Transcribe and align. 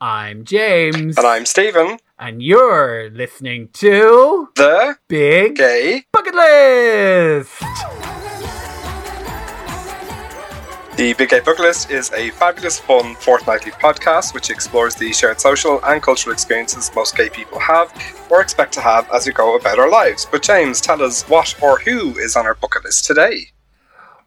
I'm 0.00 0.44
James. 0.44 1.16
And 1.16 1.26
I'm 1.26 1.46
Stephen. 1.46 1.98
And 2.18 2.42
you're 2.42 3.08
listening 3.08 3.70
to 3.74 4.50
The 4.54 4.96
Big 5.08 5.56
Gay 5.56 6.04
Bucket 6.12 6.34
List. 6.34 7.60
The 10.98 11.14
Big 11.14 11.30
Gay 11.30 11.40
Bucket 11.40 11.60
List 11.60 11.90
is 11.90 12.12
a 12.12 12.28
fabulous, 12.32 12.78
fun 12.78 13.14
fortnightly 13.14 13.72
podcast 13.72 14.34
which 14.34 14.50
explores 14.50 14.94
the 14.94 15.14
shared 15.14 15.40
social 15.40 15.82
and 15.82 16.02
cultural 16.02 16.34
experiences 16.34 16.90
most 16.94 17.16
gay 17.16 17.30
people 17.30 17.58
have 17.58 17.90
or 18.30 18.42
expect 18.42 18.74
to 18.74 18.82
have 18.82 19.10
as 19.14 19.26
we 19.26 19.32
go 19.32 19.56
about 19.56 19.78
our 19.78 19.90
lives. 19.90 20.26
But 20.30 20.42
James, 20.42 20.82
tell 20.82 21.02
us 21.02 21.22
what 21.26 21.54
or 21.62 21.78
who 21.78 22.18
is 22.18 22.36
on 22.36 22.44
our 22.44 22.54
bucket 22.54 22.84
list 22.84 23.06
today. 23.06 23.46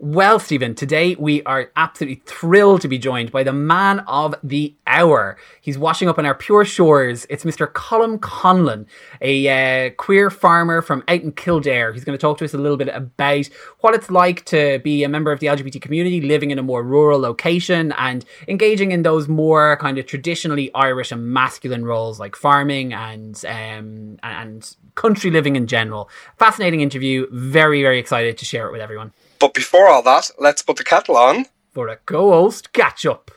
Well, 0.02 0.40
Stephen, 0.40 0.76
today 0.76 1.16
we 1.16 1.44
are 1.44 1.74
absolutely 1.76 2.22
thrilled 2.26 2.80
to 2.84 2.88
be 2.88 2.98
joined 2.98 3.34
by 3.34 3.44
the 3.44 3.52
man 3.52 4.00
of 4.08 4.34
the 4.42 4.74
hour. 4.88 5.36
He's 5.60 5.78
washing 5.78 6.08
up 6.08 6.18
on 6.18 6.26
our 6.26 6.34
pure 6.34 6.64
shores. 6.64 7.28
It's 7.30 7.44
Mr. 7.44 7.68
Colm 7.68 8.18
Conlan, 8.18 8.86
a 9.20 9.88
uh, 9.88 9.90
queer 9.98 10.30
farmer 10.30 10.82
from 10.82 11.04
out 11.10 11.22
in 11.22 11.34
Kildare. 11.34 11.92
He's 11.92 12.06
going 12.06 12.18
to 12.18 12.22
talk 12.22 12.38
to 12.38 12.46
us 12.46 12.54
a 12.54 12.58
little 12.58 12.78
bit 12.78 12.88
about 12.88 13.50
what 13.82 13.94
it's 13.94 14.10
like 14.10 14.46
to 14.46 14.80
be 14.80 15.04
a 15.04 15.10
member 15.10 15.34
of 15.34 15.42
the 15.42 15.48
LGBT 15.48 15.82
community, 15.82 16.22
living 16.22 16.52
in 16.52 16.60
a 16.60 16.64
more 16.64 16.82
rural 16.82 17.20
location 17.20 17.92
and 17.98 18.24
engaging 18.48 18.94
in 18.94 19.04
those 19.04 19.28
more 19.28 19.76
kind 19.82 19.98
of 19.98 20.06
traditionally 20.06 20.74
Irish 20.76 21.12
and 21.12 21.34
masculine 21.34 21.84
roles 21.84 22.22
like 22.22 22.38
farming 22.38 22.94
and 22.94 23.44
um, 23.46 24.18
and 24.24 24.78
country 24.96 25.30
living 25.30 25.58
in 25.58 25.68
general. 25.68 26.10
Fascinating 26.38 26.80
interview. 26.80 27.28
Very, 27.34 27.82
very 27.82 28.00
excited 28.00 28.38
to 28.38 28.46
share 28.46 28.66
it 28.66 28.72
with 28.72 28.80
everyone. 28.80 29.12
But 29.40 29.54
before 29.54 29.88
all 29.88 30.04
that, 30.04 30.32
let's 30.38 30.62
put 30.62 30.76
the 30.76 30.84
kettle 30.84 31.16
on 31.16 31.46
for 31.72 31.88
a 31.88 31.96
co-host 31.96 32.74
catch 32.74 33.06
up. 33.06 33.32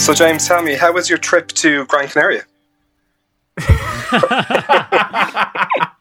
So, 0.00 0.14
James, 0.14 0.46
tell 0.46 0.62
me, 0.62 0.74
how 0.74 0.92
was 0.92 1.08
your 1.08 1.18
trip 1.18 1.48
to 1.48 1.84
Gran 1.86 2.08
Canaria? 2.08 2.44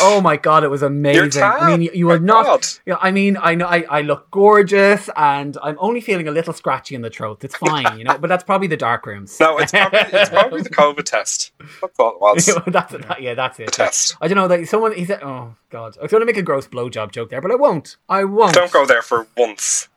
oh 0.00 0.20
my 0.22 0.36
god, 0.36 0.64
it 0.64 0.68
was 0.68 0.82
amazing. 0.82 1.42
I 1.42 1.70
mean, 1.70 1.82
you, 1.82 1.90
you 1.92 2.10
are 2.10 2.18
not. 2.18 2.80
Know, 2.86 2.98
I 3.00 3.10
mean, 3.10 3.36
I 3.40 3.54
know 3.54 3.66
I, 3.66 3.84
I 3.88 4.00
look 4.02 4.30
gorgeous, 4.30 5.08
and 5.16 5.56
I'm 5.62 5.76
only 5.80 6.00
feeling 6.00 6.28
a 6.28 6.30
little 6.30 6.52
scratchy 6.52 6.94
in 6.94 7.02
the 7.02 7.10
throat. 7.10 7.44
It's 7.44 7.56
fine, 7.56 7.98
you 7.98 8.04
know. 8.04 8.18
But 8.18 8.28
that's 8.28 8.44
probably 8.44 8.68
the 8.68 8.76
dark 8.76 9.06
rooms. 9.06 9.38
No, 9.40 9.58
it's 9.58 9.72
probably, 9.72 10.00
it's 10.00 10.30
probably 10.30 10.62
the 10.62 10.70
COVID 10.70 11.04
test. 11.04 11.52
That's 11.80 11.98
all 11.98 12.12
it 12.12 12.20
was. 12.20 12.46
that's 12.66 12.92
that, 12.92 13.20
yeah, 13.20 13.34
that's 13.34 13.60
it. 13.60 13.66
The 13.66 13.72
test. 13.72 14.16
I 14.20 14.28
don't 14.28 14.36
know. 14.36 14.46
Like 14.46 14.66
someone, 14.66 14.94
he 14.94 15.04
said, 15.04 15.22
"Oh 15.22 15.54
God, 15.70 15.96
I 15.98 16.02
was 16.02 16.10
going 16.10 16.22
to 16.22 16.26
make 16.26 16.36
a 16.36 16.42
gross 16.42 16.66
blowjob 16.66 17.12
joke 17.12 17.30
there, 17.30 17.40
but 17.40 17.50
I 17.50 17.56
won't. 17.56 17.96
I 18.08 18.24
won't. 18.24 18.54
Don't 18.54 18.72
go 18.72 18.86
there 18.86 19.02
for 19.02 19.26
once. 19.36 19.88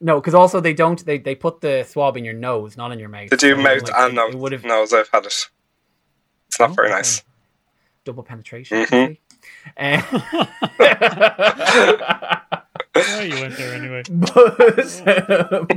No, 0.00 0.20
because 0.20 0.34
also 0.34 0.60
they 0.60 0.74
don't. 0.74 1.04
They, 1.04 1.18
they 1.18 1.34
put 1.34 1.60
the 1.60 1.84
swab 1.84 2.16
in 2.16 2.24
your 2.24 2.34
nose, 2.34 2.76
not 2.76 2.92
in 2.92 2.98
your 2.98 3.08
mouth. 3.08 3.30
They 3.30 3.36
do 3.36 3.56
so 3.56 3.62
mouth 3.62 3.82
like, 3.82 3.94
and 3.94 4.14
nose. 4.14 4.36
Would 4.36 4.52
have 4.52 4.64
nose. 4.64 4.92
I've 4.92 5.08
had 5.08 5.26
it. 5.26 5.48
It's 6.48 6.58
not 6.58 6.70
oh, 6.70 6.74
very 6.74 6.90
nice. 6.90 7.18
Okay. 7.18 7.26
Double 8.04 8.22
penetration. 8.22 8.86
Mm-hmm. 8.86 9.12
Uh, 9.76 10.02
oh, 12.96 13.20
you 13.20 13.34
went 13.34 13.56
there 13.56 13.74
anyway. 13.74 14.02
But, 14.10 15.52
um, 15.52 15.68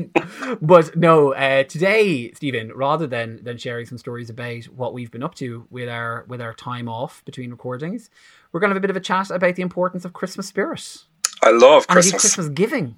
but 0.61 0.95
no, 0.95 1.33
uh, 1.33 1.63
today, 1.63 2.31
Stephen, 2.33 2.71
rather 2.73 3.07
than 3.07 3.43
than 3.43 3.57
sharing 3.57 3.85
some 3.85 3.97
stories 3.97 4.29
about 4.29 4.63
what 4.65 4.93
we've 4.93 5.11
been 5.11 5.23
up 5.23 5.35
to 5.35 5.67
with 5.69 5.89
our 5.89 6.25
with 6.27 6.41
our 6.41 6.53
time 6.53 6.87
off 6.87 7.23
between 7.25 7.51
recordings, 7.51 8.09
we're 8.51 8.59
going 8.59 8.69
to 8.69 8.73
have 8.73 8.77
a 8.77 8.81
bit 8.81 8.89
of 8.89 8.95
a 8.97 9.01
chat 9.01 9.29
about 9.31 9.55
the 9.55 9.61
importance 9.61 10.05
of 10.05 10.13
Christmas 10.13 10.47
spirit. 10.47 10.99
I 11.41 11.51
love 11.51 11.87
Christmas. 11.87 11.87
and 11.87 11.93
Christmas. 11.93 12.21
Christmas 12.21 12.49
giving. 12.49 12.95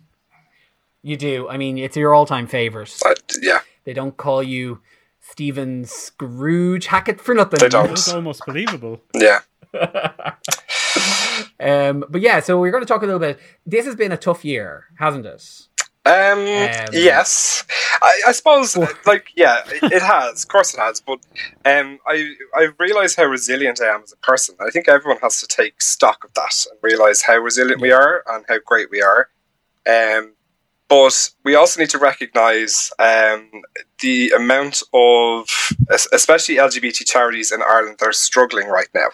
You 1.03 1.17
do. 1.17 1.49
I 1.49 1.58
mean, 1.58 1.77
it's 1.77 1.97
your 1.97 2.14
all 2.14 2.25
time 2.25 2.47
favorite. 2.47 2.95
Uh, 3.05 3.16
yeah. 3.42 3.59
They 3.83 3.94
don't 3.94 4.16
call 4.16 4.44
you 4.44 4.81
Stephen 5.22 5.86
Scrooge 5.86 6.88
Hackett 6.88 7.22
for 7.22 7.33
nothing. 7.33 7.59
They 7.59 7.69
don't. 7.69 7.91
It's 7.91 8.11
almost 8.11 8.45
believable. 8.45 9.02
Yeah. 9.16 9.41
um, 11.59 12.04
but 12.09 12.20
yeah, 12.20 12.42
so 12.42 12.59
we're 12.59 12.71
going 12.71 12.83
to 12.83 12.87
talk 12.87 13.04
a 13.04 13.05
little 13.05 13.20
bit. 13.20 13.39
This 13.65 13.86
has 13.86 13.95
been 13.95 14.11
a 14.11 14.17
tough 14.17 14.43
year, 14.43 14.87
hasn't 14.98 15.26
it? 15.26 15.67
Um, 16.04 16.39
um 16.39 16.45
yes, 16.92 17.64
I, 18.02 18.21
I 18.27 18.32
suppose. 18.32 18.76
like, 19.05 19.27
yeah, 19.36 19.61
it, 19.67 19.92
it, 19.92 20.02
has. 20.02 20.43
Of 20.43 20.49
course, 20.49 20.73
it 20.73 20.80
has. 20.80 20.99
But 20.99 21.20
um, 21.64 21.99
I 22.08 22.33
I 22.55 22.70
realize 22.80 23.15
how 23.15 23.26
resilient 23.26 23.80
I 23.82 23.93
am 23.93 24.02
as 24.03 24.11
a 24.11 24.17
person. 24.17 24.55
I 24.59 24.71
think 24.71 24.89
everyone 24.89 25.21
has 25.21 25.39
to 25.42 25.48
take 25.48 25.82
stock 25.82 26.26
of 26.26 26.33
that 26.33 26.65
and 26.70 26.80
realize 26.82 27.21
how 27.21 27.38
resilient 27.38 27.80
yeah. 27.80 27.83
we 27.83 27.92
are 27.92 28.23
and 28.27 28.43
how 28.49 28.58
great 28.65 28.89
we 28.89 29.02
are. 29.02 29.30
Um, 29.88 30.33
but 30.91 31.29
we 31.45 31.55
also 31.55 31.79
need 31.79 31.89
to 31.91 31.97
recognize 31.97 32.91
um, 32.99 33.49
the 34.02 34.29
amount 34.31 34.83
of, 34.93 35.47
especially 36.11 36.55
LGBT 36.57 37.05
charities 37.05 37.49
in 37.49 37.61
Ireland, 37.61 37.99
that 37.99 38.09
are 38.09 38.11
struggling 38.11 38.67
right 38.67 38.89
now. 38.93 39.07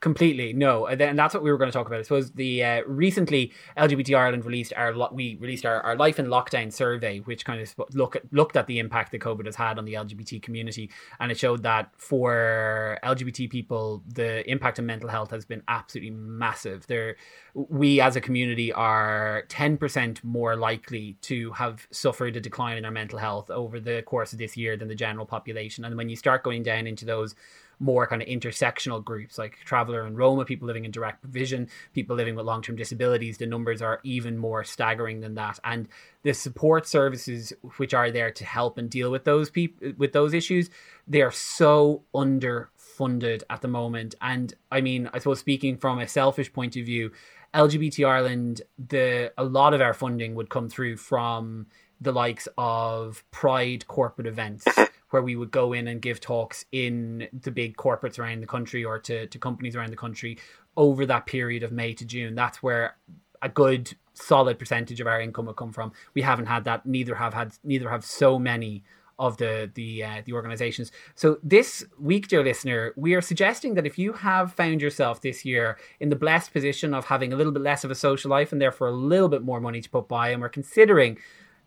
Completely 0.00 0.52
no, 0.52 0.84
and 0.86 1.18
that's 1.18 1.32
what 1.32 1.42
we 1.42 1.50
were 1.50 1.56
going 1.56 1.70
to 1.70 1.72
talk 1.72 1.86
about. 1.86 2.00
I 2.00 2.02
suppose 2.02 2.30
the 2.32 2.62
uh, 2.62 2.82
recently 2.86 3.50
LGBT 3.78 4.14
Ireland 4.14 4.44
released 4.44 4.74
our 4.76 4.92
we 5.10 5.36
released 5.40 5.64
our, 5.64 5.80
our 5.80 5.96
life 5.96 6.18
in 6.18 6.26
lockdown 6.26 6.70
survey, 6.70 7.20
which 7.20 7.46
kind 7.46 7.62
of 7.62 7.74
look 7.94 8.14
at, 8.14 8.30
looked 8.30 8.56
at 8.56 8.66
the 8.66 8.78
impact 8.78 9.12
that 9.12 9.22
COVID 9.22 9.46
has 9.46 9.56
had 9.56 9.78
on 9.78 9.86
the 9.86 9.94
LGBT 9.94 10.42
community, 10.42 10.90
and 11.18 11.32
it 11.32 11.38
showed 11.38 11.62
that 11.62 11.92
for 11.96 12.98
LGBT 13.04 13.48
people, 13.48 14.02
the 14.06 14.48
impact 14.50 14.78
on 14.78 14.84
mental 14.84 15.08
health 15.08 15.30
has 15.30 15.46
been 15.46 15.62
absolutely 15.66 16.10
massive. 16.10 16.86
There, 16.88 17.16
we 17.54 18.02
as 18.02 18.16
a 18.16 18.20
community 18.20 18.74
are 18.74 19.44
ten 19.48 19.78
percent 19.78 20.22
more 20.22 20.56
likely 20.56 21.16
to 21.22 21.52
have 21.52 21.86
suffered 21.90 22.36
a 22.36 22.40
decline 22.40 22.76
in 22.76 22.84
our 22.84 22.90
mental 22.90 23.18
health 23.18 23.50
over 23.50 23.80
the 23.80 24.02
course 24.02 24.34
of 24.34 24.38
this 24.38 24.58
year 24.58 24.76
than 24.76 24.88
the 24.88 24.94
general 24.94 25.24
population, 25.24 25.86
and 25.86 25.96
when 25.96 26.10
you 26.10 26.16
start 26.16 26.42
going 26.42 26.62
down 26.62 26.86
into 26.86 27.06
those 27.06 27.34
more 27.78 28.06
kind 28.06 28.22
of 28.22 28.28
intersectional 28.28 29.04
groups 29.04 29.38
like 29.38 29.58
traveler 29.64 30.02
and 30.02 30.16
Roma, 30.16 30.44
people 30.44 30.66
living 30.66 30.84
in 30.84 30.90
direct 30.90 31.20
provision, 31.20 31.68
people 31.92 32.16
living 32.16 32.34
with 32.34 32.46
long 32.46 32.62
term 32.62 32.76
disabilities, 32.76 33.38
the 33.38 33.46
numbers 33.46 33.82
are 33.82 34.00
even 34.02 34.38
more 34.38 34.64
staggering 34.64 35.20
than 35.20 35.34
that. 35.34 35.58
And 35.64 35.88
the 36.22 36.32
support 36.32 36.86
services 36.86 37.52
which 37.76 37.94
are 37.94 38.10
there 38.10 38.30
to 38.30 38.44
help 38.44 38.78
and 38.78 38.88
deal 38.88 39.10
with 39.10 39.24
those 39.24 39.50
people 39.50 39.92
with 39.98 40.12
those 40.12 40.32
issues, 40.34 40.70
they 41.06 41.22
are 41.22 41.32
so 41.32 42.02
underfunded 42.14 43.42
at 43.50 43.60
the 43.60 43.68
moment. 43.68 44.14
And 44.20 44.54
I 44.70 44.80
mean, 44.80 45.10
I 45.12 45.18
suppose 45.18 45.40
speaking 45.40 45.76
from 45.76 45.98
a 45.98 46.08
selfish 46.08 46.52
point 46.52 46.76
of 46.76 46.86
view, 46.86 47.12
LGBT 47.54 48.08
Ireland, 48.08 48.62
the 48.78 49.32
a 49.36 49.44
lot 49.44 49.74
of 49.74 49.80
our 49.80 49.94
funding 49.94 50.34
would 50.34 50.50
come 50.50 50.68
through 50.68 50.96
from 50.96 51.66
the 52.00 52.12
likes 52.12 52.46
of 52.58 53.24
Pride 53.30 53.86
corporate 53.86 54.26
events 54.26 54.66
where 55.10 55.22
we 55.22 55.36
would 55.36 55.50
go 55.50 55.72
in 55.72 55.88
and 55.88 56.02
give 56.02 56.20
talks 56.20 56.64
in 56.72 57.28
the 57.32 57.50
big 57.50 57.76
corporates 57.76 58.18
around 58.18 58.40
the 58.40 58.46
country 58.46 58.84
or 58.84 58.98
to, 58.98 59.26
to 59.26 59.38
companies 59.38 59.76
around 59.76 59.90
the 59.90 59.96
country 59.96 60.38
over 60.76 61.06
that 61.06 61.26
period 61.26 61.62
of 61.62 61.72
May 61.72 61.94
to 61.94 62.04
June. 62.04 62.34
That's 62.34 62.62
where 62.62 62.96
a 63.42 63.48
good 63.48 63.94
solid 64.14 64.58
percentage 64.58 65.00
of 65.00 65.06
our 65.06 65.20
income 65.20 65.46
would 65.46 65.56
come 65.56 65.72
from. 65.72 65.92
We 66.14 66.22
haven't 66.22 66.46
had 66.46 66.64
that. 66.64 66.86
Neither 66.86 67.14
have 67.14 67.34
had. 67.34 67.52
Neither 67.62 67.90
have 67.90 68.04
so 68.04 68.38
many 68.38 68.82
of 69.18 69.36
the 69.38 69.70
the 69.74 70.04
uh, 70.04 70.22
the 70.24 70.32
organizations. 70.32 70.92
So 71.14 71.38
this 71.42 71.84
week, 71.98 72.28
dear 72.28 72.42
listener, 72.42 72.92
we 72.96 73.14
are 73.14 73.20
suggesting 73.20 73.74
that 73.74 73.86
if 73.86 73.98
you 73.98 74.12
have 74.12 74.52
found 74.52 74.82
yourself 74.82 75.20
this 75.20 75.44
year 75.44 75.78
in 76.00 76.08
the 76.08 76.16
blessed 76.16 76.52
position 76.52 76.92
of 76.92 77.06
having 77.06 77.32
a 77.32 77.36
little 77.36 77.52
bit 77.52 77.62
less 77.62 77.84
of 77.84 77.90
a 77.90 77.94
social 77.94 78.30
life 78.30 78.52
and 78.52 78.60
therefore 78.60 78.88
a 78.88 78.92
little 78.92 79.28
bit 79.28 79.42
more 79.42 79.60
money 79.60 79.80
to 79.80 79.90
put 79.90 80.08
by, 80.08 80.30
and 80.30 80.42
we're 80.42 80.48
considering 80.48 81.18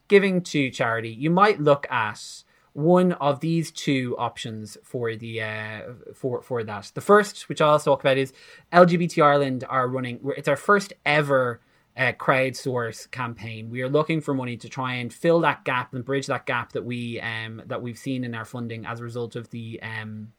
giving 0.08 0.42
to 0.42 0.70
charity, 0.72 1.10
you 1.10 1.30
might 1.30 1.60
look 1.60 1.90
at 1.92 2.44
one 2.80 3.12
of 3.14 3.42
these 3.42 3.72
two 3.72 4.16
options 4.18 4.78
for 4.84 5.16
the 5.16 5.42
uh, 5.42 5.82
for 6.14 6.42
for 6.42 6.64
that. 6.64 6.92
The 6.94 7.02
first, 7.02 7.50
which 7.50 7.62
I'll 7.62 7.80
talk 7.80 8.00
about, 8.02 8.18
is 8.18 8.34
LGBT 8.72 9.24
Ireland 9.24 9.66
are 9.70 9.88
running. 9.88 10.20
It's 10.38 10.48
our 10.48 10.56
first 10.56 10.94
ever 11.06 11.60
uh, 11.98 12.14
crowdsource 12.14 13.12
campaign. 13.12 13.70
We 13.70 13.82
are 13.82 13.90
looking 13.90 14.22
for 14.22 14.34
money 14.34 14.56
to 14.58 14.70
try 14.70 14.94
and 14.94 15.14
fill 15.14 15.42
that 15.42 15.66
gap 15.66 15.94
and 15.94 16.06
bridge 16.06 16.28
that 16.28 16.46
gap 16.46 16.72
that 16.72 16.86
we 16.86 17.20
um, 17.20 17.62
that 17.66 17.82
we've 17.82 17.98
seen 17.98 18.24
in 18.24 18.34
our 18.34 18.46
funding 18.46 18.86
as 18.86 19.02
a 19.02 19.04
result 19.04 19.36
of 19.36 19.50
the 19.50 19.82
um, 19.84 20.32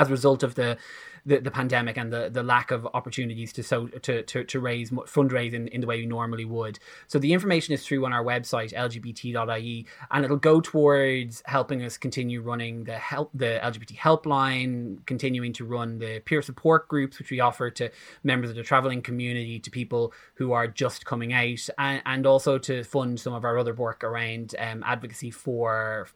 as 0.00 0.08
a 0.08 0.10
result 0.10 0.42
of 0.42 0.54
the 0.54 0.78
the, 1.26 1.38
the 1.38 1.50
pandemic 1.50 1.98
and 1.98 2.10
the, 2.10 2.30
the 2.30 2.42
lack 2.42 2.70
of 2.70 2.86
opportunities 2.94 3.52
to 3.52 3.62
so 3.62 3.88
to, 3.88 4.22
to, 4.22 4.42
to 4.42 4.58
raise 4.58 4.90
fundraise 4.90 5.52
in, 5.52 5.68
in 5.68 5.82
the 5.82 5.86
way 5.86 5.98
we 5.98 6.06
normally 6.06 6.46
would. 6.46 6.78
So 7.08 7.18
the 7.18 7.34
information 7.34 7.74
is 7.74 7.84
through 7.84 8.06
on 8.06 8.12
our 8.14 8.24
website 8.24 8.72
lgbt.ie 8.72 9.86
and 10.10 10.24
it'll 10.24 10.36
go 10.38 10.62
towards 10.62 11.42
helping 11.44 11.82
us 11.82 11.98
continue 11.98 12.40
running 12.40 12.84
the 12.84 12.96
help 12.96 13.30
the 13.34 13.60
LGBT 13.62 13.96
helpline, 13.96 15.04
continuing 15.04 15.52
to 15.52 15.64
run 15.66 15.98
the 15.98 16.20
peer 16.20 16.40
support 16.40 16.88
groups 16.88 17.18
which 17.18 17.30
we 17.30 17.40
offer 17.40 17.70
to 17.70 17.90
members 18.24 18.48
of 18.48 18.56
the 18.56 18.62
traveling 18.62 19.02
community, 19.02 19.58
to 19.58 19.70
people 19.70 20.14
who 20.34 20.52
are 20.52 20.66
just 20.66 21.04
coming 21.04 21.34
out, 21.34 21.68
and, 21.76 22.02
and 22.06 22.26
also 22.26 22.56
to 22.56 22.82
fund 22.82 23.20
some 23.20 23.34
of 23.34 23.44
our 23.44 23.58
other 23.58 23.74
work 23.74 24.02
around 24.02 24.54
um, 24.58 24.82
advocacy 24.86 25.30
for 25.30 26.08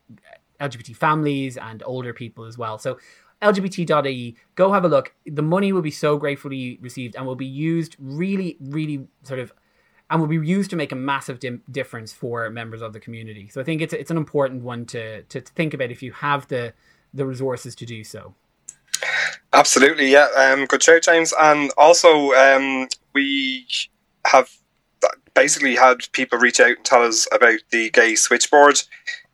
LGBT 0.60 0.96
families 0.96 1.56
and 1.56 1.82
older 1.84 2.12
people 2.12 2.44
as 2.44 2.56
well. 2.56 2.78
So 2.78 2.98
lgbt.ie 3.44 4.36
go 4.54 4.72
have 4.72 4.84
a 4.84 4.88
look 4.88 5.14
the 5.26 5.42
money 5.42 5.72
will 5.72 5.82
be 5.82 5.90
so 5.90 6.16
gratefully 6.16 6.78
received 6.80 7.14
and 7.14 7.26
will 7.26 7.36
be 7.36 7.46
used 7.46 7.94
really 7.98 8.56
really 8.60 9.06
sort 9.22 9.38
of 9.38 9.52
and 10.10 10.20
will 10.20 10.28
be 10.28 10.46
used 10.46 10.70
to 10.70 10.76
make 10.76 10.92
a 10.92 10.96
massive 10.96 11.40
dim- 11.40 11.62
difference 11.70 12.12
for 12.12 12.50
members 12.50 12.82
of 12.82 12.92
the 12.92 13.00
community. 13.00 13.48
So 13.48 13.60
I 13.60 13.64
think 13.64 13.80
it's 13.80 13.92
it's 13.92 14.10
an 14.10 14.16
important 14.16 14.62
one 14.62 14.84
to 14.86 15.22
to 15.22 15.40
think 15.40 15.74
about 15.74 15.90
if 15.90 16.02
you 16.02 16.12
have 16.12 16.46
the 16.48 16.74
the 17.12 17.26
resources 17.26 17.74
to 17.76 17.86
do 17.86 18.04
so. 18.04 18.34
Absolutely, 19.52 20.10
yeah. 20.10 20.28
Um, 20.36 20.66
good 20.66 20.82
show, 20.82 21.00
James. 21.00 21.32
And 21.40 21.70
also, 21.76 22.32
um, 22.32 22.88
we 23.12 23.66
have 24.26 24.50
basically 25.34 25.76
had 25.76 26.10
people 26.12 26.38
reach 26.38 26.60
out 26.60 26.76
and 26.76 26.84
tell 26.84 27.02
us 27.02 27.26
about 27.32 27.60
the 27.70 27.90
gay 27.90 28.14
switchboard. 28.14 28.82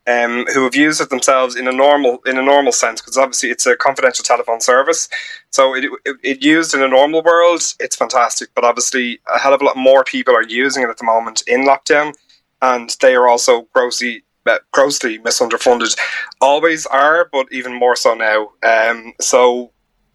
Um, 0.07 0.47
who 0.55 0.65
have 0.65 0.75
used 0.75 1.01
it 1.01 1.11
themselves 1.11 1.55
in 1.55 1.69
a 1.69 1.73
normal 1.73 2.19
in 2.25 2.39
a 2.39 2.43
normal 2.43 2.73
sense 2.73 3.03
because 3.03 3.19
obviously 3.19 3.51
it's 3.51 3.67
a 3.67 3.77
confidential 3.77 4.25
telephone 4.25 4.61
service. 4.61 5.09
So 5.51 5.75
it, 5.75 5.85
it, 6.05 6.17
it, 6.23 6.43
used 6.43 6.75
in 6.75 6.83
a 6.83 6.89
normal 6.89 7.23
world, 7.23 7.63
it's 7.79 7.97
fantastic. 7.97 8.49
But 8.55 8.65
obviously, 8.65 9.21
a 9.33 9.39
hell 9.39 9.53
of 9.53 9.61
a 9.61 9.65
lot 9.65 9.77
more 9.77 10.03
people 10.03 10.35
are 10.35 10.43
using 10.43 10.83
it 10.83 10.89
at 10.89 10.97
the 10.97 11.05
moment 11.05 11.43
in 11.47 11.65
lockdown, 11.65 12.15
and 12.63 12.97
they 13.03 13.15
are 13.15 13.29
also 13.29 13.69
grossly 13.75 14.25
uh, 14.47 14.59
grossly 14.73 15.19
misunderfunded. 15.19 15.97
Always 16.41 16.87
are, 16.87 17.29
but 17.31 17.47
even 17.53 17.75
more 17.75 17.95
so 17.95 18.15
now. 18.15 18.53
Um, 18.63 19.13
so 19.21 19.71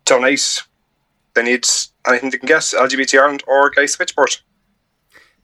donate. 0.05 0.63
They 1.35 1.43
need 1.43 1.67
anything 2.07 2.29
they 2.29 2.37
can 2.37 2.47
get. 2.47 2.61
LGBT 2.61 3.19
Ireland 3.19 3.43
or 3.45 3.69
Gay 3.69 3.87
Switchboard. 3.87 4.37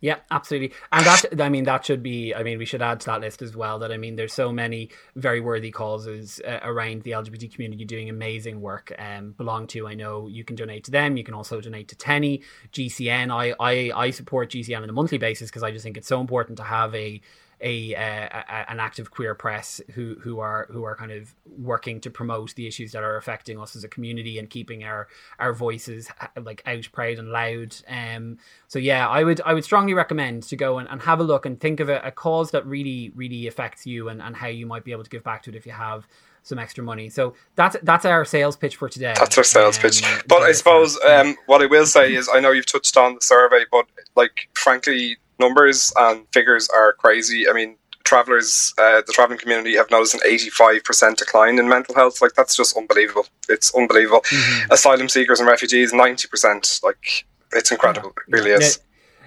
Yeah, 0.02 0.18
absolutely. 0.32 0.76
And 0.92 1.06
that, 1.06 1.40
I 1.40 1.50
mean, 1.50 1.66
that 1.66 1.86
should 1.86 2.02
be, 2.02 2.34
I 2.34 2.42
mean, 2.42 2.58
we 2.58 2.66
should 2.66 2.82
add 2.82 3.00
to 3.02 3.06
that 3.06 3.22
list 3.22 3.44
as 3.44 3.56
well 3.56 3.78
that, 3.80 3.92
I 3.92 3.98
mean, 3.98 4.16
there's 4.16 4.34
so 4.34 4.52
many 4.52 4.90
very 5.16 5.40
worthy 5.40 5.70
causes 5.70 6.42
uh, 6.46 6.60
around 6.64 7.04
the 7.04 7.12
LGBT 7.12 7.54
community 7.54 7.86
doing 7.86 8.10
amazing 8.10 8.62
work. 8.62 8.92
Um, 8.98 9.34
belong 9.38 9.68
to, 9.68 9.88
I 9.88 9.94
know 9.94 10.28
you 10.28 10.44
can 10.44 10.56
donate 10.56 10.86
to 10.86 10.92
them. 10.92 11.18
You 11.18 11.24
can 11.24 11.36
also 11.36 11.62
donate 11.62 11.88
to 11.90 11.96
TENI, 11.96 12.42
GCN. 12.74 13.32
I, 13.32 13.54
I, 13.60 13.92
I 13.96 14.10
support 14.10 14.50
GCN 14.50 14.82
on 14.82 14.90
a 14.90 14.94
monthly 14.94 15.20
basis 15.20 15.52
because 15.52 15.62
I 15.62 15.70
just 15.70 15.84
think 15.84 15.98
it's 15.98 16.08
so 16.08 16.20
important 16.20 16.58
to 16.58 16.64
have 16.64 16.96
a, 16.96 17.22
a, 17.62 17.94
a, 17.94 18.66
an 18.70 18.80
active 18.80 19.12
queer 19.12 19.36
press 19.36 19.80
who 19.94 20.16
who 20.22 20.40
are 20.40 20.68
who 20.72 20.84
are 20.84 20.96
kind 20.96 21.12
of 21.12 21.34
working 21.46 22.02
to 22.02 22.10
promote 22.10 22.56
the 22.56 22.68
issues 22.68 22.92
that 22.92 23.04
are 23.04 23.18
affecting 23.18 23.60
us 23.60 23.76
as 23.76 23.84
a 23.84 23.88
community 23.88 24.40
and 24.40 24.50
keeping 24.50 24.84
our 24.84 25.08
our 25.40 25.54
voices 25.54 26.10
like 26.42 26.62
out 26.66 26.88
proud 26.92 27.20
and 27.20 27.30
loud. 27.30 27.76
Um, 27.88 28.38
so 28.68 28.80
yeah, 28.80 29.08
I 29.08 29.24
would 29.24 29.42
I 29.46 29.54
would 29.54 29.64
strongly 29.64 29.94
recommend 29.94 30.44
to 30.44 30.56
go 30.56 30.80
and, 30.80 30.90
and 30.90 31.02
have 31.02 31.20
a 31.20 31.24
look 31.24 31.46
and 31.46 31.60
think 31.60 31.80
of 31.80 31.90
a, 31.90 32.00
a 32.00 32.12
cause 32.12 32.52
that 32.52 32.66
really 32.66 33.12
really 33.16 33.48
affects 33.48 33.86
you 33.86 34.10
and, 34.10 34.22
and 34.22 34.36
how 34.36 34.48
you 34.48 34.66
might 34.66 34.84
be 34.84 34.92
able 34.92 35.04
to 35.04 35.10
give 35.10 35.24
back 35.24 35.44
to 35.44 35.50
it 35.52 35.56
if 35.56 35.66
you 35.66 35.72
have 35.72 36.08
some 36.44 36.60
extra 36.60 36.84
money. 36.84 37.10
So 37.10 37.36
that's 37.56 37.78
that's 37.84 38.06
our 38.06 38.26
sales 38.26 38.58
pitch 38.58 38.76
for 38.76 38.90
today. 38.90 39.14
That's 39.18 39.38
our 39.38 39.44
sales 39.44 39.78
um, 39.78 39.82
pitch. 39.84 40.04
But 40.28 40.42
I 40.42 40.52
suppose 40.52 41.00
um, 41.08 41.36
what 41.46 41.62
I 41.62 41.68
will 41.68 41.86
say 41.86 42.14
is 42.14 42.30
I 42.34 42.40
know 42.40 42.52
you've 42.52 42.66
touched 42.66 42.98
on 42.98 43.16
the 43.16 43.22
survey, 43.22 43.66
but 43.72 43.86
like 44.16 44.50
frankly, 44.54 45.18
numbers 45.42 45.92
and 45.98 46.26
figures 46.32 46.70
are 46.70 46.94
crazy. 46.94 47.50
I 47.50 47.54
mean, 47.54 47.76
travelers, 48.04 48.74
uh, 48.78 49.02
the 49.06 49.14
traveling 49.14 49.40
community 49.40 49.76
have 49.76 49.92
noticed 49.92 50.14
an 50.14 50.22
85% 50.26 51.18
decline 51.18 51.60
in 51.60 51.68
mental 51.68 51.96
health. 51.96 52.22
Like, 52.22 52.34
that's 52.34 52.56
just 52.56 52.78
unbelievable. 52.78 53.26
It's 53.50 53.74
unbelievable. 53.76 54.22
Mm-hmm. 54.22 54.72
Asylum 54.72 55.10
seekers 55.10 55.40
and 55.40 55.50
refugees, 55.50 55.92
90%. 55.92 56.84
Like, 56.84 57.26
it's 57.54 57.72
incredible. 57.72 58.10
It 58.10 58.32
really 58.32 58.52
is. 58.52 58.80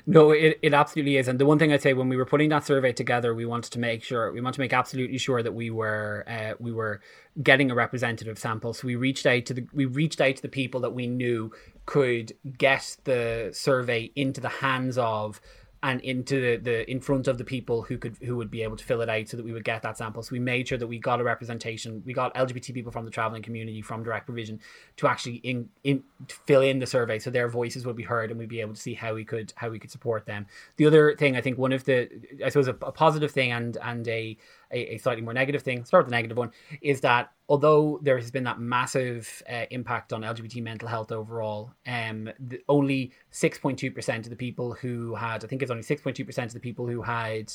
No, 0.07 0.33
it, 0.33 0.59
it 0.61 0.75
absolutely 0.75 1.17
is. 1.17 1.29
And 1.29 1.39
the 1.39 1.47
one 1.47 1.59
thing 1.59 1.73
I'd 1.73 1.81
say 1.81 1.95
when 1.95 2.11
we 2.11 2.17
were 2.17 2.27
putting 2.27 2.51
that 2.51 2.67
survey 2.67 2.93
together, 2.93 3.35
we 3.35 3.47
wanted 3.47 3.73
to 3.73 3.79
make 3.79 4.03
sure 4.03 4.31
we 4.33 4.43
want 4.43 4.55
to 4.55 4.61
make 4.61 4.75
absolutely 4.75 5.17
sure 5.17 5.43
that 5.43 5.55
we 5.55 5.71
were 5.71 6.25
uh, 6.29 6.55
we 6.59 6.73
were 6.73 7.01
getting 7.43 7.71
a 7.71 7.75
representative 7.75 8.39
sample. 8.39 8.75
So 8.75 8.87
we 8.87 8.97
reached 8.97 9.25
out 9.25 9.47
to 9.47 9.55
the 9.55 9.67
we 9.73 9.87
reached 9.87 10.21
out 10.21 10.37
to 10.37 10.43
the 10.43 10.49
people 10.49 10.81
that 10.81 10.93
we 10.93 11.07
knew 11.07 11.53
could 11.87 12.35
get 12.59 12.99
the 13.05 13.51
survey 13.55 14.11
into 14.15 14.43
the 14.43 14.51
hands 14.51 14.99
of 14.99 15.41
and 15.85 16.01
into 16.01 16.41
the, 16.41 16.57
the 16.57 16.91
in 16.91 16.99
front 16.99 17.29
of 17.29 17.37
the 17.37 17.45
people 17.45 17.83
who 17.83 17.99
could 17.99 18.17
who 18.23 18.37
would 18.37 18.51
be 18.51 18.63
able 18.63 18.75
to 18.75 18.85
fill 18.85 19.03
it 19.03 19.11
out 19.11 19.29
so 19.29 19.37
that 19.37 19.45
we 19.45 19.53
would 19.53 19.65
get 19.65 19.83
that 19.83 19.99
sample. 19.99 20.23
So 20.23 20.33
we 20.33 20.39
made 20.39 20.67
sure 20.67 20.79
that 20.79 20.87
we 20.87 20.99
got 20.99 21.21
a 21.21 21.25
representation. 21.25 22.03
We 22.07 22.15
got 22.15 22.35
LGBT 22.35 22.73
people 22.73 22.91
from 22.91 23.05
the 23.05 23.11
traveling 23.11 23.43
community 23.43 23.83
from 23.83 24.03
direct 24.03 24.25
provision 24.25 24.61
to 24.97 25.07
actually 25.07 25.37
in, 25.37 25.69
in 25.85 26.03
fill 26.47 26.63
in 26.63 26.79
the 26.79 26.87
survey 26.87 27.19
so 27.19 27.29
their 27.29 27.49
voices 27.49 27.85
would 27.85 27.97
be 27.97 28.03
heard 28.03 28.31
and 28.31 28.41
we'd 28.41 28.49
be 28.49 28.63
able 28.63 28.73
to 28.73 28.81
see 28.81 28.95
how 28.95 29.13
we 29.13 29.27
could 29.27 29.53
how 29.57 29.69
we 29.69 29.79
could 29.79 29.91
support 29.91 30.25
them. 30.25 30.47
The 30.79 30.87
other 30.87 31.15
thing 31.17 31.37
I 31.37 31.43
think 31.43 31.59
one 31.59 31.73
of 31.73 31.85
the 31.85 32.09
I 32.43 32.49
suppose 32.49 32.69
a, 32.69 32.77
a 32.81 32.93
positive 32.93 33.31
thing 33.31 33.53
and 33.53 33.77
and 33.83 34.09
a 34.09 34.39
a, 34.75 34.95
a 34.95 34.99
slightly 34.99 35.23
more 35.23 35.33
negative 35.33 35.63
thing, 35.63 35.85
start 35.85 36.05
with 36.05 36.11
the 36.11 36.17
negative 36.17 36.37
one, 36.37 36.51
is 36.83 37.01
that 37.03 37.33
although 37.49 38.01
there 38.03 38.19
has 38.19 38.31
been 38.31 38.45
that 38.45 38.59
massive 38.59 39.43
uh, 39.51 39.65
impact 39.71 40.13
on 40.13 40.23
LGBT 40.23 40.63
mental 40.63 40.89
health 40.89 41.13
overall, 41.13 41.73
um, 41.87 42.31
the, 42.39 42.61
only 42.69 43.13
6.2% 43.33 44.19
of 44.19 44.31
the 44.31 44.37
people 44.37 44.73
who 44.75 45.15
had, 45.15 45.45
I 45.45 45.49
think 45.49 45.63
it's 45.63 45.71
only 45.71 45.85
6.2% 45.85 46.45
of 46.45 46.53
the 46.53 46.61
people 46.61 46.87
who 46.87 47.03
had, 47.03 47.53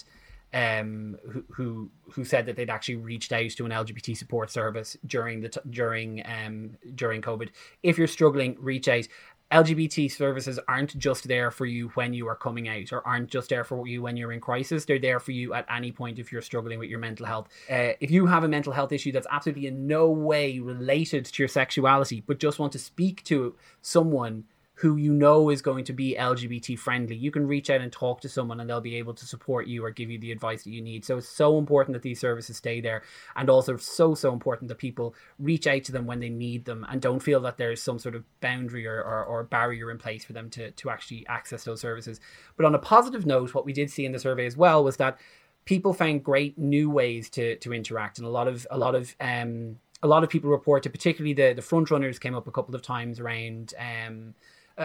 um, 0.51 1.17
who, 1.31 1.43
who 1.51 1.91
who 2.11 2.25
said 2.25 2.47
that 2.47 2.55
they'd 2.55 2.71
actually 2.71 2.95
reached 2.95 3.31
out 3.31 3.51
to 3.51 3.65
an 3.65 3.71
LGBT 3.71 4.17
support 4.17 4.49
service 4.49 4.97
during 5.05 5.41
the 5.41 5.49
t- 5.49 5.59
during 5.69 6.23
um 6.25 6.71
during 6.95 7.21
COVID. 7.21 7.49
If 7.83 7.99
you're 7.99 8.07
struggling, 8.07 8.57
reach 8.59 8.87
out. 8.87 9.05
LGBT 9.51 10.11
services 10.11 10.59
aren't 10.67 10.95
just 10.97 11.27
there 11.27 11.49
for 11.49 11.65
you 11.65 11.89
when 11.89 12.13
you 12.13 12.27
are 12.27 12.35
coming 12.35 12.69
out 12.69 12.93
or 12.93 13.05
aren't 13.07 13.29
just 13.29 13.49
there 13.49 13.63
for 13.63 13.87
you 13.87 14.03
when 14.03 14.15
you're 14.15 14.31
in 14.31 14.39
crisis. 14.39 14.85
They're 14.85 14.99
there 14.99 15.19
for 15.19 15.31
you 15.31 15.55
at 15.55 15.65
any 15.73 15.91
point 15.91 16.19
if 16.19 16.31
you're 16.31 16.43
struggling 16.43 16.77
with 16.77 16.89
your 16.89 16.99
mental 16.99 17.25
health. 17.25 17.47
Uh, 17.69 17.93
if 17.99 18.11
you 18.11 18.27
have 18.27 18.43
a 18.43 18.47
mental 18.47 18.73
health 18.73 18.91
issue 18.91 19.11
that's 19.11 19.27
absolutely 19.31 19.65
in 19.65 19.87
no 19.87 20.07
way 20.09 20.59
related 20.59 21.25
to 21.25 21.41
your 21.41 21.47
sexuality, 21.47 22.23
but 22.27 22.39
just 22.39 22.59
want 22.59 22.71
to 22.73 22.79
speak 22.79 23.23
to 23.23 23.55
someone 23.81 24.43
who 24.79 24.95
you 24.95 25.13
know 25.13 25.49
is 25.49 25.61
going 25.61 25.83
to 25.83 25.91
be 25.91 26.15
LGBT 26.17 26.79
friendly. 26.79 27.13
You 27.13 27.31
can 27.31 27.45
reach 27.45 27.69
out 27.69 27.81
and 27.81 27.91
talk 27.91 28.21
to 28.21 28.29
someone 28.29 28.61
and 28.61 28.69
they'll 28.69 28.79
be 28.79 28.95
able 28.95 29.13
to 29.13 29.25
support 29.25 29.67
you 29.67 29.83
or 29.83 29.91
give 29.91 30.09
you 30.09 30.17
the 30.17 30.31
advice 30.31 30.63
that 30.63 30.71
you 30.71 30.81
need. 30.81 31.03
So 31.03 31.17
it's 31.17 31.27
so 31.27 31.57
important 31.57 31.95
that 31.95 32.01
these 32.01 32.21
services 32.21 32.55
stay 32.55 32.79
there 32.79 33.03
and 33.35 33.49
also 33.49 33.75
so, 33.75 34.15
so 34.15 34.31
important 34.31 34.69
that 34.69 34.77
people 34.77 35.15
reach 35.37 35.67
out 35.67 35.83
to 35.83 35.91
them 35.91 36.05
when 36.05 36.21
they 36.21 36.29
need 36.29 36.63
them 36.63 36.85
and 36.89 37.01
don't 37.01 37.19
feel 37.19 37.41
that 37.41 37.57
there's 37.57 37.81
some 37.81 37.99
sort 37.99 38.15
of 38.15 38.23
boundary 38.39 38.87
or, 38.87 39.03
or, 39.03 39.25
or 39.25 39.43
barrier 39.43 39.91
in 39.91 39.97
place 39.97 40.23
for 40.23 40.31
them 40.31 40.49
to, 40.51 40.71
to 40.71 40.89
actually 40.89 41.27
access 41.27 41.65
those 41.65 41.81
services. 41.81 42.21
But 42.55 42.65
on 42.65 42.73
a 42.73 42.79
positive 42.79 43.25
note, 43.25 43.53
what 43.53 43.65
we 43.65 43.73
did 43.73 43.91
see 43.91 44.05
in 44.05 44.13
the 44.13 44.19
survey 44.19 44.45
as 44.45 44.55
well 44.55 44.81
was 44.81 44.95
that 44.95 45.19
people 45.65 45.91
found 45.91 46.23
great 46.23 46.57
new 46.57 46.89
ways 46.89 47.29
to, 47.31 47.57
to 47.57 47.73
interact 47.73 48.17
and 48.17 48.25
a 48.25 48.31
lot 48.31 48.47
of, 48.47 48.65
a 48.71 48.77
lot 48.77 48.95
of, 48.95 49.13
um, 49.19 49.75
a 50.01 50.07
lot 50.07 50.23
of 50.23 50.29
people 50.29 50.49
reported, 50.49 50.93
particularly 50.93 51.33
the, 51.33 51.51
the 51.51 51.61
front 51.61 51.91
runners 51.91 52.17
came 52.17 52.33
up 52.33 52.47
a 52.47 52.51
couple 52.51 52.73
of 52.73 52.81
times 52.81 53.19
around, 53.19 53.73
um, 53.77 54.33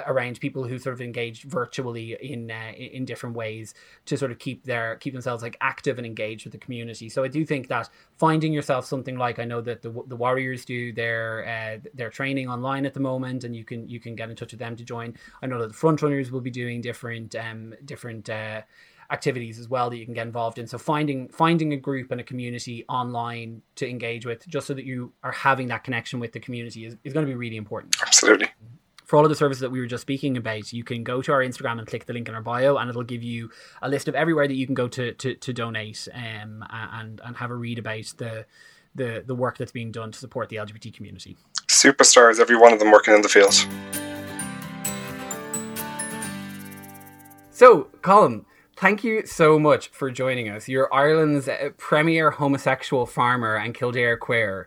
around 0.07 0.41
people 0.41 0.65
who 0.65 0.79
sort 0.79 0.95
of 0.95 1.01
engaged 1.01 1.45
virtually 1.45 2.17
in 2.21 2.51
uh, 2.51 2.73
in 2.77 3.05
different 3.05 3.37
ways 3.37 3.75
to 4.07 4.17
sort 4.17 4.31
of 4.31 4.39
keep 4.39 4.65
their 4.65 4.97
keep 4.97 5.13
themselves 5.13 5.43
like 5.43 5.57
active 5.61 5.99
and 5.99 6.07
engaged 6.07 6.45
with 6.45 6.53
the 6.53 6.59
community. 6.59 7.09
So 7.09 7.25
I 7.25 7.29
do 7.29 7.45
think 7.45 7.69
that 7.69 7.89
finding 8.19 8.53
yourself 8.53 8.87
something 8.87 9.17
like 9.17 9.39
I 9.39 9.45
know 9.45 9.61
that 9.63 9.83
the 9.83 9.91
the 10.07 10.17
Warriors 10.17 10.65
do 10.65 10.93
their 10.93 11.47
uh, 11.47 11.89
their 11.95 12.11
training 12.11 12.49
online 12.49 12.87
at 12.87 12.95
the 12.95 13.01
moment, 13.01 13.45
and 13.45 13.55
you 13.55 13.65
can 13.65 13.89
you 13.89 14.01
can 14.01 14.15
get 14.15 14.31
in 14.31 14.37
touch 14.37 14.53
with 14.53 14.61
them 14.61 14.77
to 14.77 14.85
join. 14.85 15.15
I 15.43 15.47
know 15.47 15.61
that 15.61 15.69
the 15.69 15.75
front 15.75 16.03
runners 16.03 16.31
will 16.31 16.41
be 16.41 16.51
doing 16.51 16.81
different 16.81 17.35
um 17.35 17.75
different. 17.85 18.29
Uh, 18.29 18.63
activities 19.11 19.59
as 19.59 19.69
well 19.69 19.91
that 19.91 19.99
you 19.99 20.05
can 20.07 20.15
get 20.15 20.27
involved 20.27 20.59
in 20.59 20.67
so 20.67 20.79
finding 20.79 21.29
finding 21.29 21.75
a 21.75 21.77
group 21.77 22.11
and 22.11 22.23
a 22.23 22.25
community 22.25 22.87
online 22.89 23.61
to 23.77 23.89
engage 23.89 24.25
with 24.25 24.47
just 24.49 24.67
so 24.67 24.73
that 24.73 24.87
you 24.87 25.13
are 25.23 25.31
having 25.31 25.69
that 25.69 25.85
connection 25.85 26.19
with 26.19 26.33
the 26.33 26.41
community 26.41 26.87
is, 26.87 26.97
is 27.05 27.13
going 27.13 27.25
to 27.25 27.31
be 27.31 27.37
really 27.37 27.59
important 27.59 27.95
absolutely 28.01 28.49
for 29.05 29.17
all 29.17 29.25
of 29.25 29.29
the 29.29 29.37
services 29.37 29.61
that 29.61 29.71
we 29.71 29.81
were 29.81 29.87
just 29.87 30.03
speaking 30.03 30.37
about, 30.37 30.73
you 30.73 30.83
can 30.83 31.05
go 31.05 31.21
to 31.23 31.33
our 31.33 31.41
Instagram 31.41 31.79
and 31.79 31.87
click 31.87 32.07
the 32.07 32.13
link 32.13 32.29
in 32.29 32.35
our 32.35 32.43
bio, 32.43 32.77
and 32.77 32.89
it'll 32.89 33.03
give 33.03 33.23
you 33.23 33.51
a 33.83 33.89
list 33.89 34.09
of 34.09 34.15
everywhere 34.15 34.49
that 34.49 34.55
you 34.55 34.67
can 34.67 34.75
go 34.75 34.89
to 34.89 35.13
to, 35.13 35.35
to 35.35 35.53
donate 35.53 36.09
um, 36.13 36.65
and 36.71 37.21
and 37.25 37.37
have 37.37 37.51
a 37.51 37.55
read 37.55 37.79
about 37.79 38.13
the 38.17 38.47
the 38.95 39.23
the 39.27 39.35
work 39.35 39.59
that's 39.59 39.73
being 39.73 39.93
done 39.93 40.11
to 40.13 40.19
support 40.19 40.49
the 40.49 40.57
LGBT 40.57 40.95
community. 40.95 41.37
Superstars, 41.69 42.41
every 42.41 42.57
one 42.57 42.73
of 42.73 42.79
them 42.79 42.91
working 42.91 43.15
in 43.15 43.23
the 43.23 43.29
field. 43.29 43.55
So, 47.51 47.85
Colm, 48.01 48.47
thank 48.77 49.05
you 49.05 49.27
so 49.27 49.59
much 49.59 49.89
for 49.89 50.11
joining 50.11 50.49
us. 50.49 50.69
You're 50.69 50.93
Ireland's 50.93 51.49
premier 51.77 52.33
homosexual 52.33 53.07
farmer 53.07 53.55
and 53.55 53.75
Kildare 53.75 54.17
queer. 54.17 54.67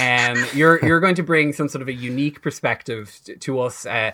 Um, 0.00 0.44
you're 0.54 0.84
you're 0.84 1.00
going 1.00 1.14
to 1.16 1.22
bring 1.22 1.52
some 1.52 1.68
sort 1.68 1.82
of 1.82 1.88
a 1.88 1.92
unique 1.92 2.42
perspective 2.42 3.18
to, 3.24 3.36
to 3.36 3.60
us, 3.60 3.86
uh, 3.86 4.12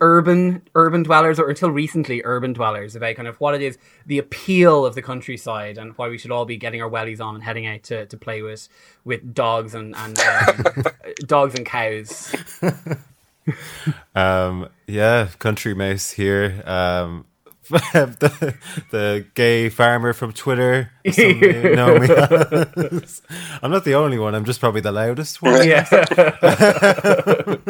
urban 0.00 0.62
urban 0.74 1.02
dwellers, 1.02 1.38
or 1.38 1.48
until 1.48 1.70
recently 1.70 2.22
urban 2.24 2.52
dwellers, 2.52 2.96
about 2.96 3.16
kind 3.16 3.28
of 3.28 3.40
what 3.40 3.54
it 3.54 3.62
is, 3.62 3.78
the 4.06 4.18
appeal 4.18 4.84
of 4.84 4.94
the 4.94 5.02
countryside, 5.02 5.78
and 5.78 5.96
why 5.96 6.08
we 6.08 6.18
should 6.18 6.30
all 6.30 6.44
be 6.44 6.56
getting 6.56 6.82
our 6.82 6.90
wellies 6.90 7.20
on 7.20 7.34
and 7.34 7.44
heading 7.44 7.66
out 7.66 7.82
to, 7.84 8.06
to 8.06 8.16
play 8.16 8.42
with 8.42 8.68
with 9.04 9.34
dogs 9.34 9.74
and 9.74 9.94
and 9.96 10.18
um, 10.18 10.84
dogs 11.26 11.54
and 11.54 11.66
cows. 11.66 12.34
um, 14.14 14.68
yeah, 14.86 15.28
country 15.38 15.74
mouse 15.74 16.10
here. 16.10 16.62
Um, 16.66 17.24
the, 17.92 18.54
the 18.90 19.24
gay 19.34 19.68
farmer 19.68 20.12
from 20.12 20.32
Twitter. 20.32 20.90
know 21.04 21.98
me 21.98 22.08
I'm 23.62 23.70
not 23.70 23.84
the 23.84 23.94
only 23.94 24.18
one. 24.18 24.34
I'm 24.34 24.44
just 24.44 24.58
probably 24.58 24.80
the 24.80 24.90
loudest 24.90 25.40
one. 25.40 25.68
Yeah. 25.68 25.84
the 25.90 27.60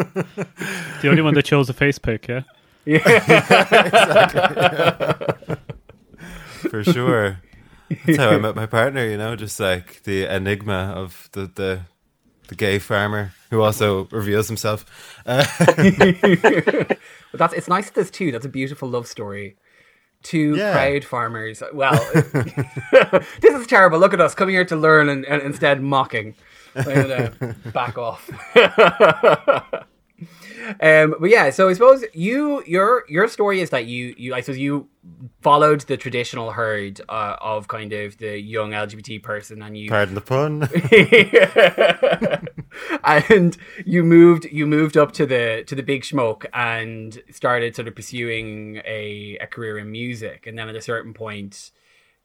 only 1.04 1.20
one 1.20 1.34
that 1.34 1.44
chose 1.44 1.68
a 1.68 1.74
face 1.74 1.98
pick, 1.98 2.28
yeah? 2.28 2.44
Yeah. 2.86 3.02
exactly. 4.26 5.56
for 6.70 6.82
sure. 6.82 7.42
That's 8.06 8.16
how 8.16 8.30
I 8.30 8.38
met 8.38 8.56
my 8.56 8.64
partner. 8.64 9.06
You 9.06 9.18
know, 9.18 9.36
just 9.36 9.60
like 9.60 10.02
the 10.04 10.24
enigma 10.34 10.94
of 10.96 11.28
the 11.32 11.42
the, 11.54 11.80
the 12.48 12.54
gay 12.54 12.78
farmer 12.78 13.32
who 13.50 13.60
also 13.60 14.06
reveals 14.06 14.48
himself. 14.48 14.86
Uh, 15.26 15.44
but 15.58 16.98
that's 17.34 17.52
it's 17.52 17.68
nice 17.68 17.86
that 17.86 17.94
there's 17.94 18.10
two. 18.10 18.32
That's 18.32 18.46
a 18.46 18.48
beautiful 18.50 18.88
love 18.88 19.06
story. 19.06 19.56
Two 20.22 20.54
Yeah. 20.56 20.72
proud 20.72 21.04
farmers. 21.04 21.62
Well, 21.72 21.92
this 23.40 23.54
is 23.54 23.66
terrible. 23.66 23.98
Look 23.98 24.12
at 24.14 24.20
us 24.20 24.34
coming 24.34 24.54
here 24.54 24.64
to 24.66 24.76
learn 24.76 25.08
and, 25.08 25.24
and 25.24 25.42
instead 25.42 25.82
mocking. 25.82 26.34
Back 26.74 27.96
off. 27.98 28.30
Um, 30.80 31.16
but 31.18 31.30
yeah, 31.30 31.50
so 31.50 31.68
I 31.68 31.72
suppose 31.72 32.04
you 32.12 32.62
your 32.66 33.04
your 33.08 33.28
story 33.28 33.60
is 33.60 33.70
that 33.70 33.86
you 33.86 34.14
you 34.16 34.34
I 34.34 34.40
suppose 34.40 34.58
you 34.58 34.88
followed 35.40 35.80
the 35.82 35.96
traditional 35.96 36.52
herd 36.52 37.00
uh, 37.08 37.36
of 37.40 37.68
kind 37.68 37.92
of 37.92 38.18
the 38.18 38.38
young 38.38 38.72
LGBT 38.72 39.22
person, 39.22 39.62
and 39.62 39.76
you 39.76 39.88
pardon 39.88 40.14
the 40.14 40.20
pun. 40.20 40.68
and 43.04 43.56
you 43.84 44.04
moved 44.04 44.44
you 44.46 44.66
moved 44.66 44.96
up 44.96 45.12
to 45.12 45.26
the 45.26 45.64
to 45.66 45.74
the 45.74 45.82
big 45.82 46.04
smoke 46.04 46.46
and 46.52 47.22
started 47.30 47.74
sort 47.74 47.88
of 47.88 47.94
pursuing 47.94 48.80
a, 48.84 49.38
a 49.40 49.46
career 49.46 49.78
in 49.78 49.90
music 49.90 50.46
and 50.46 50.58
then 50.58 50.68
at 50.68 50.76
a 50.76 50.82
certain 50.82 51.12
point 51.14 51.70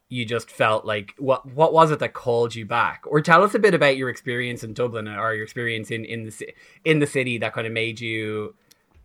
you 0.09 0.25
just 0.25 0.49
felt 0.49 0.85
like 0.85 1.13
what 1.17 1.45
what 1.53 1.73
was 1.73 1.91
it 1.91 1.99
that 1.99 2.13
called 2.13 2.53
you 2.53 2.65
back 2.65 3.03
or 3.07 3.21
tell 3.21 3.43
us 3.43 3.55
a 3.55 3.59
bit 3.59 3.73
about 3.73 3.97
your 3.97 4.09
experience 4.09 4.63
in 4.63 4.73
Dublin 4.73 5.07
or 5.07 5.33
your 5.33 5.43
experience 5.43 5.89
in 5.91 6.05
in 6.05 6.25
the 6.25 6.53
in 6.83 6.99
the 6.99 7.07
city 7.07 7.37
that 7.39 7.53
kind 7.53 7.65
of 7.65 7.73
made 7.73 7.99
you 7.99 8.55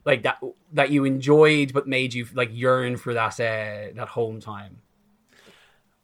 like 0.04 0.22
that 0.22 0.38
that 0.72 0.90
you 0.90 1.04
enjoyed 1.04 1.72
but 1.72 1.86
made 1.86 2.12
you 2.12 2.26
like 2.34 2.50
yearn 2.52 2.96
for 2.96 3.14
that 3.14 3.34
uh, 3.40 3.94
that 3.94 4.08
home 4.08 4.40
time 4.40 4.78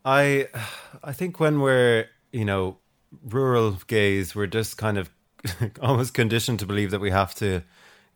I 0.06 0.46
I 1.02 1.12
think 1.12 1.40
when 1.40 1.60
we're 1.60 2.06
you 2.32 2.44
know 2.44 2.78
rural 3.28 3.72
gays, 3.88 4.34
we're 4.34 4.46
just 4.46 4.78
kind 4.78 4.98
of 4.98 5.10
almost 5.82 6.14
conditioned 6.14 6.60
to 6.60 6.66
believe 6.66 6.92
that 6.92 7.00
we 7.00 7.10
have 7.10 7.34
to 7.36 7.62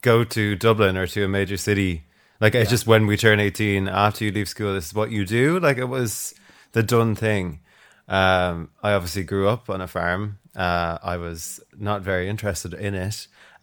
go 0.01 0.23
to 0.25 0.57
Dublin 0.57 0.97
or 0.97 1.07
to 1.09 1.25
a 1.25 1.29
major 1.29 1.57
city. 1.57 2.05
Like 2.41 2.55
it's 2.55 2.71
just 2.71 2.87
when 2.87 3.07
we 3.07 3.17
turn 3.17 3.41
eighteen, 3.41 3.89
after 3.89 4.25
you 4.25 4.31
leave 4.31 4.49
school, 4.49 4.73
this 4.73 4.87
is 4.87 4.95
what 4.95 5.11
you 5.11 5.27
do. 5.27 5.59
Like 5.59 5.79
it 5.79 5.87
was 5.87 6.33
the 6.73 6.83
done 6.83 7.15
thing. 7.15 7.61
Um, 8.09 8.71
I 8.83 8.93
obviously 8.93 9.23
grew 9.25 9.49
up 9.49 9.71
on 9.71 9.81
a 9.81 9.87
farm. 9.87 10.39
Uh, 10.57 10.99
I 11.03 11.17
was 11.17 11.61
not 11.79 12.03
very 12.03 12.29
interested 12.29 12.75
in 12.75 12.95
it, 12.95 13.29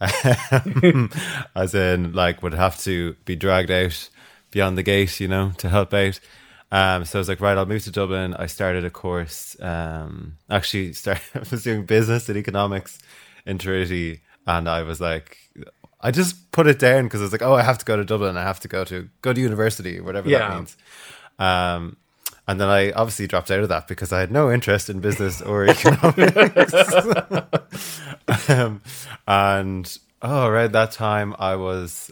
as 1.54 1.74
in 1.74 2.12
like 2.12 2.42
would 2.42 2.54
have 2.54 2.78
to 2.80 3.14
be 3.24 3.36
dragged 3.36 3.70
out 3.70 4.08
beyond 4.50 4.78
the 4.78 4.82
gate, 4.82 5.20
you 5.20 5.28
know, 5.28 5.52
to 5.58 5.68
help 5.68 5.92
out. 5.92 6.18
Um, 6.70 7.04
so 7.04 7.18
I 7.18 7.20
was 7.20 7.28
like, 7.28 7.40
right, 7.40 7.56
I'll 7.56 7.66
move 7.66 7.84
to 7.84 7.90
Dublin. 7.90 8.34
I 8.34 8.46
started 8.46 8.84
a 8.84 8.90
course. 8.90 9.56
Um, 9.60 10.36
actually, 10.50 10.92
started 10.94 11.22
I 11.34 11.40
was 11.50 11.62
doing 11.64 11.84
business 11.84 12.28
and 12.28 12.38
economics 12.38 12.98
in 13.46 13.58
Trinity, 13.58 14.20
and 14.46 14.68
I 14.68 14.82
was 14.82 15.00
like, 15.00 15.36
I 16.00 16.10
just 16.10 16.50
put 16.52 16.66
it 16.66 16.78
down 16.78 17.04
because 17.04 17.20
I 17.20 17.24
was 17.24 17.32
like, 17.32 17.42
oh, 17.42 17.54
I 17.54 17.62
have 17.62 17.78
to 17.78 17.84
go 17.84 17.96
to 17.96 18.04
Dublin. 18.04 18.36
I 18.36 18.42
have 18.42 18.60
to 18.60 18.68
go 18.68 18.84
to 18.84 19.08
go 19.22 19.32
to 19.32 19.40
university, 19.40 20.00
whatever 20.00 20.28
Yeah. 20.28 20.38
that 20.48 20.54
means. 20.56 20.76
Um, 21.38 21.96
and 22.48 22.58
then 22.58 22.68
I 22.68 22.90
obviously 22.92 23.26
dropped 23.26 23.50
out 23.50 23.60
of 23.60 23.68
that 23.68 23.86
because 23.86 24.10
I 24.10 24.20
had 24.20 24.32
no 24.32 24.50
interest 24.50 24.88
in 24.88 25.00
business 25.00 25.42
or 25.42 25.64
economics. 25.68 26.72
um, 28.48 28.80
and 29.26 29.98
oh, 30.22 30.46
around 30.46 30.72
that 30.72 30.90
time, 30.92 31.36
I 31.38 31.56
was, 31.56 32.10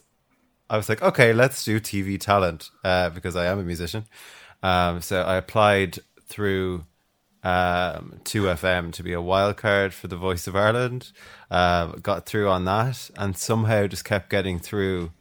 I 0.68 0.76
was 0.76 0.90
like, 0.90 1.00
okay, 1.00 1.32
let's 1.32 1.64
do 1.64 1.80
TV 1.80 2.20
talent 2.20 2.70
uh, 2.84 3.08
because 3.08 3.34
I 3.34 3.46
am 3.46 3.58
a 3.58 3.62
musician. 3.62 4.04
Um, 4.62 5.00
so 5.00 5.22
I 5.22 5.36
applied 5.36 6.00
through 6.26 6.84
um, 7.42 8.20
2FM 8.24 8.92
to 8.92 9.02
be 9.02 9.14
a 9.14 9.22
wild 9.22 9.56
card 9.56 9.94
for 9.94 10.08
the 10.08 10.16
Voice 10.16 10.46
of 10.46 10.54
Ireland. 10.54 11.12
Uh, 11.50 11.92
got 12.02 12.26
through 12.26 12.50
on 12.50 12.66
that, 12.66 13.10
and 13.16 13.38
somehow 13.38 13.86
just 13.86 14.04
kept 14.04 14.28
getting 14.28 14.58
through 14.58 15.12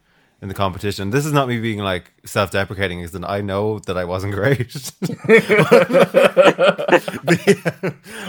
in 0.42 0.48
the 0.48 0.54
competition. 0.54 1.10
This 1.10 1.24
is 1.26 1.32
not 1.32 1.48
me 1.48 1.58
being 1.60 1.78
like 1.78 2.12
self-deprecating, 2.24 3.00
is 3.00 3.12
that 3.12 3.28
I 3.28 3.40
know 3.40 3.78
that 3.80 3.96
I 3.96 4.04
wasn't 4.04 4.34
great. 4.34 4.92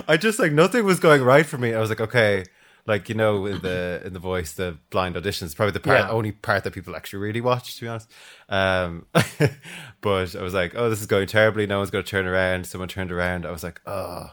I 0.08 0.18
just 0.20 0.40
like 0.40 0.52
nothing 0.52 0.86
was 0.86 1.00
going 1.00 1.22
right 1.22 1.46
for 1.46 1.58
me. 1.58 1.74
I 1.74 1.80
was 1.80 1.90
like, 1.90 2.02
okay, 2.02 2.46
like 2.86 3.10
you 3.10 3.16
know, 3.16 3.46
in 3.46 3.60
the 3.62 4.02
in 4.06 4.14
the 4.14 4.20
voice, 4.20 4.54
the 4.54 4.78
blind 4.90 5.16
auditions, 5.16 5.56
probably 5.56 5.74
the 5.74 5.80
part, 5.80 6.00
Yeah. 6.00 6.10
only 6.10 6.32
part 6.32 6.64
that 6.64 6.72
people 6.74 6.96
actually 6.96 7.20
really 7.20 7.42
watch, 7.42 7.76
to 7.76 7.82
be 7.82 7.88
honest. 7.88 8.12
Um, 8.50 9.06
but 10.02 10.36
I 10.36 10.42
was 10.42 10.54
like, 10.54 10.74
oh, 10.76 10.90
this 10.90 11.00
is 11.02 11.08
going 11.08 11.28
terribly. 11.28 11.68
No 11.68 11.80
one's 11.80 11.92
going 11.92 12.04
to 12.04 12.10
turn 12.10 12.26
around. 12.26 12.66
Someone 12.68 12.90
turned 12.90 13.12
around. 13.12 13.46
I 13.46 13.52
was 13.52 13.64
like, 13.64 13.82
oh. 13.86 14.32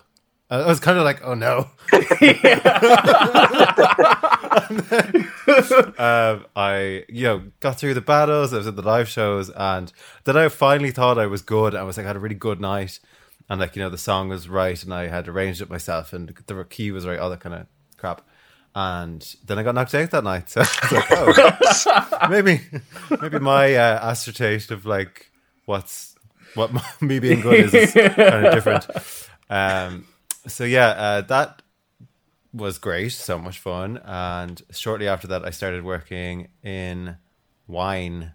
I 0.50 0.66
was 0.66 0.78
kind 0.78 0.98
of 0.98 1.04
like, 1.04 1.24
oh 1.24 1.34
no. 1.34 1.70
um, 5.98 6.46
I, 6.54 7.04
you 7.08 7.24
know, 7.24 7.44
got 7.60 7.78
through 7.78 7.94
the 7.94 8.02
battles. 8.04 8.52
I 8.52 8.58
was 8.58 8.66
at 8.66 8.76
the 8.76 8.82
live 8.82 9.08
shows, 9.08 9.50
and 9.50 9.92
then 10.24 10.36
I 10.36 10.48
finally 10.48 10.90
thought 10.90 11.18
I 11.18 11.26
was 11.26 11.42
good. 11.42 11.74
I 11.74 11.82
was 11.82 11.96
like, 11.96 12.04
I 12.04 12.08
had 12.08 12.16
a 12.16 12.20
really 12.20 12.34
good 12.34 12.60
night, 12.60 13.00
and 13.48 13.60
like, 13.60 13.74
you 13.74 13.82
know, 13.82 13.90
the 13.90 13.98
song 13.98 14.28
was 14.28 14.48
right, 14.48 14.80
and 14.82 14.92
I 14.92 15.08
had 15.08 15.28
arranged 15.28 15.60
it 15.60 15.70
myself, 15.70 16.12
and 16.12 16.28
the 16.28 16.64
key 16.64 16.90
was 16.90 17.06
right, 17.06 17.18
all 17.18 17.30
that 17.30 17.40
kind 17.40 17.54
of 17.54 17.66
crap. 17.96 18.22
And 18.74 19.34
then 19.46 19.58
I 19.58 19.62
got 19.62 19.74
knocked 19.74 19.94
out 19.94 20.10
that 20.10 20.24
night. 20.24 20.48
So 20.50 20.60
I 20.60 21.24
was 21.24 21.86
like, 21.86 22.06
oh, 22.12 22.28
maybe, 22.28 22.60
maybe 23.20 23.38
my 23.38 23.74
uh, 23.74 24.10
assertion 24.10 24.74
of 24.74 24.84
like 24.84 25.30
what's 25.64 26.16
what 26.54 26.70
me 27.00 27.18
being 27.18 27.40
good 27.40 27.66
is, 27.66 27.74
is 27.74 27.92
kind 27.92 28.46
of 28.46 28.52
different. 28.52 28.86
Um, 29.48 30.06
so 30.46 30.64
yeah, 30.64 30.88
uh, 30.88 31.20
that 31.22 31.62
was 32.52 32.78
great, 32.78 33.12
so 33.12 33.38
much 33.38 33.58
fun. 33.58 34.00
And 34.04 34.62
shortly 34.70 35.08
after 35.08 35.26
that, 35.28 35.44
I 35.44 35.50
started 35.50 35.84
working 35.84 36.48
in 36.62 37.16
wine. 37.66 38.32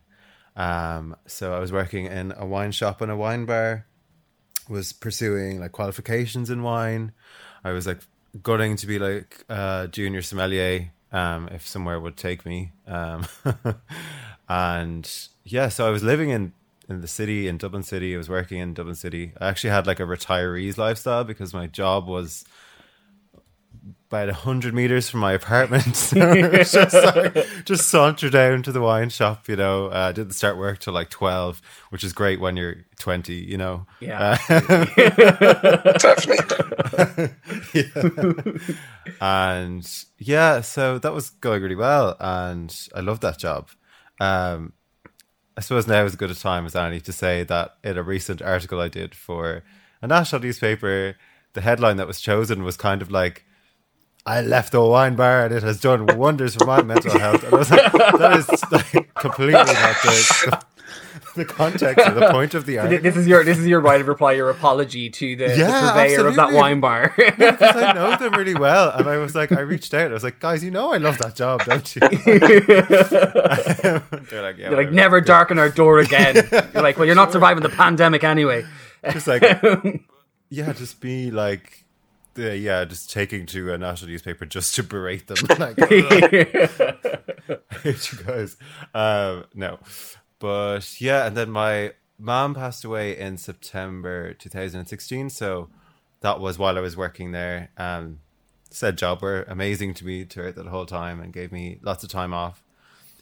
Um, 0.56 1.16
so 1.26 1.54
I 1.54 1.60
was 1.60 1.72
working 1.72 2.06
in 2.06 2.34
a 2.36 2.46
wine 2.46 2.72
shop 2.72 3.02
and 3.02 3.12
a 3.12 3.16
wine 3.16 3.46
bar. 3.46 3.86
Was 4.68 4.94
pursuing 4.94 5.60
like 5.60 5.72
qualifications 5.72 6.52
in 6.52 6.62
wine. 6.62 7.12
I 7.64 7.72
was 7.72 7.88
like 7.88 8.02
going 8.44 8.76
to 8.76 8.86
be 8.86 9.00
like 9.00 9.44
a 9.50 9.90
junior 9.92 10.22
sommelier 10.22 10.92
um, 11.12 11.48
if 11.52 11.68
somewhere 11.68 12.00
would 12.00 12.18
take 12.18 12.46
me. 12.46 12.74
Um, 12.86 13.26
and 14.50 15.10
yeah, 15.44 15.70
so 15.70 15.88
I 15.88 15.90
was 15.90 16.04
living 16.04 16.30
in 16.30 16.54
in 16.90 17.02
the 17.02 17.08
city 17.08 17.48
in 17.48 17.58
Dublin 17.58 17.84
City. 17.84 18.14
I 18.16 18.18
was 18.18 18.30
working 18.30 18.58
in 18.60 18.74
Dublin 18.74 18.96
City. 18.96 19.34
I 19.40 19.48
actually 19.48 19.70
had 19.70 19.88
like 19.88 20.00
a 20.00 20.04
retiree's 20.04 20.78
lifestyle 20.78 21.24
because 21.24 21.54
my 21.54 21.68
job 21.68 22.08
was 22.08 22.44
about 24.08 24.28
a 24.28 24.34
hundred 24.34 24.74
meters 24.74 25.08
from 25.08 25.20
my 25.20 25.34
apartment. 25.34 25.86
So 25.96 26.52
just 26.64 26.94
like, 26.94 27.36
just 27.66 27.90
saunter 27.90 28.30
down 28.32 28.64
to 28.64 28.72
the 28.72 28.82
wine 28.82 29.10
shop. 29.10 29.48
You 29.48 29.56
know, 29.56 29.86
uh, 29.88 30.12
didn't 30.12 30.34
start 30.34 30.58
work 30.58 30.80
till 30.80 30.94
like 30.94 31.12
twelve, 31.12 31.62
which 31.92 32.04
is 32.04 32.12
great 32.12 32.40
when 32.40 32.58
you're 32.58 32.78
twenty. 32.98 33.36
You 33.36 33.58
know, 33.58 33.86
yeah 34.00 34.38
Definitely. 36.00 37.30
and 39.22 40.06
yeah, 40.18 40.62
so 40.62 40.98
that 41.00 41.14
was 41.14 41.30
going 41.30 41.62
really 41.62 41.76
well, 41.76 42.16
and 42.20 42.76
I 42.96 43.02
loved 43.02 43.22
that 43.22 43.38
job. 43.38 43.70
Um, 44.20 44.74
I 45.60 45.62
suppose 45.62 45.88
now 45.88 46.06
is 46.06 46.14
as 46.14 46.16
good 46.16 46.32
a 46.32 46.36
time 46.36 46.66
as 46.66 46.74
any 46.74 47.02
to 47.02 47.12
say 47.12 47.44
that 47.44 47.76
in 47.84 47.98
a 47.98 48.02
recent 48.02 48.42
article 48.42 48.80
I 48.80 48.88
did 48.88 49.14
for 49.14 49.62
a 50.02 50.08
national 50.08 50.42
newspaper, 50.42 51.18
the 51.52 51.60
headline 51.60 51.98
that 51.98 52.08
was 52.08 52.22
chosen 52.22 52.64
was 52.64 52.78
kind 52.78 53.02
of 53.02 53.12
like, 53.12 53.44
I 54.26 54.40
left 54.40 54.72
the 54.72 54.82
wine 54.82 55.18
bar 55.18 55.44
and 55.44 55.54
it 55.54 55.62
has 55.64 55.82
done 55.82 56.06
wonders 56.16 56.56
for 56.56 56.64
my 56.64 56.82
mental 56.82 57.20
health. 57.20 57.44
And 57.44 57.54
I 57.54 57.58
was 57.58 57.72
like, 57.72 57.92
that 57.92 58.38
is 58.38 58.72
like 58.72 59.14
completely 59.16 59.52
not 59.52 59.66
the, 59.66 60.64
the 61.36 61.46
context 61.46 62.08
or 62.08 62.14
the 62.14 62.30
point 62.32 62.54
of 62.54 62.66
the 62.66 62.78
article. 62.80 63.04
this 63.04 63.18
is 63.18 63.28
your 63.28 63.44
this 63.44 63.58
is 63.58 63.68
your 63.68 63.80
right 63.80 64.02
of 64.02 64.08
reply 64.08 64.34
your 64.34 64.50
apology 64.50 65.10
to 65.10 65.36
the, 65.36 65.56
Yeah, 65.58 65.82
the 65.82 65.92
purveyor 65.92 66.28
of 66.28 66.36
that 66.36 66.54
wine 66.54 66.80
bar 66.80 67.14
because 67.16 67.76
I 67.76 67.94
know 67.94 68.16
them 68.18 68.34
really 68.34 68.56
well. 68.56 68.92
And 68.92 69.08
I 69.08 69.18
was 69.18 69.36
like, 69.36 69.52
I 69.52 69.62
reached 69.62 69.94
out. 69.94 70.12
I 70.12 70.14
was 70.14 70.24
like, 70.24 70.40
guys, 70.40 70.64
you 70.64 70.72
know 70.72 70.94
I 70.94 70.98
love 70.98 71.18
that 71.20 71.36
job, 71.36 71.64
don't 71.66 71.96
you? 71.96 72.02
They're 74.30 74.42
like, 74.42 74.58
yeah, 74.58 74.70
You're 74.70 74.84
like 74.84 74.92
never 74.92 75.22
darken 75.22 75.60
our 75.60 75.70
door 75.70 76.00
again. 76.00 76.36
You're 76.74 76.84
like, 76.84 76.98
well, 76.98 77.06
you're 77.06 77.16
not 77.16 77.32
surviving 77.32 77.64
the 77.64 77.70
pandemic 77.70 78.24
anyway. 78.24 78.66
Just 79.12 79.28
like, 79.28 79.42
yeah, 80.50 80.74
just 80.74 81.00
be 81.00 81.32
like, 81.32 81.86
uh, 82.38 82.52
yeah, 82.52 82.86
just 82.86 83.12
taking 83.12 83.46
to 83.48 83.74
a 83.74 83.78
national 83.78 84.12
newspaper 84.12 84.46
just 84.46 84.76
to 84.76 84.84
berate 84.84 85.28
them. 85.28 85.38
Like, 85.58 85.76
I 85.80 86.98
hate 87.84 88.12
you 88.12 88.20
guys. 88.26 88.58
Um, 88.94 89.46
no, 89.54 89.80
but 90.40 91.00
yeah, 91.02 91.26
and 91.28 91.36
then 91.38 91.50
my 91.52 91.94
mom 92.18 92.54
passed 92.56 92.84
away 92.84 93.18
in 93.18 93.38
September 93.38 94.34
2016. 94.34 95.30
So 95.30 95.70
that 96.22 96.40
was 96.40 96.58
while 96.58 96.78
I 96.78 96.82
was 96.82 96.98
working 96.98 97.32
there. 97.32 97.70
Um, 97.78 98.20
said 98.72 98.98
job 98.98 99.22
were 99.22 99.44
amazing 99.48 99.94
to 99.96 100.06
me 100.06 100.24
throughout 100.26 100.56
that 100.56 100.68
whole 100.68 100.86
time 100.86 101.20
and 101.20 101.34
gave 101.34 101.52
me 101.52 101.80
lots 101.82 102.04
of 102.04 102.10
time 102.10 102.34
off. 102.34 102.64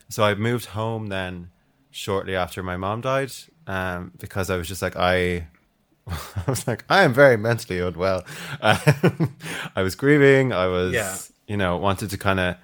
So 0.10 0.24
I 0.24 0.36
moved 0.36 0.66
home 0.68 1.08
then 1.08 1.52
shortly 1.92 2.36
after 2.36 2.62
my 2.64 2.76
mom 2.78 3.02
died 3.02 3.32
um, 3.66 4.12
because 4.20 4.50
I 4.50 4.58
was 4.58 4.68
just 4.68 4.82
like 4.82 4.96
I 4.96 5.48
I 6.08 6.44
was 6.48 6.66
like, 6.68 6.86
I 6.90 7.04
am 7.04 7.14
very 7.14 7.38
mentally 7.38 7.80
unwell. 7.80 8.24
Um, 8.62 9.36
I 9.76 9.82
was 9.84 9.96
grieving. 9.96 10.54
I 10.54 10.68
was, 10.68 10.94
Yeah. 10.94 11.18
you 11.48 11.58
know, 11.58 11.76
wanted 11.78 12.10
to 12.12 12.18
kind 12.18 12.40
of, 12.40 12.56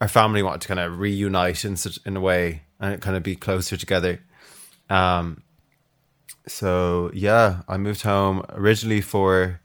our 0.00 0.08
family 0.08 0.42
wanted 0.42 0.60
to 0.62 0.68
kind 0.68 0.80
of 0.80 0.98
reunite 0.98 1.64
in 1.64 1.76
such 1.76 1.98
in 2.04 2.16
a 2.16 2.20
way 2.20 2.62
and 2.80 3.00
kind 3.00 3.16
of 3.16 3.22
be 3.22 3.36
closer 3.36 3.76
together. 3.76 4.20
Um, 4.90 5.42
so 6.46 7.10
yeah, 7.12 7.62
I 7.68 7.76
moved 7.76 8.02
home 8.02 8.44
originally 8.50 9.00
for 9.00 9.60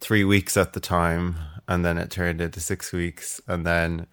three 0.00 0.24
weeks 0.24 0.56
at 0.56 0.72
the 0.72 0.80
time, 0.80 1.36
and 1.68 1.84
then 1.84 1.98
it 1.98 2.10
turned 2.10 2.40
into 2.40 2.60
six 2.60 2.92
weeks, 2.92 3.40
and 3.46 3.66
then 3.66 4.06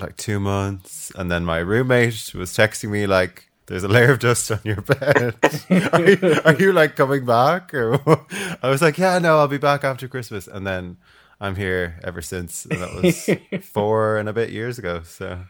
like 0.00 0.16
two 0.16 0.40
months, 0.40 1.12
and 1.16 1.30
then 1.30 1.44
my 1.44 1.58
roommate 1.58 2.32
was 2.34 2.52
texting 2.52 2.90
me 2.90 3.06
like, 3.06 3.50
"There's 3.66 3.84
a 3.84 3.88
layer 3.88 4.12
of 4.12 4.20
dust 4.20 4.50
on 4.50 4.60
your 4.64 4.80
bed. 4.80 5.36
are, 5.92 6.08
you, 6.08 6.40
are 6.44 6.54
you 6.54 6.72
like 6.72 6.96
coming 6.96 7.26
back?" 7.26 7.74
Or 7.74 7.94
I 8.62 8.70
was 8.70 8.80
like, 8.80 8.96
"Yeah, 8.98 9.18
no, 9.18 9.38
I'll 9.38 9.48
be 9.48 9.58
back 9.58 9.84
after 9.84 10.08
Christmas," 10.08 10.46
and 10.46 10.66
then 10.66 10.96
I'm 11.40 11.56
here 11.56 12.00
ever 12.02 12.22
since, 12.22 12.64
and 12.64 12.80
that 12.80 12.94
was 12.94 13.64
four 13.66 14.16
and 14.16 14.28
a 14.28 14.32
bit 14.32 14.50
years 14.50 14.78
ago. 14.78 15.02
So 15.02 15.40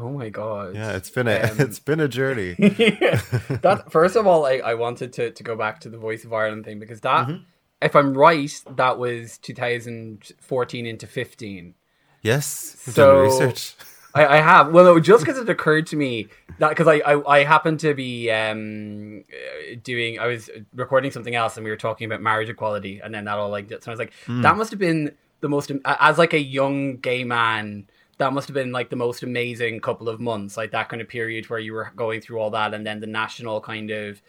Oh 0.00 0.10
my 0.10 0.28
god. 0.28 0.74
yeah, 0.74 0.92
it's 0.96 1.10
been 1.10 1.26
a 1.28 1.38
Um, 1.50 1.60
it's 1.60 1.78
been 1.80 2.00
a 2.00 2.08
journey. 2.08 2.54
that 2.58 3.84
first 3.90 4.16
of 4.16 4.26
all, 4.26 4.46
I, 4.46 4.58
I 4.58 4.74
wanted 4.74 5.12
to, 5.14 5.30
to 5.30 5.42
go 5.42 5.56
back 5.56 5.80
to 5.80 5.88
the 5.88 5.98
Voice 5.98 6.24
of 6.24 6.32
Ireland 6.32 6.64
thing 6.64 6.78
because 6.78 7.00
that, 7.02 7.26
Mm-hmm. 7.26 7.42
if 7.82 7.94
I'm 7.96 8.14
right, 8.14 8.52
that 8.76 8.98
was 8.98 9.38
2014 9.38 10.86
into 10.86 11.06
15. 11.06 11.74
Yes, 12.22 12.46
So- 12.46 13.22
research. 13.22 13.74
I, 14.14 14.38
I 14.38 14.40
have. 14.40 14.72
Well, 14.72 14.84
no, 14.86 14.98
just 14.98 15.22
because 15.24 15.38
it 15.38 15.48
occurred 15.50 15.86
to 15.88 15.96
me 15.96 16.28
that 16.58 16.70
because 16.70 16.88
I, 16.88 16.94
I 17.06 17.40
I 17.40 17.44
happened 17.44 17.78
to 17.80 17.92
be 17.92 18.30
um 18.30 19.22
uh, 19.30 19.76
doing 19.84 20.18
I 20.18 20.26
was 20.26 20.48
recording 20.74 21.10
something 21.10 21.34
else 21.34 21.56
and 21.58 21.62
we 21.64 21.70
were 21.70 21.76
talking 21.76 22.06
about 22.06 22.22
marriage 22.22 22.48
equality 22.48 23.00
and 23.04 23.14
then 23.14 23.26
that 23.26 23.36
all 23.36 23.50
like 23.50 23.68
so 23.68 23.78
I 23.86 23.90
was 23.90 23.98
like 23.98 24.14
that 24.28 24.56
must 24.56 24.70
have 24.70 24.80
been 24.80 25.12
the 25.40 25.48
most 25.50 25.70
as 25.84 26.16
like 26.16 26.32
a 26.32 26.40
young 26.40 26.96
gay 26.96 27.22
man 27.22 27.86
that 28.18 28.32
must 28.32 28.48
have 28.48 28.54
been 28.54 28.72
like 28.72 28.90
the 28.90 28.96
most 28.96 29.22
amazing 29.22 29.80
couple 29.80 30.08
of 30.08 30.20
months 30.20 30.56
like 30.56 30.72
that 30.72 30.88
kind 30.88 31.00
of 31.00 31.08
period 31.08 31.48
where 31.48 31.58
you 31.58 31.72
were 31.72 31.90
going 31.96 32.20
through 32.20 32.38
all 32.38 32.50
that 32.50 32.74
and 32.74 32.86
then 32.86 33.00
the 33.00 33.06
national 33.06 33.60
kind 33.60 33.90
of 33.90 34.20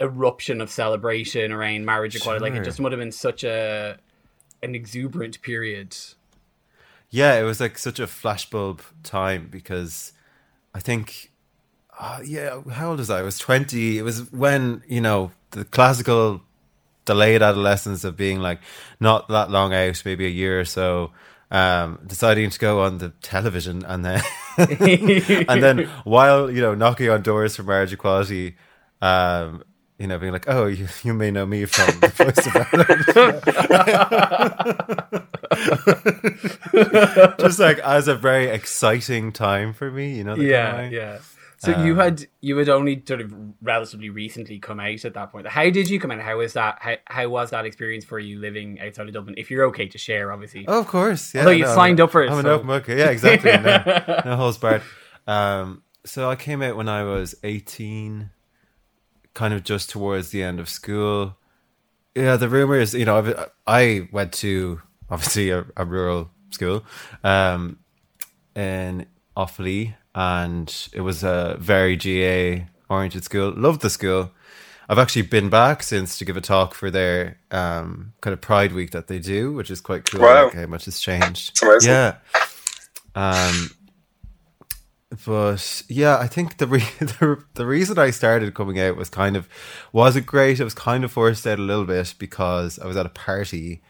eruption 0.00 0.60
of 0.60 0.70
celebration 0.70 1.52
around 1.52 1.84
marriage 1.84 2.16
equality 2.16 2.42
like 2.42 2.54
it 2.54 2.64
just 2.64 2.80
would 2.80 2.92
have 2.92 2.98
been 2.98 3.12
such 3.12 3.44
a 3.44 3.98
an 4.62 4.74
exuberant 4.74 5.42
period. 5.42 5.96
Yeah, 7.10 7.38
it 7.38 7.42
was 7.42 7.60
like 7.60 7.76
such 7.76 7.98
a 8.00 8.06
flashbulb 8.06 8.80
time 9.02 9.48
because 9.50 10.12
I 10.74 10.80
think, 10.80 11.30
uh, 11.98 12.20
yeah, 12.24 12.60
how 12.70 12.90
old 12.90 13.00
was 13.00 13.10
I? 13.10 13.18
I 13.18 13.22
was 13.22 13.38
20. 13.38 13.98
It 13.98 14.02
was 14.02 14.32
when, 14.32 14.82
you 14.86 15.00
know, 15.00 15.32
the 15.50 15.64
classical 15.64 16.42
delayed 17.04 17.42
adolescence 17.42 18.04
of 18.04 18.16
being 18.16 18.40
like 18.40 18.60
not 19.00 19.28
that 19.28 19.50
long 19.50 19.74
out, 19.74 20.02
maybe 20.04 20.24
a 20.24 20.30
year 20.30 20.60
or 20.60 20.64
so, 20.64 21.10
um, 21.52 22.00
deciding 22.06 22.50
to 22.50 22.58
go 22.58 22.80
on 22.80 22.98
the 22.98 23.10
television 23.20 23.84
and 23.84 24.04
then, 24.04 24.20
and 24.58 25.62
then 25.62 25.88
while, 26.04 26.50
you 26.50 26.60
know, 26.62 26.74
knocking 26.74 27.10
on 27.10 27.22
doors 27.22 27.54
for 27.54 27.62
marriage 27.62 27.92
equality, 27.92 28.56
um, 29.02 29.62
you 29.98 30.06
know, 30.06 30.18
being 30.18 30.32
like, 30.32 30.48
oh, 30.48 30.64
you, 30.66 30.88
you 31.04 31.12
may 31.12 31.30
know 31.30 31.44
me 31.44 31.66
from 31.66 32.00
the 32.00 32.08
Voice 32.08 32.46
of 32.46 32.56
Ireland. 32.72 33.04
Just 37.38 37.58
like 37.58 37.78
as 37.80 38.08
a 38.08 38.14
very 38.16 38.46
exciting 38.46 39.30
time 39.30 39.74
for 39.74 39.90
me, 39.90 40.16
you 40.16 40.24
know. 40.24 40.34
that 40.34 40.40
kind 40.40 40.86
of 40.86 40.92
yeah 40.92 41.00
yeah 41.00 41.18
so 41.64 41.72
Um, 41.72 41.86
you 41.86 41.94
had 41.96 42.26
you 42.40 42.56
had 42.56 42.68
only 42.68 43.02
sort 43.06 43.20
of 43.20 43.32
relatively 43.62 44.10
recently 44.10 44.58
come 44.58 44.80
out 44.80 45.04
at 45.04 45.14
that 45.14 45.30
point 45.30 45.46
how 45.46 45.70
did 45.70 45.88
you 45.88 46.00
come 46.00 46.10
out 46.10 46.20
how 46.20 46.36
was 46.38 46.52
that 46.54 46.78
how, 46.80 46.94
how 47.06 47.28
was 47.28 47.50
that 47.50 47.64
experience 47.64 48.04
for 48.04 48.18
you 48.18 48.38
living 48.40 48.80
outside 48.80 49.06
of 49.08 49.14
dublin 49.14 49.34
if 49.38 49.50
you're 49.50 49.66
okay 49.66 49.86
to 49.88 49.98
share 49.98 50.32
obviously 50.32 50.64
Oh, 50.66 50.80
of 50.80 50.86
course. 50.88 51.34
Yeah, 51.34 51.42
Although 51.42 51.52
you 51.52 51.64
no, 51.64 51.74
signed 51.74 52.00
I'm- 52.00 52.04
up 52.06 52.10
for 52.12 52.22
it, 52.24 52.30
I'm 52.30 52.38
an 52.40 52.46
open 52.46 52.66
book. 52.66 52.88
Yeah, 52.88 53.10
exactly. 53.10 53.52
No, 53.52 54.22
no 54.24 54.36
holds 54.36 54.58
barred. 54.58 54.82
Um, 55.26 55.82
so 56.04 56.28
I 56.28 56.34
came 56.36 56.62
out 56.62 56.76
when 56.76 56.88
I 56.88 57.04
was 57.04 57.34
18, 57.44 58.30
kind 59.34 59.54
of 59.54 59.62
just 59.62 59.88
towards 59.90 60.30
the 60.30 60.42
end 60.42 60.58
of 60.58 60.68
school. 60.68 61.36
Yeah, 62.16 62.36
the 62.36 62.48
rumor 62.48 62.76
is, 62.78 62.92
you 62.92 63.04
know, 63.04 63.44
I 63.66 64.08
went 64.12 64.32
to 64.34 64.82
obviously 65.08 65.50
a, 65.50 65.64
a 65.76 65.84
rural 65.84 66.30
school 66.50 66.84
um, 67.24 67.78
in 68.56 69.06
Offaly, 69.36 69.94
and 70.14 70.88
it 70.92 71.00
was 71.00 71.22
a 71.22 71.56
very 71.58 71.96
GAA 71.96 72.66
oriented 72.88 73.24
school. 73.24 73.52
Loved 73.56 73.80
the 73.80 73.90
school. 73.90 74.30
I've 74.88 74.98
actually 74.98 75.22
been 75.22 75.48
back 75.48 75.82
since 75.82 76.18
to 76.18 76.24
give 76.24 76.36
a 76.36 76.40
talk 76.40 76.74
for 76.74 76.90
their 76.90 77.38
um, 77.50 78.12
kind 78.20 78.34
of 78.34 78.40
Pride 78.40 78.72
Week 78.72 78.90
that 78.90 79.06
they 79.06 79.18
do, 79.18 79.52
which 79.52 79.70
is 79.70 79.80
quite 79.80 80.10
cool. 80.10 80.20
Wow. 80.20 80.44
Like 80.44 80.54
how 80.54 80.66
much 80.66 80.84
has 80.84 81.00
changed. 81.00 81.50
It's 81.50 81.62
amazing. 81.62 81.90
Yeah. 81.90 82.16
Um, 83.14 83.70
but 85.26 85.82
yeah, 85.88 86.18
I 86.18 86.26
think 86.26 86.56
the, 86.56 86.66
re- 86.66 86.80
the 86.98 87.42
the 87.54 87.66
reason 87.66 87.98
I 87.98 88.10
started 88.10 88.54
coming 88.54 88.80
out 88.80 88.96
was 88.96 89.10
kind 89.10 89.36
of 89.36 89.48
wasn't 89.92 90.26
great. 90.26 90.60
It 90.60 90.64
was 90.64 90.74
kind 90.74 91.04
of 91.04 91.12
forced 91.12 91.46
out 91.46 91.58
a 91.58 91.62
little 91.62 91.84
bit 91.84 92.14
because 92.18 92.78
I 92.78 92.86
was 92.86 92.96
at 92.96 93.06
a 93.06 93.10
party 93.10 93.82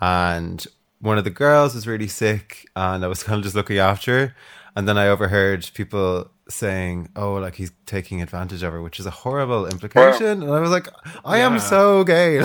and 0.00 0.64
one 1.00 1.18
of 1.18 1.24
the 1.24 1.30
girls 1.30 1.74
was 1.74 1.86
really 1.86 2.08
sick 2.08 2.68
and 2.76 3.04
I 3.04 3.08
was 3.08 3.22
kind 3.24 3.38
of 3.38 3.44
just 3.44 3.56
looking 3.56 3.78
after 3.78 4.18
her. 4.18 4.34
And 4.76 4.88
then 4.88 4.96
I 4.96 5.08
overheard 5.08 5.68
people 5.74 6.30
saying, 6.48 7.08
"Oh, 7.16 7.34
like 7.34 7.56
he's 7.56 7.72
taking 7.86 8.22
advantage 8.22 8.62
of 8.62 8.72
her," 8.72 8.80
which 8.82 9.00
is 9.00 9.06
a 9.06 9.10
horrible 9.10 9.66
implication. 9.66 10.42
And 10.42 10.52
I 10.52 10.60
was 10.60 10.70
like, 10.70 10.88
"I 11.24 11.38
am 11.38 11.58
so 11.58 12.04
gay." 12.04 12.40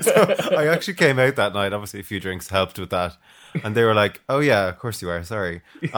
so 0.00 0.56
I 0.56 0.66
actually 0.68 0.94
came 0.94 1.18
out 1.18 1.36
that 1.36 1.52
night. 1.54 1.72
Obviously, 1.72 2.00
a 2.00 2.04
few 2.04 2.20
drinks 2.20 2.48
helped 2.48 2.78
with 2.78 2.90
that. 2.90 3.16
And 3.64 3.74
they 3.74 3.84
were 3.84 3.94
like, 3.94 4.20
"Oh 4.28 4.40
yeah, 4.40 4.68
of 4.68 4.78
course 4.78 5.02
you 5.02 5.10
are. 5.10 5.22
Sorry." 5.24 5.62
but 5.82 5.92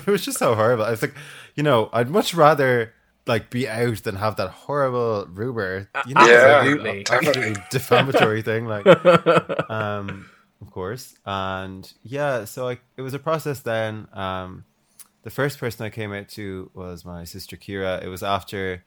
it 0.00 0.06
was 0.06 0.24
just 0.24 0.38
so 0.38 0.54
horrible. 0.54 0.84
I 0.84 0.90
was 0.90 1.02
like, 1.02 1.14
you 1.54 1.62
know, 1.62 1.88
I'd 1.92 2.10
much 2.10 2.34
rather 2.34 2.92
like 3.26 3.50
be 3.50 3.68
out 3.68 4.02
than 4.04 4.16
have 4.16 4.36
that 4.36 4.50
horrible 4.50 5.26
rumor. 5.30 5.88
You 6.06 6.14
know, 6.14 6.20
Absolutely. 6.20 7.04
absolutely 7.10 7.62
defamatory 7.70 8.42
thing. 8.42 8.66
Like, 8.66 8.86
um, 9.70 10.28
of 10.60 10.70
course, 10.70 11.14
and 11.24 11.92
yeah. 12.02 12.44
So 12.44 12.68
I, 12.68 12.78
it 12.96 13.02
was 13.02 13.14
a 13.14 13.18
process. 13.18 13.60
Then, 13.60 14.08
um, 14.12 14.64
the 15.22 15.30
first 15.30 15.58
person 15.58 15.84
I 15.84 15.90
came 15.90 16.12
out 16.12 16.28
to 16.30 16.70
was 16.74 17.04
my 17.04 17.24
sister 17.24 17.56
Kira. 17.56 18.02
It 18.02 18.08
was 18.08 18.22
after 18.22 18.84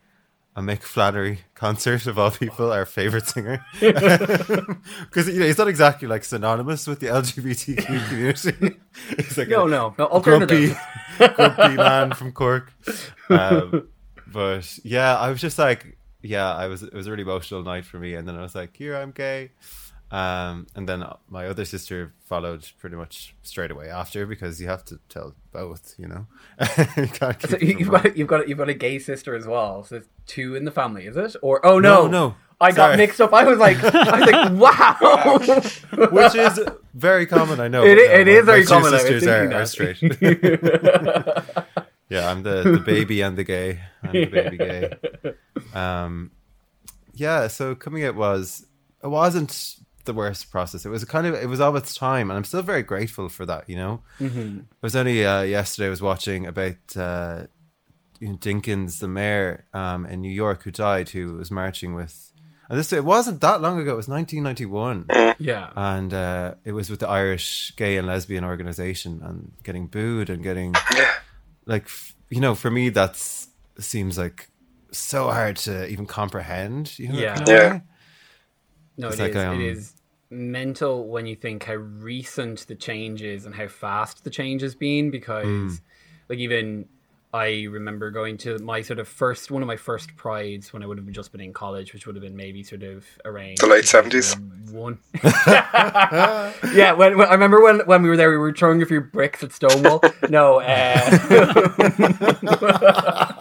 a 0.56 0.62
Mick 0.62 0.82
Flannery 0.82 1.40
concert 1.56 2.08
of 2.08 2.18
all 2.18 2.32
people, 2.32 2.72
our 2.72 2.86
favorite 2.86 3.28
singer, 3.28 3.64
because 3.80 5.28
you 5.28 5.40
know 5.40 5.46
he's 5.46 5.58
not 5.58 5.68
exactly 5.68 6.08
like 6.08 6.24
synonymous 6.24 6.88
with 6.88 7.00
the 7.00 7.08
LGBTQ 7.08 8.08
community. 8.08 8.80
he's 9.18 9.38
like 9.38 9.48
no 9.48 9.68
no 9.68 9.94
no 9.98 10.20
grumpy, 10.20 10.76
grumpy 11.18 11.76
man 11.76 12.14
from 12.14 12.32
Cork. 12.32 12.74
Um, 13.30 13.88
but 14.28 14.80
yeah, 14.84 15.18
I 15.18 15.30
was 15.30 15.42
just 15.42 15.58
like, 15.58 15.98
yeah, 16.22 16.54
I 16.54 16.68
was. 16.68 16.84
It 16.84 16.94
was 16.94 17.08
a 17.08 17.12
really 17.12 17.24
emotional 17.24 17.64
night 17.64 17.86
for 17.86 17.98
me, 17.98 18.16
and 18.16 18.28
then 18.28 18.36
I 18.36 18.42
was 18.42 18.56
like, 18.56 18.76
here 18.76 18.96
I'm 18.96 19.12
gay. 19.12 19.52
Um, 20.12 20.66
and 20.76 20.90
then 20.90 21.04
my 21.30 21.46
other 21.46 21.66
sister 21.66 22.14
followed 22.24 22.68
pretty 22.80 22.96
much 22.96 23.36
straight 23.44 23.70
away 23.70 23.90
after 23.90 24.26
because 24.26 24.60
you 24.60 24.68
have 24.68 24.84
to 24.86 25.00
tell 25.08 25.36
both, 25.52 25.94
you 26.00 26.08
know. 26.08 26.26
you 26.98 27.06
so 27.08 27.58
you've, 27.62 27.90
got 27.90 28.18
you've 28.18 28.28
got 28.28 28.50
you've 28.50 28.58
got 28.58 28.70
a 28.70 28.74
gay 28.74 28.98
sister 28.98 29.36
as 29.36 29.46
well 29.46 29.84
so 29.84 29.96
there's 29.96 30.10
two 30.26 30.56
in 30.56 30.66
the 30.66 30.72
family 30.72 31.06
is 31.06 31.16
it 31.16 31.36
or 31.42 31.64
oh 31.66 31.80
no 31.80 32.08
No, 32.08 32.30
no. 32.30 32.36
I 32.60 32.72
got 32.72 32.98
mixed 32.98 33.22
up 33.22 33.34
I 33.34 33.46
was 33.46 33.60
like 33.60 33.78
I 33.84 34.20
was 34.20 34.32
like 34.32 34.52
wow 35.94 36.08
which 36.12 36.36
is 36.36 36.60
very 36.94 37.26
common. 37.26 37.60
I 37.60 37.68
know. 37.68 37.84
It 37.84 37.98
it 37.98 38.26
no, 38.26 38.34
is 38.34 38.46
very 38.46 38.66
common, 38.66 38.92
Sisters 38.92 39.28
are, 39.28 39.54
are 39.54 39.66
straight. 39.66 40.02
yeah, 42.10 42.30
I'm 42.30 42.44
the, 42.44 42.64
the 42.64 42.84
baby 42.86 43.22
and 43.22 43.38
the 43.38 43.44
gay. 43.44 43.80
I'm 44.04 44.12
the 44.12 44.26
baby 44.26 44.58
gay. 44.58 44.94
Um, 45.74 46.32
yeah. 47.14 47.48
So 47.48 47.76
coming 47.76 48.04
out 48.04 48.16
was 48.16 48.66
it 49.04 49.08
wasn't 49.08 49.78
the 50.06 50.14
worst 50.14 50.52
process. 50.52 50.86
It 50.86 50.90
was 50.90 51.04
kind 51.06 51.28
of 51.28 51.36
it 51.36 51.48
was 51.48 51.62
of 51.62 51.76
its 51.76 51.94
time, 51.96 52.30
and 52.30 52.38
I'm 52.38 52.44
still 52.44 52.62
very 52.62 52.84
grateful 52.84 53.30
for 53.30 53.46
that. 53.46 53.70
You 53.70 53.76
know, 53.78 54.02
Mm-hmm. 54.20 54.58
it 54.60 54.82
was 54.82 54.96
only 54.96 55.26
uh, 55.26 55.42
yesterday 55.42 55.88
I 55.88 55.90
was 55.90 56.02
watching 56.02 56.46
about 56.48 56.76
uh, 56.96 57.44
Dinkins, 58.22 59.00
the 59.00 59.08
mayor 59.08 59.66
um, 59.74 60.06
in 60.06 60.22
New 60.22 60.32
York, 60.32 60.64
who 60.64 60.72
died, 60.72 61.10
who 61.10 61.34
was 61.34 61.52
marching 61.52 61.94
with. 61.96 62.32
And 62.70 62.78
this 62.78 62.94
it 62.94 63.04
wasn't 63.04 63.42
that 63.42 63.62
long 63.62 63.80
ago. 63.80 63.94
It 63.94 63.98
was 63.98 64.08
1991 64.08 65.36
yeah 65.40 65.72
and 65.76 66.14
uh, 66.14 66.54
it 66.66 66.74
was 66.74 66.90
with 66.92 67.00
the 67.00 67.08
Irish 67.08 67.74
Gay 67.78 67.98
and 67.98 68.06
Lesbian 68.06 68.44
Organization, 68.44 69.22
and 69.24 69.54
getting 69.64 69.88
booed 69.88 70.30
and 70.30 70.44
getting 70.44 70.76
like 71.66 71.88
you 72.30 72.40
know, 72.40 72.54
for 72.56 72.70
me 72.70 72.90
that's 72.90 73.48
seems 73.80 74.18
like 74.20 74.50
so 74.92 75.32
hard 75.32 75.56
to 75.56 75.88
even 75.88 76.06
comprehend. 76.06 76.98
You 77.00 77.10
know, 77.10 77.20
Yeah. 77.20 77.38
in 77.38 77.44
a 77.48 77.52
Yeah. 77.52 77.80
Way. 79.00 79.02
No, 79.02 79.08
It's 79.10 79.20
it 79.20 79.24
like, 79.24 79.32
is. 79.32 79.38
um, 79.38 79.62
it 79.62 79.66
is 79.66 79.94
mental 80.30 81.08
when 81.08 81.26
you 81.26 81.36
think 81.36 81.64
how 81.64 81.76
recent 81.76 82.68
the 82.68 82.76
change 82.76 83.22
is 83.22 83.46
and 83.46 83.56
how 83.56 83.68
fast 83.68 84.24
the 84.24 84.30
change 84.30 84.62
has 84.62 84.76
been. 84.76 85.12
Because, 85.12 85.46
Hmm. 85.46 85.70
like, 86.30 86.40
even 86.40 86.88
I 87.32 87.68
remember 87.70 88.10
going 88.10 88.38
to 88.40 88.58
my 88.58 88.82
sort 88.82 88.98
of 88.98 89.08
first 89.08 89.52
one 89.52 89.62
of 89.62 89.68
my 89.68 89.78
first 89.78 90.16
prides 90.16 90.74
when 90.74 90.82
I 90.82 90.88
would 90.88 90.98
have 90.98 91.08
just 91.12 91.32
been 91.32 91.42
in 91.42 91.54
college, 91.54 91.94
which 91.94 92.08
would 92.08 92.16
have 92.16 92.24
been 92.24 92.36
maybe 92.36 92.64
sort 92.64 92.82
of 92.82 93.06
around 93.24 93.60
the 93.60 93.68
late 93.68 93.86
seventies. 93.86 94.36
One, 94.72 94.98
yeah. 95.24 96.94
When, 96.94 97.20
when, 97.20 97.28
I 97.28 97.34
remember 97.34 97.62
when 97.62 97.82
when 97.82 98.02
we 98.02 98.10
were 98.10 98.18
there, 98.18 98.32
we 98.32 98.38
were 98.38 98.52
throwing 98.52 98.82
a 98.82 98.86
few 98.88 99.02
bricks 99.02 99.44
at 99.44 99.52
Stonewall. 99.54 100.02
no, 100.30 100.60
uh, 100.60 101.10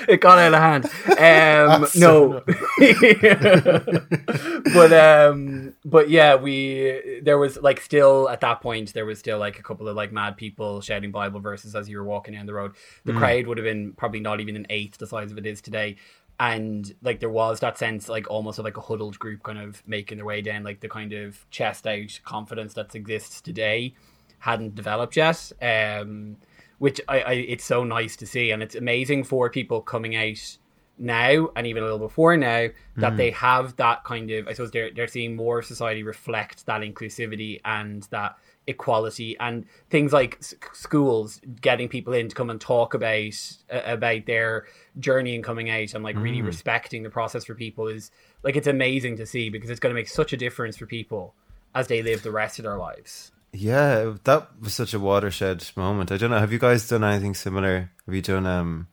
it 0.08 0.20
got 0.20 0.38
out 0.38 0.54
of 0.54 0.60
hand. 0.60 0.84
Um, 1.18 1.86
no, 1.96 2.42
but 4.74 4.92
um, 4.92 5.74
but 5.84 6.10
yeah, 6.10 6.36
we 6.36 7.20
there 7.22 7.38
was 7.38 7.56
like 7.58 7.80
still 7.80 8.28
at 8.28 8.40
that 8.40 8.60
point 8.60 8.92
there 8.92 9.06
was 9.06 9.18
still 9.18 9.38
like 9.38 9.58
a 9.58 9.62
couple 9.62 9.88
of 9.88 9.96
like 9.96 10.12
mad 10.12 10.36
people 10.36 10.80
shouting 10.80 11.10
Bible 11.10 11.40
verses 11.40 11.74
as 11.74 11.88
you 11.88 11.98
were 11.98 12.04
walking 12.04 12.34
down 12.34 12.46
the 12.46 12.54
road. 12.54 12.72
The 13.04 13.12
mm. 13.12 13.18
crowd 13.18 13.46
would 13.46 13.58
have 13.58 13.64
been 13.64 13.92
probably 13.92 14.20
not 14.20 14.40
even 14.40 14.56
an 14.56 14.66
eighth 14.70 14.98
the 14.98 15.06
size 15.06 15.32
of 15.32 15.38
it 15.38 15.46
is 15.46 15.60
today. 15.60 15.96
And 16.38 16.94
like 17.02 17.20
there 17.20 17.28
was 17.28 17.60
that 17.60 17.76
sense, 17.76 18.08
like 18.08 18.30
almost 18.30 18.58
of 18.58 18.64
like 18.64 18.78
a 18.78 18.80
huddled 18.80 19.18
group, 19.18 19.42
kind 19.42 19.58
of 19.58 19.82
making 19.86 20.16
their 20.16 20.24
way 20.24 20.40
down, 20.40 20.64
like 20.64 20.80
the 20.80 20.88
kind 20.88 21.12
of 21.12 21.44
chest 21.50 21.86
out 21.86 22.18
confidence 22.24 22.72
that 22.74 22.94
exists 22.94 23.42
today 23.42 23.94
hadn't 24.40 24.74
developed 24.74 25.16
yet. 25.16 25.52
Um, 25.60 26.36
which 26.80 26.98
I, 27.08 27.20
I 27.20 27.32
it's 27.32 27.64
so 27.64 27.84
nice 27.84 28.16
to 28.16 28.26
see, 28.26 28.50
and 28.50 28.62
it's 28.62 28.74
amazing 28.74 29.24
for 29.24 29.50
people 29.50 29.82
coming 29.82 30.16
out 30.16 30.56
now 30.98 31.48
and 31.56 31.66
even 31.66 31.82
a 31.82 31.86
little 31.86 31.98
before 31.98 32.36
now 32.36 32.68
that 32.96 33.12
mm. 33.12 33.16
they 33.16 33.30
have 33.30 33.76
that 33.76 34.02
kind 34.04 34.30
of 34.30 34.48
I 34.48 34.52
suppose 34.52 34.70
they're 34.70 34.90
they're 34.90 35.06
seeing 35.06 35.36
more 35.36 35.62
society 35.62 36.02
reflect 36.02 36.66
that 36.66 36.80
inclusivity 36.80 37.60
and 37.64 38.02
that 38.10 38.36
equality 38.66 39.36
and 39.40 39.66
things 39.90 40.12
like 40.12 40.36
s- 40.40 40.54
schools 40.72 41.40
getting 41.60 41.88
people 41.88 42.14
in 42.14 42.28
to 42.28 42.34
come 42.34 42.50
and 42.50 42.60
talk 42.60 42.94
about 42.94 43.56
uh, 43.70 43.80
about 43.84 44.24
their 44.26 44.66
journey 44.98 45.34
and 45.34 45.44
coming 45.44 45.68
out 45.68 45.92
and 45.94 46.02
like 46.02 46.16
mm. 46.16 46.22
really 46.22 46.42
respecting 46.42 47.02
the 47.02 47.10
process 47.10 47.44
for 47.44 47.54
people 47.54 47.88
is 47.88 48.10
like 48.42 48.56
it's 48.56 48.66
amazing 48.66 49.16
to 49.16 49.26
see 49.26 49.50
because 49.50 49.68
it's 49.68 49.80
going 49.80 49.94
to 49.94 49.98
make 49.98 50.08
such 50.08 50.32
a 50.32 50.36
difference 50.36 50.76
for 50.78 50.86
people 50.86 51.34
as 51.74 51.88
they 51.88 52.02
live 52.02 52.22
the 52.22 52.30
rest 52.30 52.58
of 52.58 52.64
their 52.64 52.76
lives. 52.76 53.32
Yeah, 53.52 54.14
that 54.24 54.48
was 54.60 54.74
such 54.74 54.94
a 54.94 55.00
watershed 55.00 55.64
moment. 55.76 56.12
I 56.12 56.16
don't 56.16 56.30
know. 56.30 56.38
Have 56.38 56.52
you 56.52 56.58
guys 56.58 56.88
done 56.88 57.02
anything 57.02 57.34
similar? 57.34 57.90
Have 58.06 58.14
you 58.14 58.22
done 58.22 58.46
um 58.46 58.88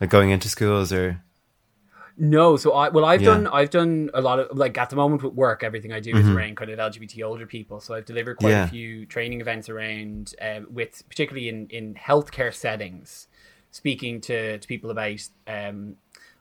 like 0.00 0.10
going 0.10 0.30
into 0.30 0.48
schools 0.48 0.92
or 0.92 1.22
no, 2.18 2.56
so 2.56 2.72
I 2.72 2.88
well 2.88 3.04
I've 3.04 3.20
yeah. 3.20 3.34
done 3.34 3.46
I've 3.46 3.70
done 3.70 4.10
a 4.14 4.20
lot 4.20 4.38
of 4.38 4.56
like 4.56 4.76
at 4.78 4.90
the 4.90 4.96
moment 4.96 5.22
with 5.22 5.34
work 5.34 5.62
everything 5.62 5.92
I 5.92 6.00
do 6.00 6.12
mm-hmm. 6.12 6.28
is 6.28 6.34
around 6.34 6.56
kind 6.56 6.70
of 6.70 6.78
LGBT 6.78 7.24
older 7.24 7.46
people. 7.46 7.80
So 7.80 7.94
I've 7.94 8.06
delivered 8.06 8.38
quite 8.38 8.50
yeah. 8.50 8.64
a 8.64 8.68
few 8.68 9.06
training 9.06 9.40
events 9.40 9.68
around 9.68 10.34
um, 10.40 10.66
with 10.70 11.02
particularly 11.08 11.48
in 11.48 11.66
in 11.68 11.94
healthcare 11.94 12.54
settings, 12.54 13.28
speaking 13.70 14.20
to 14.22 14.58
to 14.58 14.68
people 14.68 14.90
about 14.90 15.28
um, 15.46 15.96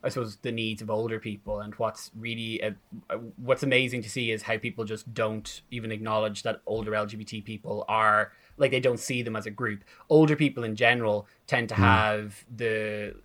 I 0.06 0.10
suppose 0.10 0.38
the 0.38 0.52
needs 0.52 0.84
of 0.84 0.92
older 0.92 1.20
people 1.20 1.62
and 1.62 1.74
what's 1.76 2.12
really 2.16 2.62
uh, 2.62 2.72
uh, 3.10 3.18
what's 3.38 3.64
amazing 3.64 4.04
to 4.04 4.10
see 4.10 4.32
is 4.32 4.44
how 4.44 4.58
people 4.58 4.86
just 4.86 5.12
don't 5.16 5.62
even 5.72 5.92
acknowledge 5.92 6.44
that 6.44 6.62
older 6.68 6.92
LGBT 6.92 7.44
people 7.44 7.84
are 7.90 8.32
like 8.58 8.70
they 8.70 8.80
don't 8.80 9.00
see 9.00 9.24
them 9.24 9.36
as 9.36 9.48
a 9.48 9.52
group. 9.52 9.84
Older 10.10 10.36
people 10.36 10.64
in 10.64 10.76
general 10.76 11.28
tend 11.48 11.70
to 11.70 11.76
mm. 11.76 11.80
have 11.80 12.46
the 12.56 13.16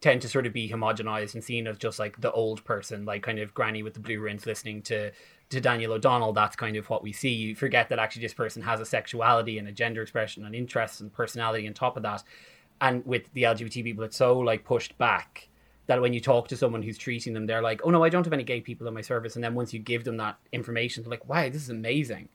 tend 0.00 0.22
to 0.22 0.28
sort 0.28 0.46
of 0.46 0.52
be 0.52 0.68
homogenized 0.68 1.34
and 1.34 1.42
seen 1.42 1.66
as 1.66 1.78
just 1.78 1.98
like 1.98 2.20
the 2.20 2.32
old 2.32 2.64
person, 2.64 3.04
like 3.04 3.22
kind 3.22 3.38
of 3.38 3.54
granny 3.54 3.82
with 3.82 3.94
the 3.94 4.00
blue 4.00 4.20
rinse 4.20 4.44
listening 4.44 4.82
to 4.82 5.12
to 5.50 5.60
Daniel 5.60 5.92
O'Donnell. 5.92 6.32
That's 6.32 6.56
kind 6.56 6.76
of 6.76 6.90
what 6.90 7.04
we 7.04 7.12
see. 7.12 7.30
You 7.30 7.54
forget 7.54 7.88
that 7.90 8.00
actually 8.00 8.22
this 8.22 8.34
person 8.34 8.60
has 8.62 8.80
a 8.80 8.84
sexuality 8.84 9.56
and 9.58 9.68
a 9.68 9.72
gender 9.72 10.02
expression 10.02 10.44
and 10.44 10.54
interests 10.54 11.00
and 11.00 11.12
personality 11.12 11.68
on 11.68 11.74
top 11.74 11.96
of 11.96 12.02
that. 12.02 12.24
And 12.80 13.06
with 13.06 13.32
the 13.34 13.44
LGBT 13.44 13.84
people, 13.84 14.02
it's 14.02 14.16
so 14.16 14.38
like 14.38 14.64
pushed 14.64 14.98
back 14.98 15.48
that 15.88 16.00
when 16.00 16.12
you 16.12 16.20
talk 16.20 16.46
to 16.48 16.56
someone 16.56 16.82
who's 16.82 16.98
treating 16.98 17.32
them, 17.32 17.46
they're 17.46 17.62
like, 17.62 17.80
"Oh 17.82 17.90
no, 17.90 18.04
I 18.04 18.08
don't 18.08 18.24
have 18.24 18.32
any 18.32 18.44
gay 18.44 18.60
people 18.60 18.86
in 18.86 18.94
my 18.94 19.00
service." 19.00 19.34
And 19.34 19.42
then 19.42 19.54
once 19.54 19.72
you 19.72 19.80
give 19.80 20.04
them 20.04 20.18
that 20.18 20.38
information, 20.52 21.02
they're 21.02 21.10
like, 21.10 21.28
"Wow, 21.28 21.48
this 21.48 21.62
is 21.62 21.70
amazing." 21.70 22.28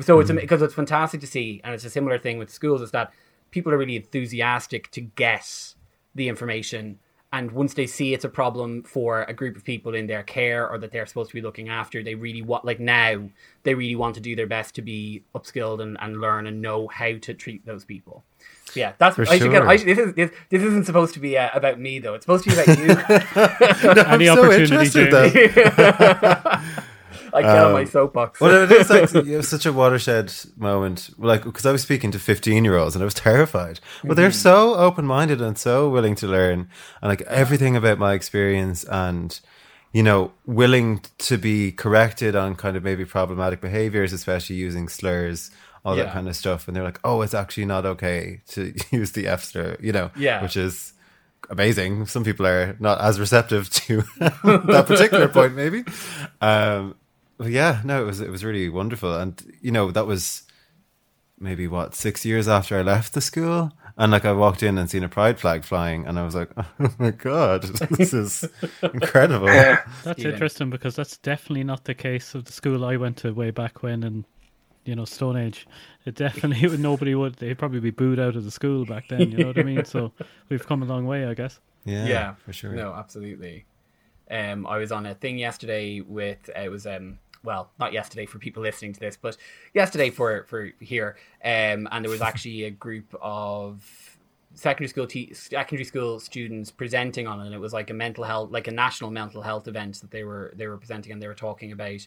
So 0.00 0.18
mm-hmm. 0.18 0.36
it's 0.36 0.40
because 0.42 0.60
it's 0.60 0.74
fantastic 0.74 1.20
to 1.22 1.26
see, 1.26 1.60
and 1.64 1.72
it's 1.72 1.84
a 1.84 1.90
similar 1.90 2.18
thing 2.18 2.36
with 2.36 2.50
schools. 2.50 2.82
Is 2.82 2.90
that 2.90 3.12
people 3.50 3.72
are 3.72 3.78
really 3.78 3.96
enthusiastic 3.96 4.90
to 4.90 5.00
guess 5.00 5.76
the 6.14 6.28
information 6.28 6.98
and 7.36 7.52
once 7.52 7.74
they 7.74 7.86
see 7.86 8.14
it's 8.14 8.24
a 8.24 8.30
problem 8.30 8.82
for 8.82 9.24
a 9.24 9.34
group 9.34 9.56
of 9.56 9.64
people 9.64 9.94
in 9.94 10.06
their 10.06 10.22
care 10.22 10.66
or 10.66 10.78
that 10.78 10.90
they're 10.90 11.04
supposed 11.04 11.28
to 11.28 11.34
be 11.34 11.42
looking 11.42 11.68
after 11.68 12.02
they 12.02 12.14
really 12.14 12.40
want 12.40 12.64
like 12.64 12.80
now 12.80 13.28
they 13.62 13.74
really 13.74 13.94
want 13.94 14.14
to 14.14 14.20
do 14.22 14.34
their 14.34 14.46
best 14.46 14.74
to 14.74 14.82
be 14.82 15.22
upskilled 15.34 15.82
and, 15.82 15.98
and 16.00 16.20
learn 16.20 16.46
and 16.46 16.62
know 16.62 16.88
how 16.88 17.12
to 17.18 17.34
treat 17.34 17.66
those 17.66 17.84
people. 17.84 18.24
So 18.70 18.80
yeah 18.80 18.92
that's 18.96 19.18
I 19.18 19.38
should 19.38 19.50
get, 19.50 19.62
I 19.62 19.76
this 19.76 19.98
is 19.98 20.14
this, 20.14 20.30
this 20.48 20.62
isn't 20.62 20.86
supposed 20.86 21.12
to 21.14 21.20
be 21.20 21.36
uh, 21.36 21.50
about 21.52 21.78
me 21.78 21.98
though. 21.98 22.14
It's 22.14 22.24
supposed 22.24 22.44
to 22.44 22.50
be 22.50 22.56
about 22.56 22.78
you. 22.78 22.86
No, 23.94 24.02
Any 24.14 24.30
I'm 24.30 24.38
opportunity 24.38 24.86
so 24.86 25.04
I 27.36 27.42
get 27.42 27.58
um, 27.58 27.66
on 27.66 27.72
my 27.74 27.80
um, 27.82 27.86
soapbox. 27.86 28.40
well, 28.40 28.64
it 28.64 28.72
is 28.72 28.88
like 28.88 29.14
it 29.14 29.36
was 29.36 29.48
such 29.48 29.66
a 29.66 29.72
watershed 29.72 30.32
moment. 30.56 31.10
Like 31.18 31.44
because 31.44 31.66
I 31.66 31.72
was 31.72 31.82
speaking 31.82 32.10
to 32.12 32.18
fifteen 32.18 32.64
year 32.64 32.76
olds 32.76 32.96
and 32.96 33.02
I 33.02 33.04
was 33.04 33.14
terrified, 33.28 33.80
but 34.02 34.10
mm-hmm. 34.10 34.16
they're 34.16 34.32
so 34.32 34.74
open 34.74 35.04
minded 35.04 35.42
and 35.42 35.58
so 35.58 35.90
willing 35.90 36.14
to 36.16 36.26
learn, 36.26 36.68
and 37.02 37.08
like 37.08 37.20
everything 37.22 37.76
about 37.76 37.98
my 37.98 38.14
experience 38.14 38.84
and 38.84 39.38
you 39.92 40.02
know 40.02 40.32
willing 40.46 41.02
to 41.18 41.36
be 41.36 41.72
corrected 41.72 42.34
on 42.34 42.54
kind 42.54 42.76
of 42.76 42.82
maybe 42.82 43.04
problematic 43.04 43.60
behaviors, 43.60 44.12
especially 44.14 44.56
using 44.56 44.88
slurs. 44.88 45.50
All 45.84 45.96
yeah. 45.96 46.04
that 46.04 46.14
kind 46.14 46.28
of 46.28 46.34
stuff, 46.34 46.66
and 46.66 46.76
they're 46.76 46.82
like, 46.82 46.98
"Oh, 47.04 47.22
it's 47.22 47.34
actually 47.34 47.66
not 47.66 47.86
okay 47.86 48.40
to 48.48 48.74
use 48.90 49.12
the 49.12 49.28
F 49.28 49.44
slur," 49.44 49.76
you 49.80 49.92
know, 49.92 50.10
yeah, 50.16 50.42
which 50.42 50.56
is 50.56 50.94
amazing. 51.50 52.06
Some 52.06 52.24
people 52.24 52.46
are 52.46 52.76
not 52.80 53.00
as 53.00 53.20
receptive 53.20 53.70
to 53.70 54.02
that 54.18 54.84
particular 54.88 55.28
point, 55.28 55.54
maybe. 55.54 55.84
Um, 56.40 56.96
well, 57.38 57.48
yeah, 57.48 57.80
no, 57.84 58.02
it 58.02 58.06
was 58.06 58.20
it 58.20 58.30
was 58.30 58.44
really 58.44 58.68
wonderful, 58.68 59.16
and 59.16 59.42
you 59.60 59.70
know 59.70 59.90
that 59.90 60.06
was 60.06 60.42
maybe 61.38 61.68
what 61.68 61.94
six 61.94 62.24
years 62.24 62.48
after 62.48 62.78
I 62.78 62.82
left 62.82 63.12
the 63.12 63.20
school, 63.20 63.72
and 63.96 64.12
like 64.12 64.24
I 64.24 64.32
walked 64.32 64.62
in 64.62 64.78
and 64.78 64.90
seen 64.90 65.04
a 65.04 65.08
pride 65.08 65.38
flag 65.38 65.64
flying, 65.64 66.06
and 66.06 66.18
I 66.18 66.24
was 66.24 66.34
like, 66.34 66.50
oh 66.56 66.94
my 66.98 67.10
god, 67.10 67.62
this 67.90 68.12
is 68.12 68.48
incredible. 68.82 69.46
That's 69.46 70.18
yeah. 70.18 70.30
interesting 70.30 70.70
because 70.70 70.96
that's 70.96 71.18
definitely 71.18 71.64
not 71.64 71.84
the 71.84 71.94
case 71.94 72.34
of 72.34 72.44
the 72.44 72.52
school 72.52 72.84
I 72.84 72.96
went 72.96 73.18
to 73.18 73.32
way 73.32 73.50
back 73.50 73.82
when, 73.82 74.02
and 74.02 74.24
you 74.84 74.94
know 74.94 75.04
Stone 75.04 75.36
Age. 75.36 75.66
It 76.04 76.14
definitely 76.14 76.68
would 76.68 76.80
nobody 76.92 77.14
would. 77.14 77.34
They'd 77.34 77.58
probably 77.58 77.80
be 77.80 77.90
booed 77.90 78.18
out 78.18 78.36
of 78.36 78.44
the 78.44 78.50
school 78.50 78.84
back 78.84 79.08
then. 79.08 79.30
You 79.30 79.38
know 79.38 79.46
what 79.48 79.58
I 79.58 79.62
mean? 79.62 79.84
So 79.84 80.12
we've 80.48 80.66
come 80.66 80.82
a 80.82 80.86
long 80.86 81.06
way, 81.06 81.26
I 81.26 81.34
guess. 81.34 81.60
Yeah, 81.84 82.06
yeah, 82.06 82.34
for 82.34 82.52
sure. 82.52 82.72
No, 82.72 82.92
absolutely. 82.92 83.66
Um, 84.28 84.66
I 84.66 84.78
was 84.78 84.90
on 84.90 85.06
a 85.06 85.14
thing 85.14 85.38
yesterday 85.38 86.00
with 86.00 86.50
uh, 86.56 86.60
it 86.60 86.70
was 86.70 86.86
um 86.86 87.18
well, 87.46 87.70
not 87.78 87.92
yesterday 87.92 88.26
for 88.26 88.38
people 88.38 88.62
listening 88.62 88.92
to 88.92 89.00
this, 89.00 89.16
but 89.16 89.36
yesterday 89.72 90.10
for 90.10 90.44
for 90.44 90.72
here, 90.80 91.16
um, 91.44 91.88
and 91.90 92.04
there 92.04 92.10
was 92.10 92.20
actually 92.30 92.64
a 92.64 92.70
group 92.70 93.14
of 93.22 94.16
secondary 94.54 94.88
school 94.88 95.06
te- 95.06 95.32
secondary 95.32 95.84
school 95.84 96.18
students 96.18 96.70
presenting 96.70 97.26
on 97.26 97.40
it. 97.40 97.46
And 97.46 97.54
it 97.54 97.60
was 97.60 97.72
like 97.72 97.90
a 97.90 97.94
mental 97.94 98.24
health, 98.24 98.50
like 98.50 98.66
a 98.68 98.72
national 98.72 99.10
mental 99.10 99.42
health 99.42 99.68
event 99.68 100.00
that 100.00 100.10
they 100.10 100.24
were 100.24 100.52
they 100.56 100.66
were 100.66 100.76
presenting, 100.76 101.12
and 101.12 101.22
they 101.22 101.28
were 101.28 101.34
talking 101.34 101.72
about 101.72 102.06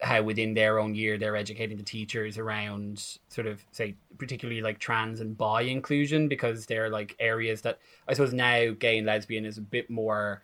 how 0.00 0.22
within 0.22 0.54
their 0.54 0.78
own 0.78 0.94
year 0.94 1.18
they're 1.18 1.36
educating 1.36 1.76
the 1.76 1.82
teachers 1.82 2.38
around 2.38 3.18
sort 3.28 3.46
of 3.46 3.62
say 3.72 3.94
particularly 4.16 4.62
like 4.62 4.78
trans 4.78 5.20
and 5.20 5.36
bi 5.36 5.62
inclusion 5.62 6.28
because 6.28 6.64
they're 6.64 6.88
like 6.88 7.14
areas 7.18 7.60
that 7.60 7.78
I 8.08 8.14
suppose 8.14 8.32
now 8.32 8.70
gay 8.70 8.98
and 8.98 9.06
lesbian 9.06 9.44
is 9.44 9.58
a 9.58 9.62
bit 9.62 9.90
more 9.90 10.42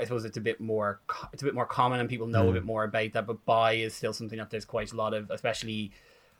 I 0.00 0.04
suppose 0.04 0.24
it's 0.24 0.36
a 0.36 0.40
bit 0.40 0.60
more 0.60 1.00
it's 1.32 1.42
a 1.42 1.44
bit 1.44 1.54
more 1.54 1.66
common 1.66 2.00
and 2.00 2.08
people 2.08 2.26
know 2.26 2.46
mm. 2.46 2.50
a 2.50 2.52
bit 2.52 2.64
more 2.64 2.84
about 2.84 3.12
that. 3.12 3.26
But 3.26 3.44
bi 3.44 3.72
is 3.74 3.94
still 3.94 4.12
something 4.12 4.38
that 4.38 4.50
there's 4.50 4.64
quite 4.64 4.92
a 4.92 4.96
lot 4.96 5.14
of, 5.14 5.30
especially 5.30 5.92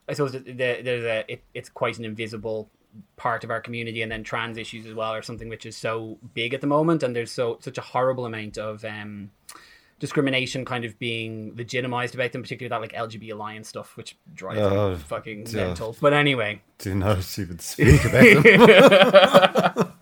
I 0.09 0.15
suppose 0.15 0.33
there's 0.33 1.05
a 1.05 1.25
it, 1.33 1.43
it's 1.55 1.69
quite 1.69 1.99
an 1.99 2.05
invisible 2.05 2.71
part 3.17 3.45
of 3.45 3.51
our 3.51 3.61
community, 3.61 4.03
and 4.03 4.11
then 4.11 4.25
trans 4.25 4.59
issues 4.59 4.87
as 4.87 4.95
well 4.95 5.12
are 5.12 5.23
something 5.23 5.49
which 5.49 5.65
is 5.67 5.77
so 5.77 6.19
big 6.35 6.55
at 6.55 6.61
the 6.61 6.67
moment, 6.67 7.03
and 7.03 7.15
there's 7.15 7.33
so 7.33 7.59
such 7.61 7.79
a 7.79 7.83
horrible 7.83 8.27
amount 8.27 8.59
of 8.59 8.85
um, 8.85 9.31
discrimination 10.01 10.65
kind 10.65 10.85
of 10.85 10.99
being 10.99 11.55
legitimized 11.57 12.15
about 12.15 12.33
them, 12.33 12.43
particularly 12.43 12.69
that 12.69 12.81
like 12.81 12.93
LGBT 13.11 13.33
alliance 13.33 13.69
stuff, 13.69 13.97
which 13.97 14.17
drives 14.35 14.61
oh, 14.61 14.91
me 14.91 14.97
fucking 14.97 15.47
mental. 15.53 15.97
But 16.01 16.12
anyway, 16.12 16.61
do 16.79 16.95
not 16.95 17.38
even 17.38 17.59
speak 17.61 18.05
about 18.05 18.43
them. 19.73 19.93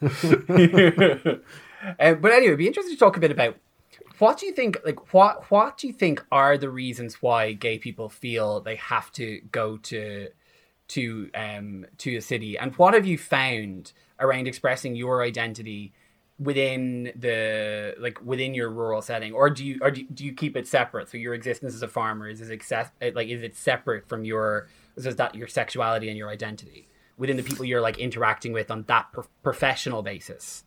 Um, 2.00 2.20
but 2.20 2.32
anyway, 2.32 2.48
it'd 2.48 2.58
be 2.58 2.66
interesting 2.66 2.94
to 2.94 2.98
talk 2.98 3.16
a 3.16 3.20
bit 3.20 3.30
about 3.30 3.56
what 4.18 4.38
do 4.38 4.46
you 4.46 4.52
think 4.52 4.78
like 4.84 5.12
what 5.14 5.50
what 5.50 5.78
do 5.78 5.86
you 5.86 5.92
think 5.92 6.24
are 6.32 6.58
the 6.58 6.70
reasons 6.70 7.22
why 7.22 7.52
gay 7.52 7.78
people 7.78 8.08
feel 8.08 8.60
they 8.60 8.76
have 8.76 9.12
to 9.12 9.40
go 9.52 9.76
to 9.78 10.28
to 10.88 11.30
um 11.34 11.86
to 11.98 12.16
a 12.16 12.20
city? 12.20 12.58
And 12.58 12.74
what 12.76 12.94
have 12.94 13.06
you 13.06 13.18
found 13.18 13.92
around 14.18 14.48
expressing 14.48 14.96
your 14.96 15.22
identity 15.22 15.92
within 16.38 17.12
the 17.16 17.94
like 17.98 18.18
within 18.24 18.54
your 18.54 18.70
rural 18.70 19.02
setting? 19.02 19.32
Or 19.32 19.50
do 19.50 19.64
you 19.64 19.78
or 19.82 19.90
do 19.90 20.04
do 20.04 20.24
you 20.24 20.32
keep 20.32 20.56
it 20.56 20.66
separate? 20.66 21.08
So 21.08 21.18
your 21.18 21.34
existence 21.34 21.74
as 21.74 21.82
a 21.82 21.88
farmer 21.88 22.28
is 22.28 22.40
is 22.40 22.50
access 22.50 22.90
like 23.00 23.28
is 23.28 23.42
it 23.42 23.56
separate 23.56 24.08
from 24.08 24.24
your 24.24 24.68
is 24.96 25.16
that 25.16 25.34
your 25.34 25.48
sexuality 25.48 26.08
and 26.08 26.18
your 26.18 26.28
identity 26.28 26.88
within 27.16 27.36
the 27.36 27.42
people 27.42 27.64
you're 27.64 27.80
like 27.80 27.98
interacting 27.98 28.52
with 28.52 28.70
on 28.70 28.84
that 28.88 29.12
pro- 29.12 29.26
professional 29.42 30.02
basis? 30.02 30.64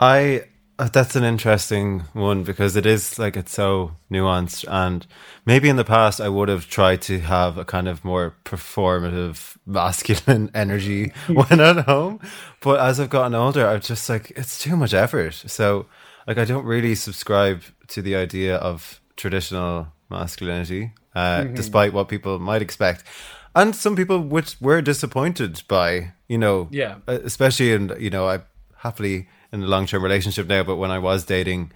I 0.00 0.44
uh, 0.78 0.88
that's 0.92 1.16
an 1.16 1.24
interesting 1.24 2.00
one 2.12 2.42
because 2.42 2.76
it 2.76 2.84
is 2.84 3.18
like 3.18 3.36
it's 3.36 3.52
so 3.52 3.92
nuanced 4.10 4.64
and 4.68 5.06
maybe 5.46 5.70
in 5.70 5.76
the 5.76 5.84
past 5.84 6.20
I 6.20 6.28
would 6.28 6.50
have 6.50 6.68
tried 6.68 7.00
to 7.02 7.20
have 7.20 7.56
a 7.56 7.64
kind 7.64 7.88
of 7.88 8.04
more 8.04 8.34
performative 8.44 9.56
masculine 9.64 10.50
energy 10.54 11.12
when 11.28 11.60
at 11.60 11.86
home 11.86 12.20
but 12.60 12.78
as 12.80 13.00
I've 13.00 13.08
gotten 13.08 13.34
older 13.34 13.66
I'm 13.66 13.80
just 13.80 14.08
like 14.10 14.32
it's 14.36 14.58
too 14.58 14.76
much 14.76 14.92
effort. 14.92 15.34
So 15.34 15.86
like 16.26 16.36
I 16.36 16.44
don't 16.44 16.66
really 16.66 16.94
subscribe 16.94 17.62
to 17.88 18.02
the 18.02 18.16
idea 18.16 18.56
of 18.56 19.00
traditional 19.16 19.88
masculinity 20.10 20.92
uh, 21.14 21.40
mm-hmm. 21.40 21.54
despite 21.54 21.94
what 21.94 22.08
people 22.08 22.38
might 22.38 22.60
expect. 22.60 23.02
And 23.54 23.74
some 23.74 23.96
people 23.96 24.20
which 24.20 24.60
were 24.60 24.82
disappointed 24.82 25.62
by 25.68 26.12
you 26.28 26.36
know 26.36 26.68
yeah. 26.70 26.96
especially 27.06 27.72
in 27.72 27.96
you 27.98 28.10
know 28.10 28.28
I 28.28 28.40
happily 28.76 29.28
in 29.56 29.64
a 29.64 29.70
long 29.70 29.86
term 29.86 30.02
relationship 30.02 30.46
now, 30.46 30.62
but 30.62 30.76
when 30.76 30.90
I 30.90 30.98
was 30.98 31.24
dating, 31.24 31.72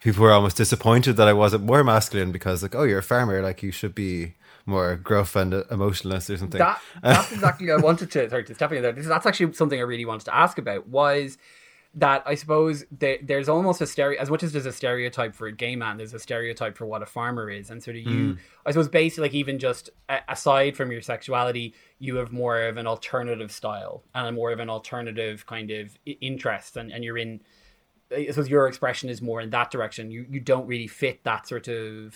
people 0.00 0.22
were 0.22 0.32
almost 0.32 0.56
disappointed 0.56 1.16
that 1.16 1.28
I 1.28 1.32
wasn't 1.32 1.64
more 1.64 1.84
masculine 1.84 2.32
because, 2.32 2.62
like, 2.62 2.74
oh, 2.74 2.84
you're 2.84 2.98
a 2.98 3.02
farmer, 3.02 3.42
like 3.42 3.62
you 3.62 3.70
should 3.70 3.94
be 3.94 4.34
more 4.66 4.96
gruff 4.96 5.34
and 5.34 5.64
emotionless 5.70 6.28
or 6.28 6.36
something. 6.36 6.58
That, 6.58 6.80
that's 7.02 7.32
exactly 7.32 7.70
I 7.70 7.76
wanted 7.76 8.10
to. 8.12 8.28
Sorry 8.28 8.44
to 8.44 8.54
step 8.54 8.72
in 8.72 8.82
there. 8.82 8.92
That's 8.92 9.26
actually 9.26 9.52
something 9.54 9.78
I 9.78 9.82
really 9.82 10.04
wanted 10.04 10.26
to 10.26 10.36
ask 10.36 10.58
about. 10.58 10.88
Was 10.88 11.38
that 11.94 12.22
I 12.26 12.34
suppose 12.34 12.84
there, 12.90 13.18
there's 13.22 13.48
almost 13.48 13.80
a 13.80 13.86
stereo 13.86 14.20
as 14.20 14.30
much 14.30 14.42
as 14.42 14.52
there's 14.52 14.66
a 14.66 14.72
stereotype 14.72 15.34
for 15.34 15.46
a 15.46 15.52
gay 15.52 15.74
man, 15.74 15.96
there's 15.96 16.14
a 16.14 16.18
stereotype 16.18 16.76
for 16.76 16.86
what 16.86 17.02
a 17.02 17.06
farmer 17.06 17.50
is, 17.50 17.70
and 17.70 17.82
sort 17.82 17.96
of 17.96 18.02
you, 18.02 18.34
mm. 18.34 18.38
I 18.66 18.70
suppose, 18.70 18.88
basically, 18.88 19.22
like 19.22 19.34
even 19.34 19.58
just 19.58 19.90
aside 20.28 20.76
from 20.76 20.92
your 20.92 21.00
sexuality, 21.00 21.74
you 21.98 22.16
have 22.16 22.32
more 22.32 22.62
of 22.62 22.76
an 22.76 22.86
alternative 22.86 23.50
style 23.50 24.04
and 24.14 24.36
more 24.36 24.52
of 24.52 24.60
an 24.60 24.68
alternative 24.70 25.46
kind 25.46 25.70
of 25.70 25.96
interest, 26.20 26.76
and, 26.76 26.92
and 26.92 27.04
you're 27.04 27.18
in. 27.18 27.40
I 28.14 28.26
suppose 28.28 28.48
your 28.48 28.66
expression 28.68 29.10
is 29.10 29.20
more 29.20 29.40
in 29.40 29.50
that 29.50 29.70
direction. 29.70 30.10
You 30.10 30.26
you 30.30 30.40
don't 30.40 30.66
really 30.66 30.86
fit 30.86 31.24
that 31.24 31.48
sort 31.48 31.68
of 31.68 32.14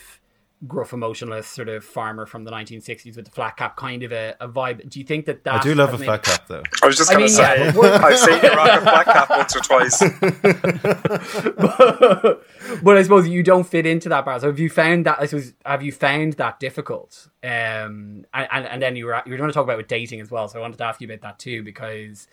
gruff, 0.66 0.92
emotionless 0.92 1.46
sort 1.46 1.68
of 1.68 1.84
farmer 1.84 2.24
from 2.26 2.44
the 2.44 2.50
1960s 2.50 3.16
with 3.16 3.24
the 3.24 3.30
flat 3.30 3.56
cap 3.56 3.76
kind 3.76 4.02
of 4.02 4.12
a, 4.12 4.34
a 4.40 4.48
vibe. 4.48 4.88
Do 4.88 4.98
you 5.00 5.04
think 5.04 5.26
that 5.26 5.44
that? 5.44 5.54
I 5.54 5.60
do 5.60 5.74
love 5.74 5.92
a 5.92 5.98
flat 5.98 6.22
cap 6.22 6.46
though. 6.46 6.62
I 6.82 6.86
was 6.86 6.96
just 6.96 7.10
going 7.10 7.26
to 7.26 7.28
say, 7.28 7.64
yeah, 7.66 7.72
I've 8.02 8.18
seen 8.18 8.40
you 8.42 8.50
rock 8.50 8.80
a 8.80 8.82
flat 8.82 9.06
cap 9.06 9.30
once 9.30 9.56
or 9.56 9.60
twice. 9.60 9.98
but, 11.56 12.44
but, 12.82 12.96
I 12.96 13.02
suppose 13.02 13.28
you 13.28 13.42
don't 13.42 13.66
fit 13.66 13.86
into 13.86 14.08
that 14.08 14.24
bar. 14.24 14.38
So 14.40 14.46
have 14.46 14.58
you 14.58 14.70
found 14.70 15.06
that? 15.06 15.20
I 15.20 15.26
suppose 15.26 15.52
have 15.66 15.82
you 15.82 15.92
found 15.92 16.34
that 16.34 16.60
difficult? 16.60 17.28
Um, 17.42 18.24
and, 18.32 18.48
and, 18.50 18.66
and 18.66 18.82
then 18.82 18.96
you 18.96 19.06
were 19.06 19.22
you 19.26 19.32
were 19.32 19.38
going 19.38 19.50
to 19.50 19.54
talk 19.54 19.64
about 19.64 19.78
with 19.78 19.88
dating 19.88 20.20
as 20.20 20.30
well. 20.30 20.48
So 20.48 20.58
I 20.58 20.62
wanted 20.62 20.78
to 20.78 20.84
ask 20.84 21.00
you 21.00 21.08
about 21.08 21.22
that 21.22 21.38
too 21.38 21.62
because 21.62 22.28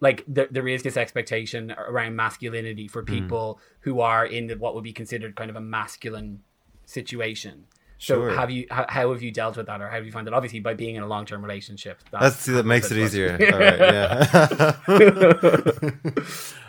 like 0.00 0.24
there, 0.26 0.48
there 0.50 0.66
is 0.66 0.82
this 0.82 0.96
expectation 0.96 1.72
around 1.72 2.16
masculinity 2.16 2.88
for 2.88 3.02
hmm. 3.02 3.12
people 3.12 3.58
mm. 3.60 3.76
who 3.80 4.00
are 4.00 4.24
in 4.24 4.46
the, 4.46 4.56
what 4.56 4.74
would 4.74 4.84
be 4.84 4.94
considered 4.94 5.36
kind 5.36 5.50
of 5.50 5.56
a 5.56 5.60
masculine 5.60 6.40
situation. 6.90 7.66
Sure. 7.98 8.30
So 8.30 8.36
have 8.36 8.50
you 8.50 8.66
how, 8.70 8.86
how, 8.88 9.12
have 9.12 9.22
you 9.22 9.30
dealt 9.30 9.58
with 9.58 9.66
that, 9.66 9.82
or 9.82 9.88
how 9.88 9.96
have 9.96 10.06
you 10.06 10.12
found 10.12 10.26
it? 10.26 10.32
Obviously, 10.32 10.60
by 10.60 10.72
being 10.72 10.96
in 10.96 11.02
a 11.02 11.06
long 11.06 11.26
term 11.26 11.42
relationship, 11.42 11.98
that's, 12.10 12.46
that 12.46 12.64
makes 12.64 12.90
it 12.90 12.96
easier. 12.96 13.36
yeah. 13.38 14.76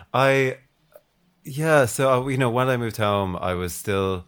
I 0.13 0.57
yeah. 1.43 1.85
So 1.85 2.11
uh, 2.11 2.27
you 2.27 2.37
know, 2.37 2.49
when 2.49 2.67
I 2.67 2.75
moved 2.75 2.97
home, 2.97 3.37
I 3.37 3.53
was 3.53 3.73
still 3.73 4.25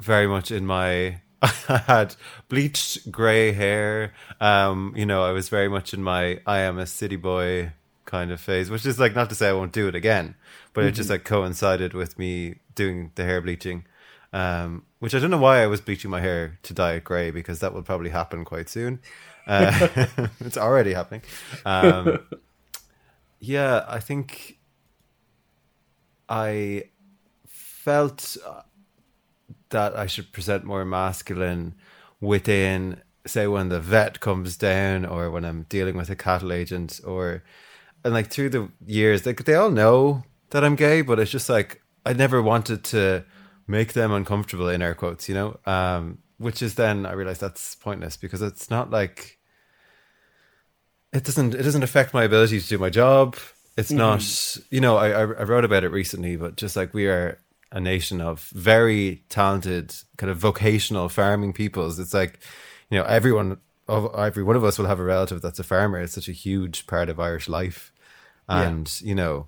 very 0.00 0.26
much 0.26 0.50
in 0.50 0.66
my. 0.66 1.20
I 1.42 1.82
had 1.86 2.16
bleached 2.48 3.12
grey 3.12 3.52
hair. 3.52 4.12
Um, 4.40 4.92
you 4.96 5.06
know, 5.06 5.22
I 5.22 5.30
was 5.30 5.48
very 5.48 5.68
much 5.68 5.94
in 5.94 6.02
my 6.02 6.40
I 6.46 6.60
am 6.60 6.78
a 6.78 6.86
city 6.86 7.16
boy 7.16 7.72
kind 8.06 8.32
of 8.32 8.40
phase, 8.40 8.70
which 8.70 8.86
is 8.86 8.98
like 8.98 9.14
not 9.14 9.28
to 9.28 9.36
say 9.36 9.48
I 9.48 9.52
won't 9.52 9.72
do 9.72 9.86
it 9.86 9.94
again, 9.94 10.34
but 10.72 10.80
mm-hmm. 10.80 10.88
it 10.88 10.92
just 10.92 11.06
mm-hmm. 11.06 11.14
like 11.14 11.24
coincided 11.24 11.94
with 11.94 12.18
me 12.18 12.56
doing 12.74 13.12
the 13.14 13.24
hair 13.24 13.40
bleaching. 13.40 13.84
Um, 14.34 14.82
which 14.98 15.14
I 15.14 15.20
don't 15.20 15.30
know 15.30 15.38
why 15.38 15.62
I 15.62 15.68
was 15.68 15.80
bleaching 15.80 16.10
my 16.10 16.20
hair 16.20 16.58
to 16.64 16.74
dye 16.74 16.94
it 16.94 17.04
grey 17.04 17.30
because 17.30 17.60
that 17.60 17.72
will 17.72 17.84
probably 17.84 18.10
happen 18.10 18.44
quite 18.44 18.68
soon. 18.68 18.98
Uh, 19.46 19.88
it's 20.40 20.58
already 20.58 20.92
happening. 20.92 21.22
Um, 21.64 22.18
yeah, 23.38 23.84
I 23.86 24.00
think 24.00 24.58
I 26.28 26.84
felt 27.46 28.36
that 29.68 29.96
I 29.96 30.06
should 30.06 30.32
present 30.32 30.64
more 30.64 30.84
masculine 30.84 31.76
within, 32.20 33.02
say, 33.24 33.46
when 33.46 33.68
the 33.68 33.78
vet 33.78 34.18
comes 34.18 34.56
down 34.56 35.06
or 35.06 35.30
when 35.30 35.44
I'm 35.44 35.66
dealing 35.68 35.96
with 35.96 36.10
a 36.10 36.16
cattle 36.16 36.52
agent 36.52 37.00
or, 37.06 37.44
and 38.02 38.12
like 38.12 38.30
through 38.30 38.48
the 38.50 38.68
years, 38.84 39.26
like 39.26 39.44
they 39.44 39.54
all 39.54 39.70
know 39.70 40.24
that 40.50 40.64
I'm 40.64 40.74
gay, 40.74 41.02
but 41.02 41.20
it's 41.20 41.30
just 41.30 41.48
like 41.48 41.82
I 42.04 42.14
never 42.14 42.42
wanted 42.42 42.82
to 42.84 43.24
make 43.66 43.92
them 43.92 44.12
uncomfortable 44.12 44.68
in 44.68 44.82
air 44.82 44.94
quotes, 44.94 45.28
you 45.28 45.34
know, 45.34 45.58
um, 45.66 46.18
which 46.38 46.62
is 46.62 46.74
then 46.74 47.06
I 47.06 47.12
realize 47.12 47.38
that's 47.38 47.74
pointless 47.76 48.16
because 48.16 48.42
it's 48.42 48.70
not 48.70 48.90
like 48.90 49.38
it 51.12 51.24
doesn't 51.24 51.54
it 51.54 51.62
doesn't 51.62 51.82
affect 51.82 52.12
my 52.12 52.24
ability 52.24 52.60
to 52.60 52.68
do 52.68 52.78
my 52.78 52.90
job. 52.90 53.36
It's 53.76 53.90
mm-hmm. 53.90 53.98
not, 53.98 54.70
you 54.70 54.80
know, 54.80 54.96
I, 54.96 55.10
I 55.10 55.24
wrote 55.24 55.64
about 55.64 55.84
it 55.84 55.88
recently, 55.88 56.36
but 56.36 56.56
just 56.56 56.76
like 56.76 56.94
we 56.94 57.06
are 57.08 57.38
a 57.72 57.80
nation 57.80 58.20
of 58.20 58.42
very 58.54 59.24
talented, 59.28 59.94
kind 60.16 60.30
of 60.30 60.38
vocational 60.38 61.08
farming 61.08 61.52
peoples. 61.52 61.98
It's 61.98 62.14
like, 62.14 62.38
you 62.90 62.98
know, 62.98 63.04
everyone 63.04 63.58
of 63.88 64.14
every 64.16 64.42
one 64.42 64.56
of 64.56 64.64
us 64.64 64.78
will 64.78 64.86
have 64.86 65.00
a 65.00 65.04
relative 65.04 65.42
that's 65.42 65.58
a 65.58 65.64
farmer. 65.64 66.00
It's 66.00 66.14
such 66.14 66.28
a 66.28 66.32
huge 66.32 66.86
part 66.86 67.08
of 67.08 67.20
Irish 67.20 67.48
life, 67.48 67.92
and 68.48 68.90
yeah. 69.00 69.08
you 69.08 69.14
know, 69.14 69.46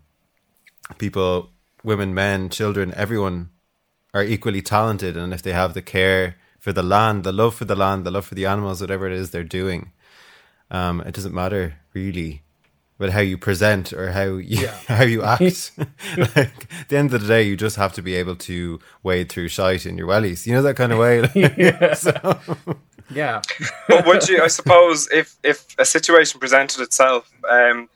people, 0.99 1.51
women, 1.85 2.15
men, 2.15 2.49
children, 2.49 2.93
everyone 2.97 3.51
are 4.17 4.25
equally 4.25 4.63
talented 4.63 5.15
and 5.17 5.35
if 5.35 5.43
they 5.43 5.53
have 5.53 5.75
the 5.75 5.83
care 5.83 6.37
for 6.59 6.73
the 6.73 6.83
land, 6.83 7.23
the 7.23 7.33
love 7.33 7.55
for 7.55 7.67
the 7.67 7.77
land, 7.77 8.05
the 8.05 8.11
love 8.11 8.25
for 8.25 8.35
the 8.35 8.47
animals, 8.47 8.81
whatever 8.81 9.07
it 9.07 9.13
is 9.13 9.31
they're 9.31 9.45
doing, 9.45 9.93
um, 10.71 11.03
it 11.03 11.15
doesn't 11.15 11.35
matter 11.35 11.77
really 11.93 12.43
but 12.99 13.11
how 13.11 13.21
you 13.21 13.37
present 13.37 13.93
or 13.93 14.13
how 14.13 14.25
you 14.25 14.63
yeah. 14.63 14.75
how 14.89 15.05
you 15.05 15.23
act. 15.23 15.73
like 16.17 16.67
at 16.81 16.89
the 16.89 16.97
end 16.97 17.13
of 17.13 17.21
the 17.21 17.29
day, 17.29 17.43
you 17.43 17.57
just 17.57 17.77
have 17.77 17.93
to 17.95 18.03
be 18.03 18.15
able 18.15 18.37
to 18.37 18.81
wade 19.03 19.29
through 19.29 19.49
shite 19.49 19.85
in 19.85 19.99
your 19.99 20.09
wellies. 20.09 20.47
You 20.47 20.55
know 20.55 20.63
that 20.63 20.77
kind 20.77 20.93
of 20.93 20.99
way. 20.99 21.29
yeah. 21.35 21.93
so. 21.95 22.39
yeah. 23.11 23.43
but 23.87 24.07
would 24.07 24.27
you? 24.29 24.43
I 24.43 24.49
suppose 24.49 25.09
if 25.13 25.37
if 25.43 25.67
a 25.79 25.85
situation 25.85 26.41
presented 26.41 26.81
itself, 26.81 27.31
um, 27.51 27.89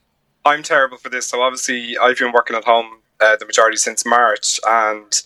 I'm 0.44 0.62
terrible 0.62 0.98
for 0.98 1.08
this. 1.08 1.26
So 1.26 1.40
obviously, 1.40 1.96
I've 1.96 2.18
been 2.18 2.32
working 2.32 2.56
at 2.56 2.64
home 2.64 2.98
uh, 3.20 3.36
the 3.36 3.46
majority 3.46 3.78
since 3.78 4.04
March, 4.04 4.60
and 4.68 5.22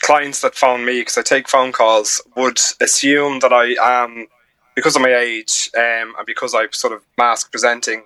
clients 0.00 0.40
that 0.42 0.54
phone 0.54 0.84
me 0.84 1.00
because 1.00 1.18
I 1.18 1.22
take 1.22 1.48
phone 1.48 1.72
calls 1.72 2.20
would 2.36 2.60
assume 2.80 3.40
that 3.40 3.52
I 3.52 4.02
am 4.02 4.26
because 4.74 4.96
of 4.96 5.02
my 5.02 5.14
age 5.14 5.70
um, 5.76 6.14
and 6.16 6.26
because 6.26 6.54
I 6.54 6.68
sort 6.70 6.92
of 6.92 7.02
mask 7.16 7.50
presenting 7.50 8.04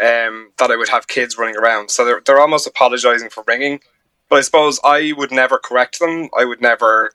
um, 0.00 0.50
that 0.58 0.70
I 0.70 0.76
would 0.76 0.88
have 0.88 1.06
kids 1.06 1.38
running 1.38 1.56
around. 1.56 1.90
So 1.90 2.04
they're 2.04 2.22
they're 2.24 2.40
almost 2.40 2.66
apologizing 2.66 3.30
for 3.30 3.44
ringing. 3.46 3.80
But 4.28 4.38
I 4.38 4.42
suppose 4.42 4.78
I 4.84 5.12
would 5.16 5.32
never 5.32 5.58
correct 5.58 6.00
them. 6.00 6.28
I 6.38 6.44
would 6.44 6.60
never 6.60 7.12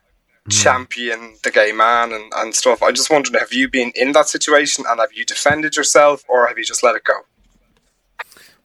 mm. 0.47 0.63
champion 0.63 1.36
the 1.43 1.51
gay 1.51 1.71
man 1.71 2.12
and, 2.12 2.31
and 2.36 2.55
stuff. 2.55 2.81
I 2.81 2.91
just 2.91 3.09
wondered 3.09 3.36
have 3.36 3.53
you 3.53 3.69
been 3.69 3.91
in 3.95 4.13
that 4.13 4.29
situation 4.29 4.86
and 4.88 4.99
have 4.99 5.13
you 5.13 5.25
defended 5.25 5.75
yourself 5.75 6.23
or 6.27 6.47
have 6.47 6.57
you 6.57 6.63
just 6.63 6.83
let 6.83 6.95
it 6.95 7.03
go? 7.03 7.13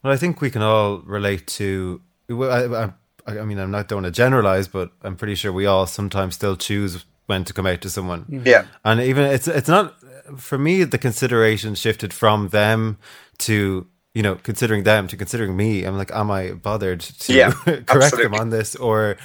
Well, 0.03 0.12
I 0.12 0.16
think 0.16 0.40
we 0.40 0.51
can 0.51 0.62
all 0.62 0.99
relate 0.99 1.47
to. 1.59 2.01
I, 2.31 2.35
I, 2.64 2.92
I 3.29 3.45
mean, 3.45 3.59
I'm 3.59 3.71
not 3.71 3.88
going 3.88 4.05
to 4.05 4.11
generalize, 4.11 4.69
but 4.69 4.91
I'm 5.03 5.17
pretty 5.17 5.35
sure 5.35 5.53
we 5.53 5.67
all 5.67 5.87
sometimes 5.87 6.35
still 6.35 6.57
choose 6.57 7.05
when 7.27 7.45
to 7.45 7.53
come 7.53 7.67
out 7.67 7.81
to 7.83 7.91
someone. 7.91 8.43
Yeah, 8.45 8.67
and 8.85 9.01
even 9.01 9.25
it's 9.25 9.49
it's 9.49 9.69
not 9.69 9.95
for 10.37 10.59
me. 10.59 10.85
The 10.85 10.99
consideration 10.99 11.75
shifted 11.75 12.12
from 12.12 12.49
them 12.49 12.99
to 13.38 13.87
you 14.14 14.23
know 14.23 14.37
considering 14.37 14.85
them 14.85 15.09
to 15.09 15.17
considering 15.17 15.57
me. 15.57 15.85
I'm 15.85 15.99
like, 15.99 16.12
am 16.12 16.31
I 16.31 16.53
bothered 16.53 17.01
to 17.01 17.33
yeah, 17.33 17.51
correct 17.64 17.91
absolutely. 17.91 18.25
them 18.25 18.35
on 18.35 18.51
this 18.51 18.77
or? 18.77 19.17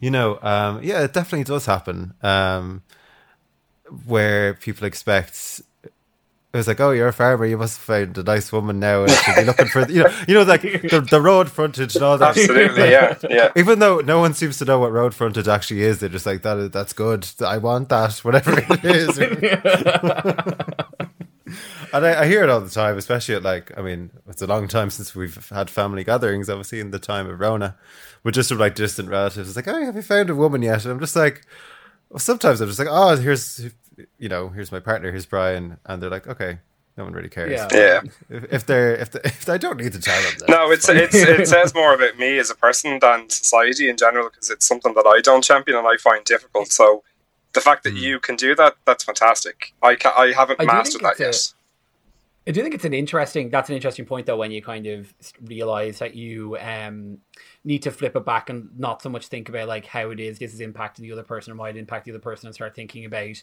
You 0.00 0.10
know, 0.10 0.40
um, 0.42 0.82
yeah, 0.82 1.04
it 1.04 1.12
definitely 1.12 1.44
does 1.44 1.64
happen. 1.64 2.14
Um, 2.22 2.82
where 4.04 4.54
people 4.54 4.84
expect 4.84 5.62
it 6.52 6.58
was 6.58 6.68
like, 6.68 6.80
oh, 6.80 6.90
you're 6.90 7.08
a 7.08 7.14
farmer. 7.14 7.46
You 7.46 7.56
must 7.56 7.78
have 7.78 7.84
found 7.84 8.18
a 8.18 8.22
nice 8.22 8.52
woman 8.52 8.78
now, 8.78 9.04
and 9.04 9.10
should 9.10 9.36
be 9.36 9.44
looking 9.44 9.68
for 9.68 9.90
you 9.90 10.04
know, 10.04 10.14
you 10.28 10.34
know, 10.34 10.42
like 10.42 10.60
the, 10.60 11.06
the 11.10 11.22
road 11.22 11.50
frontage 11.50 11.96
and 11.96 12.04
all 12.04 12.18
that. 12.18 12.36
Absolutely, 12.36 12.90
yeah, 12.90 13.16
yeah. 13.30 13.50
Even 13.56 13.78
though 13.78 14.00
no 14.00 14.20
one 14.20 14.34
seems 14.34 14.58
to 14.58 14.66
know 14.66 14.78
what 14.78 14.92
road 14.92 15.14
frontage 15.14 15.48
actually 15.48 15.80
is, 15.80 16.00
they're 16.00 16.10
just 16.10 16.26
like 16.26 16.42
that. 16.42 16.70
That's 16.70 16.92
good. 16.92 17.26
I 17.40 17.56
want 17.56 17.88
that, 17.88 18.18
whatever 18.22 18.58
it 18.58 18.84
is. 18.84 19.16
and 19.18 19.46
I, 22.06 22.20
I, 22.20 22.26
hear 22.26 22.42
it 22.42 22.50
all 22.50 22.60
the 22.60 22.68
time, 22.68 22.98
especially 22.98 23.34
at 23.34 23.42
like, 23.42 23.72
I 23.78 23.80
mean, 23.80 24.10
it's 24.28 24.42
a 24.42 24.46
long 24.46 24.68
time 24.68 24.90
since 24.90 25.14
we've 25.14 25.48
had 25.48 25.70
family 25.70 26.04
gatherings. 26.04 26.50
Obviously, 26.50 26.80
in 26.80 26.90
the 26.90 26.98
time 26.98 27.30
of 27.30 27.40
Rona, 27.40 27.78
with 28.24 28.34
just 28.34 28.50
sort 28.50 28.56
of 28.56 28.60
like 28.60 28.74
distant 28.74 29.08
relatives. 29.08 29.48
It's 29.48 29.56
like, 29.56 29.68
oh, 29.68 29.86
have 29.86 29.96
you 29.96 30.02
found 30.02 30.28
a 30.28 30.34
woman 30.34 30.60
yet? 30.60 30.84
And 30.84 30.92
I'm 30.92 31.00
just 31.00 31.16
like, 31.16 31.46
well, 32.10 32.18
sometimes 32.18 32.60
I'm 32.60 32.68
just 32.68 32.78
like, 32.78 32.88
oh, 32.90 33.16
here's 33.16 33.70
you 34.18 34.28
know, 34.28 34.48
here's 34.48 34.72
my 34.72 34.80
partner, 34.80 35.10
here's 35.10 35.26
Brian, 35.26 35.78
and 35.86 36.02
they're 36.02 36.10
like, 36.10 36.26
okay, 36.26 36.58
No 36.96 37.04
one 37.04 37.14
really 37.14 37.30
cares. 37.30 37.52
Yeah. 37.52 37.68
yeah. 37.72 38.00
If, 38.28 38.52
if, 38.52 38.66
they're 38.66 38.94
if, 38.96 39.10
they, 39.12 39.20
if 39.24 39.48
I 39.48 39.56
don't 39.56 39.78
need 39.78 39.92
to 39.92 40.00
tell 40.00 40.20
them. 40.22 40.32
no, 40.48 40.70
it's 40.70 40.88
it's 40.88 41.14
it 41.14 41.48
says 41.48 41.74
more 41.74 41.94
about 41.94 42.18
me 42.18 42.38
as 42.38 42.50
a 42.50 42.54
person 42.54 42.98
than 43.00 43.30
society 43.30 43.88
in 43.88 43.96
general 43.96 44.28
because 44.28 44.50
it's 44.50 44.66
something 44.66 44.92
that 44.94 45.06
I 45.06 45.20
don't 45.20 45.42
champion 45.42 45.78
and 45.78 45.86
I 45.86 45.96
find 45.96 46.22
difficult. 46.24 46.68
So 46.68 47.02
the 47.54 47.62
fact 47.62 47.84
that 47.84 47.94
mm. 47.94 48.00
you 48.00 48.20
can 48.20 48.36
do 48.36 48.54
that, 48.56 48.76
that's 48.84 49.04
fantastic. 49.04 49.72
I 49.82 49.94
ca- 49.94 50.14
I 50.16 50.32
haven't 50.32 50.60
I 50.60 50.66
mastered 50.66 51.00
that 51.00 51.18
yet. 51.18 51.34
A, 52.46 52.50
I 52.50 52.52
do 52.52 52.60
think 52.60 52.74
it's 52.74 52.84
an 52.84 52.92
interesting. 52.92 53.48
That's 53.48 53.70
an 53.70 53.76
interesting 53.76 54.04
point, 54.04 54.26
though, 54.26 54.36
when 54.36 54.50
you 54.50 54.60
kind 54.60 54.86
of 54.86 55.14
realize 55.44 55.98
that 56.00 56.14
you 56.14 56.58
um, 56.58 57.18
need 57.64 57.82
to 57.84 57.90
flip 57.90 58.16
it 58.16 58.24
back 58.26 58.50
and 58.50 58.68
not 58.78 59.00
so 59.00 59.08
much 59.08 59.28
think 59.28 59.48
about 59.48 59.68
like 59.68 59.86
how 59.86 60.10
it 60.10 60.20
is 60.20 60.38
this 60.38 60.52
is 60.52 60.60
impacting 60.60 60.98
the 60.98 61.12
other 61.12 61.22
person 61.22 61.52
or 61.52 61.54
might 61.54 61.76
impact 61.76 62.04
the 62.04 62.10
other 62.10 62.18
person, 62.18 62.48
and 62.48 62.54
start 62.54 62.74
thinking 62.74 63.06
about 63.06 63.42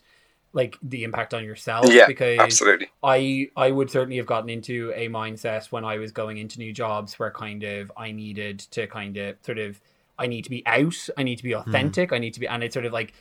like 0.53 0.77
the 0.81 1.03
impact 1.03 1.33
on 1.33 1.43
yourself. 1.43 1.91
Yeah, 1.91 2.07
because 2.07 2.39
absolutely. 2.39 2.89
I 3.03 3.49
I 3.55 3.71
would 3.71 3.89
certainly 3.89 4.17
have 4.17 4.25
gotten 4.25 4.49
into 4.49 4.91
a 4.95 5.07
mindset 5.09 5.71
when 5.71 5.85
I 5.85 5.97
was 5.97 6.11
going 6.11 6.37
into 6.37 6.59
new 6.59 6.73
jobs 6.73 7.19
where 7.19 7.31
kind 7.31 7.63
of 7.63 7.91
I 7.95 8.11
needed 8.11 8.59
to 8.71 8.87
kind 8.87 9.17
of 9.17 9.35
sort 9.41 9.59
of 9.59 9.79
I 10.17 10.27
need 10.27 10.43
to 10.43 10.49
be 10.49 10.63
out, 10.65 11.09
I 11.17 11.23
need 11.23 11.37
to 11.37 11.43
be 11.43 11.53
hmm. 11.53 11.59
authentic, 11.59 12.09
mm. 12.09 12.15
I 12.15 12.19
need 12.19 12.33
to 12.33 12.39
be, 12.39 12.47
and 12.47 12.63
it's 12.63 12.73
sort 12.73 12.85
of 12.85 12.93
like 12.93 13.13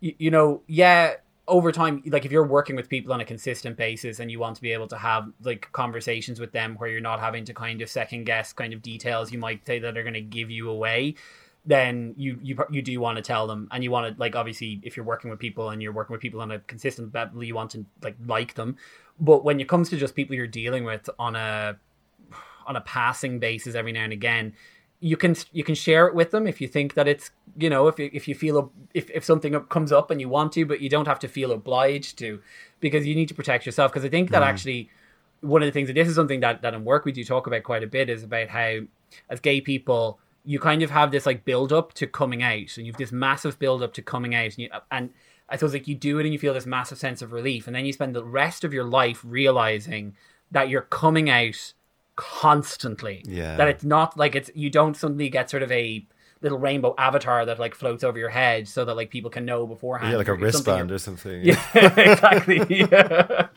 you, 0.00 0.14
you 0.18 0.30
know, 0.30 0.62
yeah, 0.66 1.14
over 1.48 1.72
time, 1.72 2.02
like 2.06 2.24
if 2.24 2.30
you're 2.30 2.46
working 2.46 2.76
with 2.76 2.88
people 2.88 3.12
on 3.12 3.20
a 3.20 3.24
consistent 3.24 3.76
basis 3.76 4.20
and 4.20 4.30
you 4.30 4.38
want 4.38 4.56
to 4.56 4.62
be 4.62 4.72
able 4.72 4.86
to 4.88 4.96
have 4.96 5.28
like 5.42 5.68
conversations 5.72 6.38
with 6.38 6.52
them 6.52 6.76
where 6.76 6.88
you're 6.88 7.00
not 7.00 7.20
having 7.20 7.44
to 7.44 7.54
kind 7.54 7.82
of 7.82 7.88
second 7.88 8.24
guess 8.24 8.52
kind 8.52 8.72
of 8.72 8.82
details 8.82 9.32
you 9.32 9.38
might 9.38 9.66
say 9.66 9.78
that 9.78 9.96
are 9.96 10.02
going 10.02 10.14
to 10.14 10.20
give 10.20 10.50
you 10.50 10.68
away, 10.68 11.14
then 11.64 12.14
you 12.16 12.38
you 12.42 12.56
you 12.70 12.82
do 12.82 12.98
want 13.00 13.16
to 13.16 13.22
tell 13.22 13.46
them 13.46 13.68
and 13.70 13.84
you 13.84 13.90
want 13.90 14.14
to 14.14 14.20
like 14.20 14.34
obviously 14.34 14.80
if 14.82 14.96
you're 14.96 15.06
working 15.06 15.30
with 15.30 15.38
people 15.38 15.70
and 15.70 15.80
you're 15.80 15.92
working 15.92 16.12
with 16.12 16.20
people 16.20 16.40
on 16.40 16.50
a 16.50 16.58
consistent 16.60 17.14
level 17.14 17.42
you 17.42 17.54
want 17.54 17.70
to 17.70 17.84
like 18.02 18.16
like 18.26 18.54
them 18.54 18.76
but 19.20 19.44
when 19.44 19.60
it 19.60 19.68
comes 19.68 19.88
to 19.88 19.96
just 19.96 20.14
people 20.14 20.34
you're 20.34 20.46
dealing 20.46 20.84
with 20.84 21.08
on 21.18 21.36
a 21.36 21.76
on 22.66 22.76
a 22.76 22.80
passing 22.80 23.38
basis 23.38 23.74
every 23.74 23.92
now 23.92 24.02
and 24.02 24.12
again 24.12 24.52
you 24.98 25.16
can 25.16 25.36
you 25.52 25.62
can 25.62 25.74
share 25.74 26.06
it 26.06 26.14
with 26.14 26.30
them 26.32 26.46
if 26.46 26.60
you 26.60 26.66
think 26.66 26.94
that 26.94 27.06
it's 27.06 27.30
you 27.56 27.70
know 27.70 27.86
if 27.86 27.98
you, 27.98 28.10
if 28.12 28.26
you 28.26 28.34
feel 28.34 28.72
if 28.94 29.08
if 29.10 29.24
something 29.24 29.52
comes 29.64 29.92
up 29.92 30.10
and 30.10 30.20
you 30.20 30.28
want 30.28 30.52
to 30.52 30.64
but 30.64 30.80
you 30.80 30.88
don't 30.88 31.06
have 31.06 31.18
to 31.18 31.28
feel 31.28 31.52
obliged 31.52 32.18
to 32.18 32.40
because 32.80 33.06
you 33.06 33.14
need 33.14 33.28
to 33.28 33.34
protect 33.34 33.66
yourself 33.66 33.92
because 33.92 34.04
i 34.04 34.08
think 34.08 34.30
that 34.30 34.42
mm. 34.42 34.46
actually 34.46 34.88
one 35.42 35.60
of 35.62 35.66
the 35.66 35.72
things 35.72 35.88
that 35.88 35.94
this 35.94 36.08
is 36.08 36.14
something 36.14 36.40
that 36.40 36.62
that 36.62 36.74
in 36.74 36.84
work 36.84 37.04
we 37.04 37.12
do 37.12 37.24
talk 37.24 37.46
about 37.46 37.62
quite 37.62 37.82
a 37.82 37.86
bit 37.86 38.08
is 38.08 38.22
about 38.24 38.48
how 38.48 38.78
as 39.28 39.40
gay 39.40 39.60
people 39.60 40.18
you 40.44 40.58
kind 40.58 40.82
of 40.82 40.90
have 40.90 41.10
this 41.10 41.26
like 41.26 41.44
build 41.44 41.72
up 41.72 41.92
to 41.94 42.06
coming 42.06 42.42
out 42.42 42.76
and 42.76 42.86
you 42.86 42.92
have 42.92 42.98
this 42.98 43.12
massive 43.12 43.58
build 43.58 43.82
up 43.82 43.94
to 43.94 44.02
coming 44.02 44.34
out 44.34 44.44
and 44.44 44.58
you, 44.58 44.70
and 44.90 45.10
I 45.48 45.56
suppose 45.56 45.72
like 45.72 45.88
you 45.88 45.94
do 45.94 46.18
it 46.18 46.24
and 46.24 46.32
you 46.32 46.38
feel 46.38 46.54
this 46.54 46.66
massive 46.66 46.98
sense 46.98 47.22
of 47.22 47.32
relief 47.32 47.66
and 47.66 47.76
then 47.76 47.84
you 47.84 47.92
spend 47.92 48.14
the 48.14 48.24
rest 48.24 48.64
of 48.64 48.72
your 48.72 48.84
life 48.84 49.20
realizing 49.24 50.16
that 50.50 50.68
you're 50.68 50.82
coming 50.82 51.30
out 51.30 51.72
constantly. 52.16 53.22
Yeah. 53.26 53.56
That 53.56 53.68
it's 53.68 53.84
not 53.84 54.16
like 54.16 54.34
it's 54.34 54.50
you 54.54 54.70
don't 54.70 54.96
suddenly 54.96 55.28
get 55.28 55.50
sort 55.50 55.62
of 55.62 55.70
a 55.70 56.06
little 56.40 56.58
rainbow 56.58 56.94
avatar 56.98 57.46
that 57.46 57.58
like 57.58 57.74
floats 57.74 58.02
over 58.02 58.18
your 58.18 58.28
head 58.28 58.66
so 58.66 58.84
that 58.84 58.96
like 58.96 59.10
people 59.10 59.30
can 59.30 59.44
know 59.44 59.66
beforehand. 59.66 60.12
Yeah, 60.12 60.18
like 60.18 60.28
a 60.28 60.34
wristband 60.34 60.90
or 60.90 60.98
something. 60.98 61.42
Yeah, 61.44 61.60
exactly. 61.74 62.66
Yeah. 62.68 63.46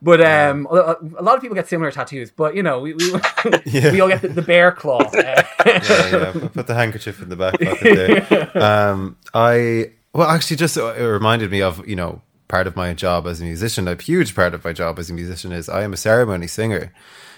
But 0.00 0.20
um, 0.20 0.66
a, 0.70 1.22
lot 1.22 1.36
of 1.36 1.42
people 1.42 1.54
get 1.54 1.68
similar 1.68 1.90
tattoos. 1.90 2.30
But 2.30 2.54
you 2.54 2.62
know, 2.62 2.80
we 2.80 2.94
we, 2.94 3.12
yeah. 3.66 3.92
we 3.92 4.00
all 4.00 4.08
get 4.08 4.22
the, 4.22 4.28
the 4.28 4.42
bear 4.42 4.72
claw. 4.72 5.10
yeah, 5.14 5.46
yeah. 5.64 6.48
Put 6.52 6.66
the 6.66 6.74
handkerchief 6.74 7.20
in 7.20 7.28
the 7.28 7.36
back 7.36 7.60
pocket 7.60 7.82
there. 7.82 8.50
Um, 8.62 9.16
I 9.34 9.92
well, 10.12 10.28
actually, 10.28 10.56
just 10.56 10.76
uh, 10.78 10.94
it 10.94 11.04
reminded 11.04 11.50
me 11.50 11.62
of 11.62 11.86
you 11.86 11.96
know 11.96 12.22
part 12.48 12.66
of 12.66 12.76
my 12.76 12.94
job 12.94 13.26
as 13.26 13.40
a 13.40 13.44
musician. 13.44 13.88
A 13.88 14.00
huge 14.00 14.34
part 14.34 14.54
of 14.54 14.64
my 14.64 14.72
job 14.72 14.98
as 14.98 15.10
a 15.10 15.14
musician 15.14 15.52
is 15.52 15.68
I 15.68 15.82
am 15.82 15.92
a 15.92 15.96
ceremony 15.96 16.46
singer. 16.46 16.92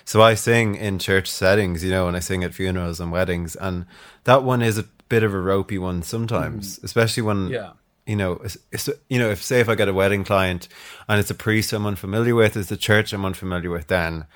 So 0.04 0.20
I 0.20 0.34
sing 0.34 0.74
in 0.74 0.98
church 0.98 1.30
settings, 1.30 1.82
you 1.82 1.90
know, 1.90 2.08
and 2.08 2.16
I 2.16 2.20
sing 2.20 2.44
at 2.44 2.52
funerals 2.52 3.00
and 3.00 3.10
weddings, 3.10 3.56
and 3.56 3.86
that 4.24 4.42
one 4.42 4.60
is 4.60 4.76
a 4.76 4.84
bit 5.08 5.22
of 5.22 5.32
a 5.32 5.40
ropey 5.40 5.78
one 5.78 6.02
sometimes, 6.02 6.78
mm. 6.78 6.84
especially 6.84 7.22
when 7.22 7.48
yeah. 7.48 7.72
You 8.06 8.16
know, 8.16 8.32
it's, 8.44 8.58
it's, 8.70 8.88
you 9.08 9.18
know, 9.18 9.30
if 9.30 9.42
say 9.42 9.60
if 9.60 9.68
I 9.68 9.74
get 9.74 9.88
a 9.88 9.94
wedding 9.94 10.24
client 10.24 10.68
and 11.08 11.18
it's 11.18 11.30
a 11.30 11.34
priest 11.34 11.72
I'm 11.72 11.86
unfamiliar 11.86 12.34
with, 12.34 12.56
it's 12.56 12.70
a 12.70 12.76
church 12.76 13.12
I'm 13.12 13.24
unfamiliar 13.24 13.70
with, 13.70 13.86
then 13.86 14.26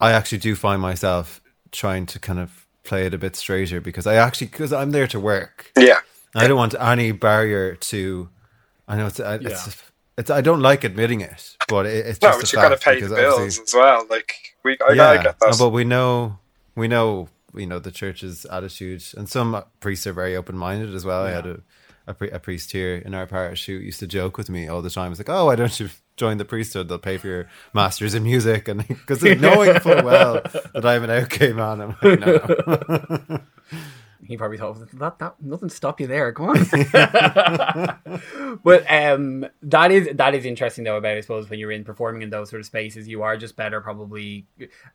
I 0.00 0.12
actually 0.12 0.38
do 0.38 0.56
find 0.56 0.82
myself 0.82 1.40
trying 1.70 2.06
to 2.06 2.18
kind 2.18 2.38
of 2.38 2.66
play 2.84 3.06
it 3.06 3.14
a 3.14 3.18
bit 3.18 3.36
straighter 3.36 3.80
because 3.80 4.06
I 4.06 4.16
actually 4.16 4.48
because 4.48 4.72
I'm 4.72 4.90
there 4.90 5.06
to 5.08 5.20
work. 5.20 5.70
Yeah, 5.78 6.00
I 6.34 6.48
don't 6.48 6.56
want 6.56 6.74
any 6.80 7.12
barrier 7.12 7.76
to. 7.76 8.28
I 8.88 8.96
know 8.96 9.06
it's 9.06 9.20
it's, 9.20 9.44
yeah. 9.44 9.72
it's 10.18 10.30
I 10.30 10.40
don't 10.40 10.60
like 10.60 10.82
admitting 10.82 11.20
it, 11.20 11.56
but 11.68 11.86
it, 11.86 12.06
it's 12.06 12.22
no, 12.22 12.36
but 12.38 12.52
you 12.52 12.58
got 12.58 12.70
to 12.70 12.76
pay 12.76 13.00
the 13.00 13.14
bills 13.14 13.60
as 13.60 13.72
well. 13.72 14.04
Like 14.10 14.34
we, 14.64 14.76
I 14.86 14.94
yeah, 14.94 15.22
get 15.22 15.38
that. 15.38 15.56
but 15.58 15.70
we 15.70 15.84
know, 15.84 16.38
we 16.74 16.88
know, 16.88 17.28
you 17.54 17.66
know, 17.66 17.78
the 17.78 17.92
church's 17.92 18.44
attitude, 18.46 19.04
and 19.16 19.28
some 19.28 19.62
priests 19.78 20.06
are 20.06 20.12
very 20.12 20.34
open 20.34 20.56
minded 20.56 20.94
as 20.94 21.04
well. 21.04 21.24
Yeah. 21.24 21.30
I 21.30 21.34
had 21.34 21.46
a, 21.46 21.60
a, 22.06 22.14
pri- 22.14 22.28
a, 22.28 22.38
priest 22.38 22.72
here 22.72 22.96
in 22.96 23.14
our 23.14 23.26
parish 23.26 23.66
who 23.66 23.72
used 23.72 24.00
to 24.00 24.06
joke 24.06 24.36
with 24.36 24.50
me 24.50 24.68
all 24.68 24.82
the 24.82 24.90
time. 24.90 25.10
He's 25.10 25.18
like, 25.18 25.28
"Oh, 25.28 25.46
why 25.46 25.56
don't 25.56 25.78
you 25.78 25.88
join 26.16 26.38
the 26.38 26.44
priesthood? 26.44 26.88
They'll 26.88 26.98
pay 26.98 27.18
for 27.18 27.28
your 27.28 27.48
masters 27.72 28.14
in 28.14 28.22
music," 28.22 28.68
and 28.68 28.86
because 28.88 29.22
knowing 29.22 29.78
full 29.80 30.02
well 30.02 30.42
that 30.74 30.84
I'm 30.84 31.04
an 31.04 31.10
okay 31.10 31.52
man, 31.52 31.80
I'm 31.80 31.96
like, 32.02 32.20
no. 32.20 33.40
he 34.26 34.36
probably 34.36 34.56
thought 34.56 34.78
that 34.92 35.18
that 35.18 35.34
nothing 35.40 35.68
stop 35.68 36.00
you 36.00 36.06
there. 36.06 36.32
Come 36.32 36.50
on. 36.50 36.56
but 38.64 38.90
um, 38.90 39.46
that 39.62 39.90
is 39.90 40.08
that 40.14 40.34
is 40.34 40.44
interesting 40.44 40.84
though 40.84 40.96
about 40.96 41.16
I 41.16 41.20
suppose 41.20 41.50
when 41.50 41.58
you're 41.58 41.72
in 41.72 41.84
performing 41.84 42.22
in 42.22 42.30
those 42.30 42.50
sort 42.50 42.60
of 42.60 42.66
spaces, 42.66 43.08
you 43.08 43.22
are 43.22 43.36
just 43.36 43.56
better 43.56 43.80
probably 43.80 44.46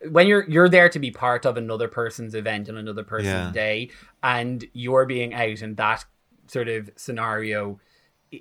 when 0.09 0.27
you're 0.27 0.47
you're 0.49 0.69
there 0.69 0.89
to 0.89 0.99
be 0.99 1.11
part 1.11 1.45
of 1.45 1.57
another 1.57 1.87
person's 1.87 2.35
event 2.35 2.69
and 2.69 2.77
another 2.77 3.03
person's 3.03 3.27
yeah. 3.27 3.51
day, 3.51 3.89
and 4.23 4.65
you're 4.73 5.05
being 5.05 5.33
out 5.33 5.61
in 5.61 5.75
that 5.75 6.05
sort 6.51 6.67
of 6.67 6.89
scenario 6.95 7.79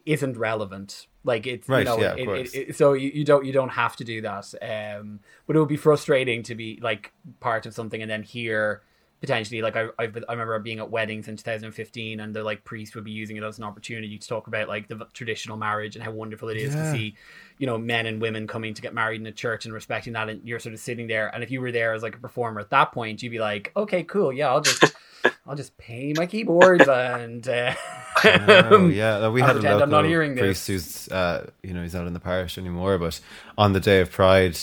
isn't 0.05 0.37
relevant 0.37 1.07
like 1.27 1.47
it's 1.47 1.69
right, 1.69 1.81
you 1.81 1.85
know, 1.85 1.99
yeah, 1.99 2.15
it, 2.15 2.29
it, 2.29 2.55
it, 2.55 2.77
so 2.77 2.93
you, 2.93 3.11
you 3.13 3.25
don't 3.25 3.45
you 3.45 3.53
don't 3.53 3.71
have 3.71 3.97
to 3.97 4.05
do 4.05 4.21
that. 4.21 4.55
Um, 4.63 5.19
but 5.47 5.57
it 5.57 5.59
would 5.59 5.69
be 5.69 5.77
frustrating 5.77 6.45
to 6.45 6.55
be 6.55 6.79
like 6.81 7.13
part 7.41 7.67
of 7.67 7.75
something 7.75 8.01
and 8.01 8.09
then 8.09 8.23
hear 8.23 8.83
potentially 9.21 9.63
like 9.63 9.77
I 9.77 9.89
I've 9.99 10.17
I 10.29 10.33
remember 10.33 10.59
being 10.59 10.79
at 10.79 10.91
weddings 10.91 11.29
in 11.29 11.37
2015 11.37 12.21
and 12.21 12.35
the 12.35 12.43
like 12.43 12.65
priest 12.65 12.95
would 12.95 13.05
be 13.05 13.11
using 13.11 13.37
it 13.37 13.43
as 13.43 13.59
an 13.59 13.65
opportunity 13.65 14.19
to 14.19 14.29
talk 14.29 14.47
about 14.47 14.69
like 14.69 14.89
the 14.89 15.07
traditional 15.13 15.57
marriage 15.57 15.97
and 15.97 16.05
how 16.05 16.11
wonderful 16.11 16.49
it 16.49 16.59
is 16.59 16.75
yeah. 16.75 16.83
to 16.83 16.99
see 16.99 17.17
you 17.59 17.67
know 17.67 17.79
men 17.79 18.07
and 18.07 18.21
women 18.21 18.47
coming 18.47 18.75
to 18.75 18.83
get 18.83 18.93
married 18.93 19.21
in 19.21 19.27
a 19.27 19.33
church 19.33 19.65
and 19.65 19.73
respecting 19.73 20.13
that 20.13 20.29
and 20.29 20.47
you're 20.47 20.59
sort 20.59 20.75
of 20.75 20.81
sitting 20.81 21.07
there 21.07 21.35
and 21.35 21.43
if 21.43 21.51
you 21.51 21.61
were 21.61 21.73
there 21.73 21.95
as 21.95 22.03
like 22.03 22.15
a 22.15 22.19
performer 22.19 22.61
at 22.61 22.71
that 22.71 22.93
point 22.93 23.23
you'd 23.23 23.31
be 23.31 23.39
like 23.39 23.73
okay 23.75 24.03
cool 24.03 24.33
yeah 24.33 24.49
I'll 24.49 24.61
just 24.61 24.85
I'll 25.47 25.57
just 25.57 25.77
pay 25.79 26.13
my 26.15 26.27
keyboards 26.27 26.87
and 26.87 27.47
uh, 27.49 27.75
oh, 28.25 28.87
yeah 28.93 29.29
we 29.29 29.41
had 29.41 29.57
a 29.57 29.61
local 29.61 30.37
priest 30.37 30.67
who's 30.67 31.09
uh, 31.09 31.49
you 31.63 31.73
know 31.73 31.83
he's 31.83 31.95
not 31.95 32.07
in 32.07 32.13
the 32.13 32.21
parish 32.21 32.59
anymore 32.59 32.99
but 32.99 33.19
on 33.57 33.73
the 33.73 33.81
day 33.81 34.01
of 34.01 34.11
pride 34.11 34.59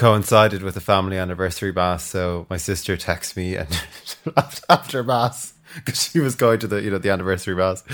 coincided 0.00 0.62
with 0.62 0.72
the 0.72 0.80
family 0.80 1.18
anniversary 1.18 1.72
mass. 1.72 2.02
So 2.04 2.46
my 2.48 2.56
sister 2.56 2.96
texted 2.96 3.36
me 3.36 3.54
and 3.54 3.68
after 4.70 5.04
mass 5.04 5.52
because 5.74 6.10
she 6.10 6.20
was 6.20 6.34
going 6.34 6.58
to 6.60 6.66
the 6.66 6.80
you 6.80 6.90
know 6.90 6.96
the 6.96 7.10
anniversary 7.10 7.54
mass 7.54 7.84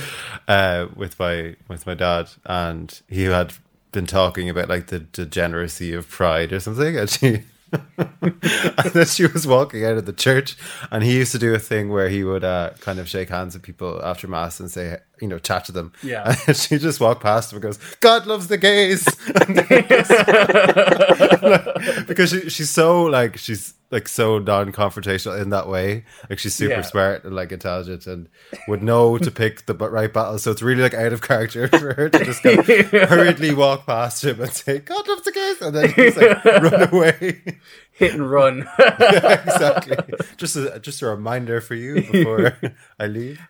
uh, 0.47 0.87
with 0.95 1.19
my 1.19 1.57
with 1.67 1.85
my 1.85 1.95
dad, 1.95 2.31
and 2.45 3.01
he 3.09 3.25
had 3.25 3.55
been 3.91 4.07
talking 4.07 4.49
about 4.49 4.69
like 4.69 4.87
the 4.87 5.01
degeneracy 5.01 5.93
of 5.93 6.09
pride 6.09 6.53
or 6.53 6.61
something, 6.61 6.97
and 6.97 7.11
she 7.11 7.43
and 7.99 8.93
then 8.93 9.07
she 9.07 9.27
was 9.27 9.45
walking 9.45 9.85
out 9.85 9.97
of 9.97 10.07
the 10.07 10.13
church, 10.13 10.57
and 10.93 11.03
he 11.03 11.17
used 11.17 11.33
to 11.33 11.41
do 11.41 11.55
a 11.55 11.59
thing 11.59 11.89
where 11.89 12.09
he 12.09 12.23
would 12.23 12.45
uh, 12.45 12.71
kind 12.81 13.01
of 13.01 13.09
shake 13.09 13.31
hands 13.31 13.55
with 13.55 13.65
people 13.65 14.01
after 14.05 14.29
mass 14.29 14.61
and 14.61 14.71
say, 14.71 14.99
you 15.21 15.29
know, 15.29 15.39
chat 15.39 15.65
to 15.67 15.73
them. 15.73 15.93
Yeah. 16.03 16.35
And 16.47 16.57
she 16.57 16.79
just 16.79 17.01
walked 17.01 17.23
past 17.23 17.53
him 17.53 17.57
and 17.57 17.63
goes, 17.63 17.79
"God 18.01 18.27
loves 18.27 18.49
the 18.49 18.59
gays," 18.59 19.05
because 22.07 22.31
she, 22.31 22.51
she's 22.51 22.71
so 22.71 23.05
like 23.05 23.37
she's 23.37 23.75
like 23.91 24.09
so 24.09 24.39
non-confrontational 24.39 25.41
in 25.41 25.51
that 25.51 25.69
way. 25.69 26.05
Like 26.29 26.39
she's 26.39 26.55
super 26.55 26.75
yeah. 26.75 26.83
smart 26.83 27.25
and 27.25 27.35
like 27.35 27.53
intelligent 27.53 28.07
and 28.07 28.29
would 28.69 28.83
know 28.83 29.19
to 29.19 29.31
pick 29.31 29.67
the 29.67 29.75
right 29.75 30.13
battle. 30.13 30.39
So 30.39 30.51
it's 30.51 30.63
really 30.63 30.83
like 30.83 30.95
out 30.95 31.13
of 31.13 31.23
character 31.23 31.69
for 31.69 31.95
her 31.95 32.09
to 32.09 32.25
just 32.25 32.43
go 32.43 32.63
hurriedly 32.63 33.55
walk 33.55 33.87
past 33.87 34.25
him 34.25 34.41
and 34.41 34.53
say, 34.53 34.81
"God 34.81 35.07
loves 35.09 35.23
the 35.23 35.33
gays," 35.33 35.63
and 35.63 35.75
then 35.75 35.93
just 35.95 36.17
like 36.17 36.45
run 36.45 36.89
away, 36.93 37.61
hit 37.93 38.15
and 38.15 38.31
run. 38.31 38.69
yeah, 38.79 39.43
exactly. 39.43 39.97
Just 40.37 40.57
a 40.57 40.79
just 40.81 41.03
a 41.03 41.07
reminder 41.07 41.61
for 41.61 41.75
you 41.75 42.03
before 42.11 42.59
I 43.01 43.07
leave. 43.07 43.41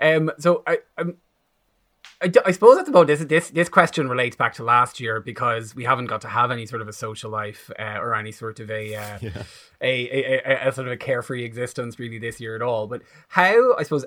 Um. 0.00 0.30
So 0.38 0.62
I. 0.66 0.78
I'm 0.96 1.16
I, 2.22 2.30
I 2.44 2.50
suppose 2.50 2.76
that's 2.76 2.88
about 2.88 3.06
this. 3.06 3.20
This 3.24 3.50
this 3.50 3.68
question 3.68 4.08
relates 4.08 4.36
back 4.36 4.54
to 4.54 4.64
last 4.64 5.00
year 5.00 5.20
because 5.20 5.74
we 5.74 5.84
haven't 5.84 6.06
got 6.06 6.20
to 6.22 6.28
have 6.28 6.50
any 6.50 6.66
sort 6.66 6.82
of 6.82 6.88
a 6.88 6.92
social 6.92 7.30
life 7.30 7.70
uh, 7.78 7.98
or 7.98 8.14
any 8.14 8.30
sort 8.30 8.60
of 8.60 8.70
a, 8.70 8.94
uh, 8.94 9.18
yeah. 9.22 9.42
a, 9.80 10.08
a, 10.10 10.42
a, 10.44 10.68
a, 10.68 10.72
sort 10.72 10.86
of 10.86 10.92
a 10.92 10.98
carefree 10.98 11.44
existence 11.44 11.98
really 11.98 12.18
this 12.18 12.38
year 12.38 12.54
at 12.54 12.62
all. 12.62 12.86
But 12.86 13.02
how 13.28 13.74
I 13.76 13.84
suppose 13.84 14.04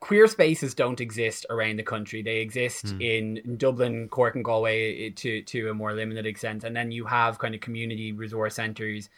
queer 0.00 0.26
spaces 0.26 0.74
don't 0.74 1.00
exist 1.00 1.46
around 1.50 1.78
the 1.78 1.84
country. 1.84 2.22
They 2.22 2.38
exist 2.38 2.86
mm. 2.86 3.00
in, 3.00 3.56
Dublin, 3.56 4.08
Cork, 4.08 4.34
and 4.34 4.44
Galway 4.44 5.10
to 5.10 5.42
to 5.42 5.70
a 5.70 5.74
more 5.74 5.92
limited 5.92 6.26
extent, 6.26 6.64
and 6.64 6.76
then 6.76 6.90
you 6.90 7.04
have 7.06 7.38
kind 7.38 7.54
of 7.54 7.60
community 7.60 8.12
resource 8.12 8.56
centres 8.56 9.08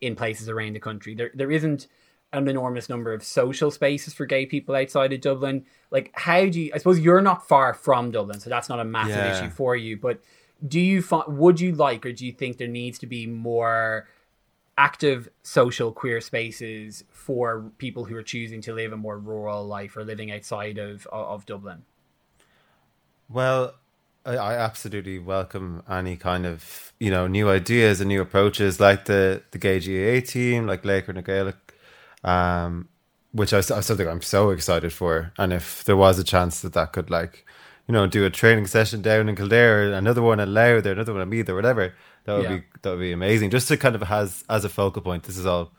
in 0.00 0.16
places 0.16 0.48
around 0.48 0.74
the 0.74 0.80
country. 0.80 1.14
There 1.14 1.30
there 1.34 1.50
isn't 1.50 1.86
an 2.32 2.48
enormous 2.48 2.88
number 2.88 3.12
of 3.12 3.22
social 3.22 3.70
spaces 3.70 4.14
for 4.14 4.26
gay 4.26 4.46
people 4.46 4.74
outside 4.74 5.12
of 5.12 5.20
Dublin. 5.20 5.64
Like, 5.90 6.10
how 6.14 6.46
do 6.46 6.60
you? 6.60 6.72
I 6.74 6.78
suppose 6.78 6.98
you're 6.98 7.20
not 7.20 7.46
far 7.46 7.74
from 7.74 8.10
Dublin, 8.10 8.40
so 8.40 8.50
that's 8.50 8.68
not 8.68 8.80
a 8.80 8.84
massive 8.84 9.16
yeah. 9.16 9.38
issue 9.38 9.50
for 9.50 9.76
you. 9.76 9.96
But 9.96 10.20
do 10.66 10.80
you 10.80 11.02
find? 11.02 11.38
Would 11.38 11.60
you 11.60 11.74
like, 11.74 12.06
or 12.06 12.12
do 12.12 12.24
you 12.24 12.32
think 12.32 12.58
there 12.58 12.68
needs 12.68 12.98
to 13.00 13.06
be 13.06 13.26
more? 13.26 14.08
active 14.78 15.28
social 15.42 15.92
queer 15.92 16.20
spaces 16.20 17.04
for 17.10 17.70
people 17.78 18.04
who 18.04 18.16
are 18.16 18.22
choosing 18.22 18.62
to 18.62 18.72
live 18.72 18.92
a 18.92 18.96
more 18.96 19.18
rural 19.18 19.66
life 19.66 19.96
or 19.96 20.02
living 20.04 20.32
outside 20.32 20.78
of 20.78 21.06
of 21.08 21.44
Dublin? 21.46 21.84
Well, 23.28 23.74
I, 24.24 24.36
I 24.36 24.54
absolutely 24.54 25.18
welcome 25.18 25.82
any 25.88 26.16
kind 26.16 26.46
of 26.46 26.92
you 26.98 27.10
know 27.10 27.26
new 27.26 27.48
ideas 27.48 28.00
and 28.00 28.08
new 28.08 28.20
approaches, 28.20 28.80
like 28.80 29.06
the 29.06 29.42
the 29.50 29.58
gay 29.58 29.78
GAA 29.78 30.24
team, 30.26 30.66
like 30.66 30.84
Laker 30.84 31.12
and 31.12 31.24
Gaelic, 31.24 31.61
um, 32.24 32.88
which 33.32 33.52
I, 33.52 33.58
I 33.58 33.80
something 33.80 34.08
I'm 34.08 34.22
so 34.22 34.50
excited 34.50 34.92
for. 34.92 35.32
And 35.38 35.52
if 35.52 35.84
there 35.84 35.96
was 35.96 36.18
a 36.18 36.24
chance 36.24 36.60
that 36.60 36.72
that 36.74 36.92
could 36.92 37.10
like 37.10 37.46
you 37.88 37.92
know 37.92 38.06
do 38.06 38.24
a 38.24 38.30
training 38.30 38.66
session 38.66 39.02
down 39.02 39.28
in 39.28 39.36
Kildare, 39.36 39.92
another 39.92 40.22
one 40.22 40.40
at 40.40 40.48
Louth, 40.48 40.86
or 40.86 40.92
another 40.92 41.12
one 41.12 41.22
at 41.22 41.28
Meath, 41.28 41.48
or 41.48 41.54
whatever 41.54 41.94
that 42.24 42.34
would 42.34 42.44
yeah. 42.44 42.56
be 42.56 42.62
that 42.82 42.90
would 42.90 43.00
be 43.00 43.12
amazing. 43.12 43.50
Just 43.50 43.68
to 43.68 43.76
kind 43.76 43.94
of 43.94 44.02
has 44.02 44.44
as 44.48 44.64
a 44.64 44.68
focal 44.68 45.02
point. 45.02 45.24
This 45.24 45.38
is 45.38 45.46
all 45.46 45.72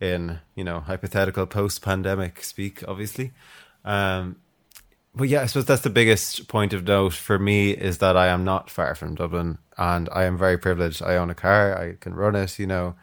in 0.00 0.38
you 0.54 0.64
know 0.64 0.80
hypothetical 0.80 1.46
post 1.46 1.82
pandemic 1.82 2.42
speak, 2.42 2.86
obviously. 2.86 3.32
Um, 3.84 4.36
but 5.14 5.28
yeah, 5.28 5.42
I 5.42 5.46
suppose 5.46 5.64
that's 5.64 5.82
the 5.82 5.90
biggest 5.90 6.46
point 6.48 6.72
of 6.72 6.86
note 6.86 7.14
for 7.14 7.38
me 7.38 7.70
is 7.70 7.98
that 7.98 8.16
I 8.16 8.28
am 8.28 8.44
not 8.44 8.70
far 8.70 8.94
from 8.94 9.16
Dublin, 9.16 9.58
and 9.76 10.08
I 10.12 10.24
am 10.24 10.38
very 10.38 10.58
privileged. 10.58 11.02
I 11.02 11.16
own 11.16 11.30
a 11.30 11.34
car, 11.34 11.76
I 11.76 11.94
can 11.98 12.14
run 12.14 12.36
it. 12.36 12.58
You 12.58 12.66
know, 12.66 12.94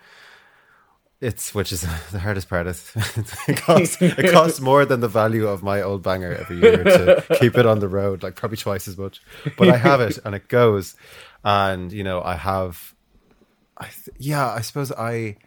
it's 1.21 1.55
which 1.55 1.71
is 1.71 1.81
the 2.11 2.19
hardest 2.19 2.49
part. 2.49 2.67
it 3.47 3.57
costs 3.57 4.01
it 4.01 4.31
costs 4.31 4.59
more 4.59 4.85
than 4.85 4.99
the 4.99 5.07
value 5.07 5.47
of 5.47 5.63
my 5.63 5.81
old 5.81 6.03
banger 6.03 6.33
every 6.33 6.57
year 6.57 6.83
to 6.83 7.37
keep 7.39 7.57
it 7.57 7.65
on 7.65 7.79
the 7.79 7.87
road, 7.87 8.23
like 8.23 8.35
probably 8.35 8.57
twice 8.57 8.87
as 8.87 8.97
much. 8.97 9.21
But 9.57 9.69
I 9.69 9.77
have 9.77 10.01
it, 10.01 10.19
and 10.25 10.35
it 10.35 10.47
goes 10.47 10.95
and 11.43 11.91
you 11.91 12.03
know 12.03 12.21
I 12.21 12.35
have, 12.35 12.95
I 13.77 13.85
th- 13.85 14.17
yeah, 14.17 14.49
I 14.49 14.61
suppose 14.61 14.91
I 14.91 15.37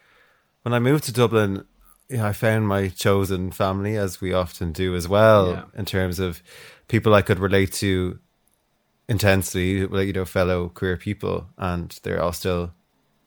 when 0.63 0.73
I 0.73 0.79
moved 0.79 1.05
to 1.05 1.13
Dublin, 1.13 1.65
yeah, 2.09 2.27
I 2.27 2.33
found 2.33 2.69
my 2.69 2.89
chosen 2.89 3.51
family 3.51 3.97
as 3.97 4.21
we 4.21 4.33
often 4.33 4.73
do 4.73 4.95
as 4.95 5.09
well 5.09 5.51
yeah. 5.51 5.65
in 5.75 5.85
terms 5.85 6.19
of 6.19 6.43
people 6.87 7.15
I 7.15 7.23
could 7.23 7.39
relate 7.39 7.73
to 7.75 8.19
intensely, 9.09 9.87
like 9.87 10.07
you 10.07 10.13
know, 10.13 10.25
fellow 10.25 10.69
queer 10.69 10.97
people, 10.97 11.49
and 11.59 11.99
they're 12.03 12.23
all 12.23 12.33
still 12.33 12.73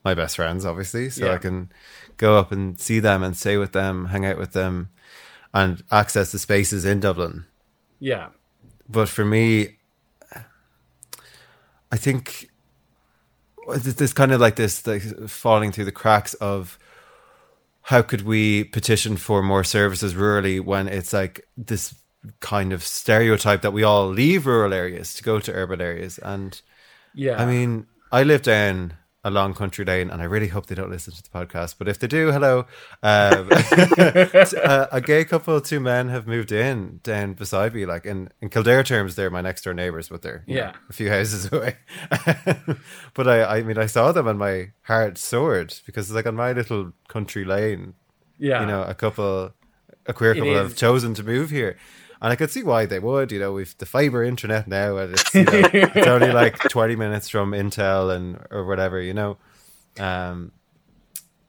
my 0.04 0.14
best 0.14 0.36
friends, 0.36 0.66
obviously. 0.66 1.10
So 1.10 1.26
yeah. 1.26 1.34
I 1.34 1.38
can 1.38 1.72
go 2.18 2.38
up 2.38 2.52
and 2.52 2.80
see 2.80 3.00
them 3.00 3.24
and 3.24 3.36
stay 3.36 3.58
with 3.58 3.74
them, 3.74 4.06
hang 4.06 4.26
out 4.26 4.38
with 4.38 4.54
them, 4.54 4.90
and 5.54 5.84
access 5.92 6.32
the 6.32 6.40
spaces 6.40 6.86
in 6.86 7.00
Dublin. 7.00 7.46
Yeah. 8.00 8.30
But 8.90 9.10
for 9.10 9.24
me, 9.26 9.78
I 11.92 11.98
think 11.98 12.50
this 13.76 14.14
kind 14.14 14.32
of 14.32 14.42
like 14.42 14.56
this 14.56 14.86
like 14.88 15.04
falling 15.30 15.72
through 15.72 15.86
the 15.86 15.92
cracks 15.92 16.34
of 16.36 16.80
how 17.84 18.02
could 18.02 18.22
we 18.22 18.64
petition 18.64 19.18
for 19.18 19.42
more 19.42 19.64
services 19.64 20.14
rurally 20.14 20.60
when 20.64 20.88
it's 20.88 21.14
like 21.14 21.48
this 21.58 21.96
kind 22.40 22.72
of 22.72 22.84
stereotype 22.84 23.62
that 23.62 23.74
we 23.74 23.84
all 23.84 24.08
leave 24.08 24.46
rural 24.46 24.74
areas 24.74 25.14
to 25.14 25.24
go 25.24 25.40
to 25.40 25.52
urban 25.52 25.82
areas 25.82 26.20
and 26.20 26.62
yeah 27.16 27.42
i 27.42 27.46
mean 27.46 27.88
i 28.12 28.22
live 28.22 28.44
down 28.44 28.94
a 29.24 29.30
long 29.30 29.54
country 29.54 29.86
lane, 29.86 30.10
and 30.10 30.22
I 30.22 30.26
really 30.26 30.48
hope 30.48 30.66
they 30.66 30.76
don't 30.76 30.90
listen 30.90 31.14
to 31.14 31.22
the 31.22 31.30
podcast. 31.30 31.76
But 31.78 31.88
if 31.88 32.00
they 32.00 32.08
do, 32.08 32.32
hello. 32.32 32.66
Um, 33.04 33.50
a, 33.52 34.88
a, 34.92 35.02
gay 35.02 35.26
couple, 35.26 35.62
two 35.62 35.80
men, 35.80 36.10
have 36.10 36.26
moved 36.26 36.52
in 36.52 37.00
down 37.04 37.34
beside 37.34 37.76
me. 37.76 37.86
Like 37.86 38.06
in, 38.06 38.30
in 38.42 38.50
Kildare 38.50 38.84
terms, 38.84 39.16
they're 39.16 39.30
my 39.30 39.42
next 39.42 39.64
door 39.64 39.74
neighbors, 39.74 40.10
but 40.10 40.24
they're 40.24 40.44
yeah 40.48 40.56
know, 40.56 40.72
a 40.90 40.94
few 40.94 41.10
houses 41.10 41.50
away. 41.52 41.78
but 43.14 43.28
I, 43.28 43.58
I 43.58 43.64
mean, 43.64 43.78
I 43.78 43.86
saw 43.86 44.12
them, 44.12 44.28
and 44.28 44.40
my 44.40 44.72
heart 44.84 45.18
soared 45.18 45.76
because, 45.86 46.12
like, 46.12 46.26
on 46.26 46.36
my 46.36 46.54
little 46.54 46.94
country 47.08 47.46
lane, 47.46 47.94
yeah, 48.40 48.62
you 48.62 48.68
know, 48.68 48.84
a 48.84 48.96
couple, 48.96 49.54
a 50.08 50.14
queer 50.14 50.34
couple 50.34 50.56
have 50.56 50.76
chosen 50.76 51.14
to 51.14 51.24
move 51.24 51.52
here 51.52 51.78
and 52.22 52.32
I 52.32 52.36
could 52.36 52.52
see 52.52 52.64
why 52.64 52.86
they 52.86 53.00
would. 53.00 53.32
You 53.32 53.40
know, 53.40 53.54
we've 53.54 53.76
the 53.78 53.86
fiber 53.86 54.24
internet 54.24 54.68
now, 54.68 54.98
and 54.98 55.14
it's, 55.14 55.34
you 55.34 55.44
know, 55.46 55.62
it's 55.74 56.08
only 56.08 56.32
like 56.32 56.58
twenty 56.70 56.96
minutes 56.96 57.30
from 57.30 57.52
Intel 57.52 58.16
and 58.16 58.40
or 58.52 58.66
whatever. 58.66 59.02
You 59.02 59.14
know, 59.14 59.38
um, 60.00 60.52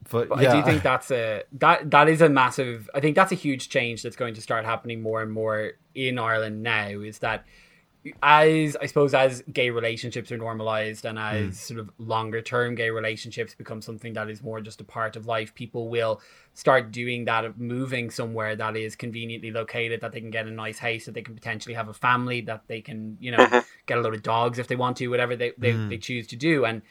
but, 0.09 0.29
but 0.29 0.41
yeah. 0.41 0.53
I 0.53 0.61
do 0.61 0.63
think 0.63 0.83
that's 0.83 1.11
a 1.11 1.43
that 1.53 1.91
that 1.91 2.09
is 2.09 2.21
a 2.21 2.29
massive. 2.29 2.89
I 2.93 2.99
think 2.99 3.15
that's 3.15 3.31
a 3.31 3.35
huge 3.35 3.69
change 3.69 4.01
that's 4.01 4.15
going 4.15 4.33
to 4.33 4.41
start 4.41 4.65
happening 4.65 5.01
more 5.01 5.21
and 5.21 5.31
more 5.31 5.73
in 5.93 6.17
Ireland 6.17 6.63
now. 6.63 6.87
Is 6.87 7.19
that 7.19 7.45
as 8.21 8.75
I 8.81 8.85
suppose 8.85 9.13
as 9.13 9.43
gay 9.51 9.69
relationships 9.69 10.31
are 10.31 10.37
normalized 10.37 11.05
and 11.05 11.17
as 11.17 11.51
mm. 11.51 11.53
sort 11.53 11.79
of 11.79 11.89
longer 11.97 12.41
term 12.41 12.75
gay 12.75 12.89
relationships 12.89 13.55
become 13.55 13.81
something 13.81 14.13
that 14.13 14.29
is 14.29 14.43
more 14.43 14.59
just 14.61 14.81
a 14.81 14.83
part 14.83 15.15
of 15.15 15.25
life, 15.25 15.55
people 15.55 15.89
will 15.89 16.21
start 16.53 16.91
doing 16.91 17.25
that 17.25 17.45
of 17.45 17.59
moving 17.59 18.09
somewhere 18.09 18.55
that 18.55 18.75
is 18.75 18.95
conveniently 18.95 19.51
located, 19.51 20.01
that 20.01 20.11
they 20.11 20.19
can 20.19 20.31
get 20.31 20.47
a 20.47 20.51
nice 20.51 20.79
house, 20.79 21.05
that 21.05 21.13
they 21.13 21.21
can 21.21 21.35
potentially 21.35 21.75
have 21.75 21.87
a 21.87 21.93
family, 21.93 22.41
that 22.41 22.63
they 22.67 22.81
can, 22.81 23.17
you 23.19 23.31
know, 23.31 23.37
mm-hmm. 23.37 23.59
get 23.85 23.97
a 23.97 24.01
load 24.01 24.13
of 24.13 24.23
dogs 24.23 24.59
if 24.59 24.67
they 24.67 24.75
want 24.75 24.97
to, 24.97 25.07
whatever 25.07 25.35
they, 25.35 25.53
they, 25.57 25.71
mm. 25.71 25.89
they 25.89 25.97
choose 25.97 26.27
to 26.27 26.35
do. 26.35 26.65
And 26.65 26.81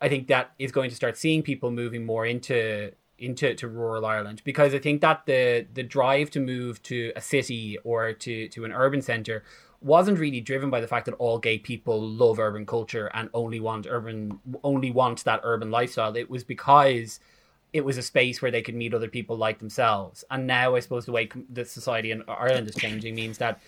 I 0.00 0.08
think 0.08 0.28
that 0.28 0.52
is 0.58 0.72
going 0.72 0.90
to 0.90 0.96
start 0.96 1.16
seeing 1.16 1.42
people 1.42 1.70
moving 1.70 2.04
more 2.04 2.26
into 2.26 2.92
into 3.16 3.54
to 3.54 3.68
rural 3.68 4.04
Ireland 4.04 4.42
because 4.44 4.74
I 4.74 4.78
think 4.78 5.00
that 5.02 5.24
the 5.26 5.66
the 5.72 5.82
drive 5.82 6.30
to 6.32 6.40
move 6.40 6.82
to 6.84 7.12
a 7.14 7.20
city 7.20 7.78
or 7.84 8.12
to 8.12 8.48
to 8.48 8.64
an 8.64 8.72
urban 8.72 9.02
center 9.02 9.44
wasn't 9.84 10.18
really 10.18 10.40
driven 10.40 10.70
by 10.70 10.80
the 10.80 10.88
fact 10.88 11.04
that 11.04 11.14
all 11.16 11.38
gay 11.38 11.58
people 11.58 12.00
love 12.00 12.38
urban 12.38 12.64
culture 12.64 13.10
and 13.12 13.28
only 13.34 13.60
want 13.60 13.86
urban 13.88 14.40
only 14.62 14.90
want 14.90 15.22
that 15.24 15.40
urban 15.44 15.70
lifestyle. 15.70 16.16
It 16.16 16.30
was 16.30 16.42
because 16.42 17.20
it 17.74 17.84
was 17.84 17.98
a 17.98 18.02
space 18.02 18.40
where 18.40 18.50
they 18.50 18.62
could 18.62 18.74
meet 18.74 18.94
other 18.94 19.08
people 19.08 19.36
like 19.36 19.58
themselves. 19.58 20.24
And 20.30 20.46
now 20.46 20.74
I 20.74 20.80
suppose 20.80 21.04
the 21.04 21.12
way 21.12 21.28
the 21.50 21.64
society 21.64 22.12
in 22.12 22.22
Ireland 22.26 22.68
is 22.68 22.76
changing 22.76 23.14
means 23.14 23.36
that 23.38 23.60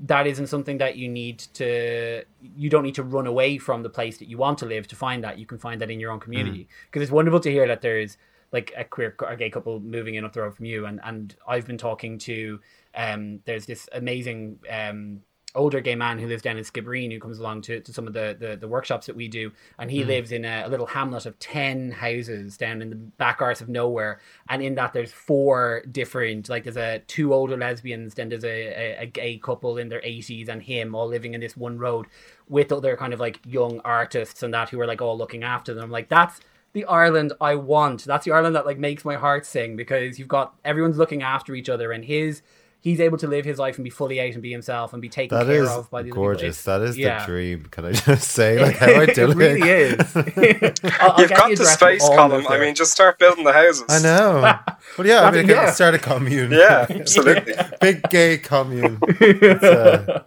that 0.00 0.26
isn't 0.26 0.46
something 0.46 0.78
that 0.78 0.96
you 0.96 1.08
need 1.08 1.40
to 1.54 2.22
you 2.40 2.70
don't 2.70 2.84
need 2.84 2.94
to 2.94 3.02
run 3.02 3.26
away 3.26 3.58
from 3.58 3.82
the 3.82 3.90
place 3.90 4.18
that 4.18 4.28
you 4.28 4.38
want 4.38 4.56
to 4.58 4.66
live 4.66 4.86
to 4.88 4.96
find 4.96 5.22
that 5.24 5.38
you 5.38 5.44
can 5.44 5.58
find 5.58 5.80
that 5.80 5.90
in 5.90 5.98
your 5.98 6.12
own 6.12 6.20
community 6.20 6.68
because 6.86 7.00
mm. 7.00 7.02
it's 7.02 7.12
wonderful 7.12 7.40
to 7.40 7.50
hear 7.50 7.66
that 7.66 7.82
there's 7.82 8.16
like 8.52 8.72
a 8.76 8.84
queer 8.84 9.14
a 9.26 9.36
gay 9.36 9.50
couple 9.50 9.80
moving 9.80 10.14
in 10.14 10.24
up 10.24 10.32
the 10.32 10.40
road 10.40 10.54
from 10.54 10.66
you 10.66 10.86
and 10.86 11.00
and 11.02 11.34
I've 11.48 11.66
been 11.66 11.78
talking 11.78 12.16
to 12.18 12.60
um 12.94 13.40
there's 13.44 13.66
this 13.66 13.88
amazing 13.92 14.60
um 14.70 15.22
older 15.54 15.80
gay 15.80 15.94
man 15.94 16.18
who 16.18 16.26
lives 16.26 16.42
down 16.42 16.58
in 16.58 16.64
Skibbereen 16.64 17.12
who 17.12 17.18
comes 17.18 17.38
along 17.38 17.62
to, 17.62 17.80
to 17.80 17.92
some 17.92 18.06
of 18.06 18.12
the, 18.12 18.36
the, 18.38 18.56
the 18.56 18.68
workshops 18.68 19.06
that 19.06 19.16
we 19.16 19.28
do. 19.28 19.50
And 19.78 19.90
he 19.90 20.02
mm. 20.02 20.06
lives 20.06 20.30
in 20.30 20.44
a, 20.44 20.64
a, 20.66 20.68
little 20.68 20.86
hamlet 20.86 21.26
of 21.26 21.38
10 21.38 21.90
houses 21.90 22.56
down 22.56 22.82
in 22.82 22.90
the 22.90 22.96
back 22.96 23.40
arse 23.40 23.60
of 23.60 23.68
nowhere. 23.68 24.20
And 24.48 24.62
in 24.62 24.74
that, 24.74 24.92
there's 24.92 25.12
four 25.12 25.82
different, 25.90 26.48
like, 26.48 26.64
there's 26.64 26.76
a 26.76 27.00
two 27.06 27.32
older 27.32 27.56
lesbians, 27.56 28.14
then 28.14 28.28
there's 28.28 28.44
a, 28.44 28.48
a, 28.48 29.02
a 29.02 29.06
gay 29.06 29.38
couple 29.38 29.78
in 29.78 29.88
their 29.88 30.02
80s 30.02 30.48
and 30.48 30.62
him 30.62 30.94
all 30.94 31.08
living 31.08 31.34
in 31.34 31.40
this 31.40 31.56
one 31.56 31.78
road 31.78 32.06
with 32.48 32.70
other 32.70 32.96
kind 32.96 33.12
of 33.12 33.20
like 33.20 33.40
young 33.46 33.80
artists 33.84 34.42
and 34.42 34.52
that 34.54 34.68
who 34.68 34.80
are 34.80 34.86
like 34.86 35.00
all 35.00 35.16
looking 35.16 35.44
after 35.44 35.72
them. 35.72 35.84
I'm 35.84 35.90
like, 35.90 36.08
that's 36.08 36.40
the 36.72 36.84
Ireland 36.84 37.32
I 37.40 37.54
want. 37.54 38.04
That's 38.04 38.24
the 38.24 38.32
Ireland 38.32 38.54
that 38.54 38.66
like 38.66 38.78
makes 38.78 39.04
my 39.04 39.16
heart 39.16 39.46
sing 39.46 39.76
because 39.76 40.18
you've 40.18 40.28
got 40.28 40.54
everyone's 40.64 40.98
looking 40.98 41.22
after 41.22 41.54
each 41.54 41.68
other 41.68 41.92
and 41.92 42.04
his 42.04 42.42
he's 42.80 43.00
able 43.00 43.18
to 43.18 43.26
live 43.26 43.44
his 43.44 43.58
life 43.58 43.76
and 43.76 43.84
be 43.84 43.90
fully 43.90 44.20
out 44.20 44.32
and 44.32 44.42
be 44.42 44.50
himself 44.50 44.92
and 44.92 45.02
be 45.02 45.08
taken 45.08 45.36
that 45.36 45.46
care 45.46 45.68
of 45.68 45.90
by 45.90 46.02
the 46.02 46.10
gorgeous. 46.10 46.62
That 46.62 46.80
is 46.82 46.96
yeah. 46.96 47.20
the 47.20 47.26
dream. 47.26 47.66
Can 47.70 47.86
I 47.86 47.92
just 47.92 48.28
say, 48.30 48.60
like, 48.60 48.76
how 48.76 48.86
idyllic? 49.00 49.36
it 49.36 49.40
really 49.40 49.70
is. 49.70 50.16
I'll, 51.00 51.12
I'll 51.12 51.20
You've 51.20 51.30
got 51.30 51.56
the 51.56 51.64
space, 51.64 52.08
Colm. 52.08 52.48
I 52.48 52.58
mean, 52.58 52.74
just 52.74 52.92
start 52.92 53.18
building 53.18 53.44
the 53.44 53.52
houses. 53.52 53.84
I 53.88 54.00
know. 54.00 54.58
well, 54.96 55.06
yeah, 55.06 55.22
I 55.22 55.30
mean, 55.30 55.48
yeah. 55.48 55.70
start 55.70 55.94
a 55.94 55.98
commune. 55.98 56.52
Yeah, 56.52 56.86
absolutely. 56.88 57.54
Big 57.80 58.08
gay 58.10 58.38
commune. 58.38 58.98
Uh, 59.02 60.22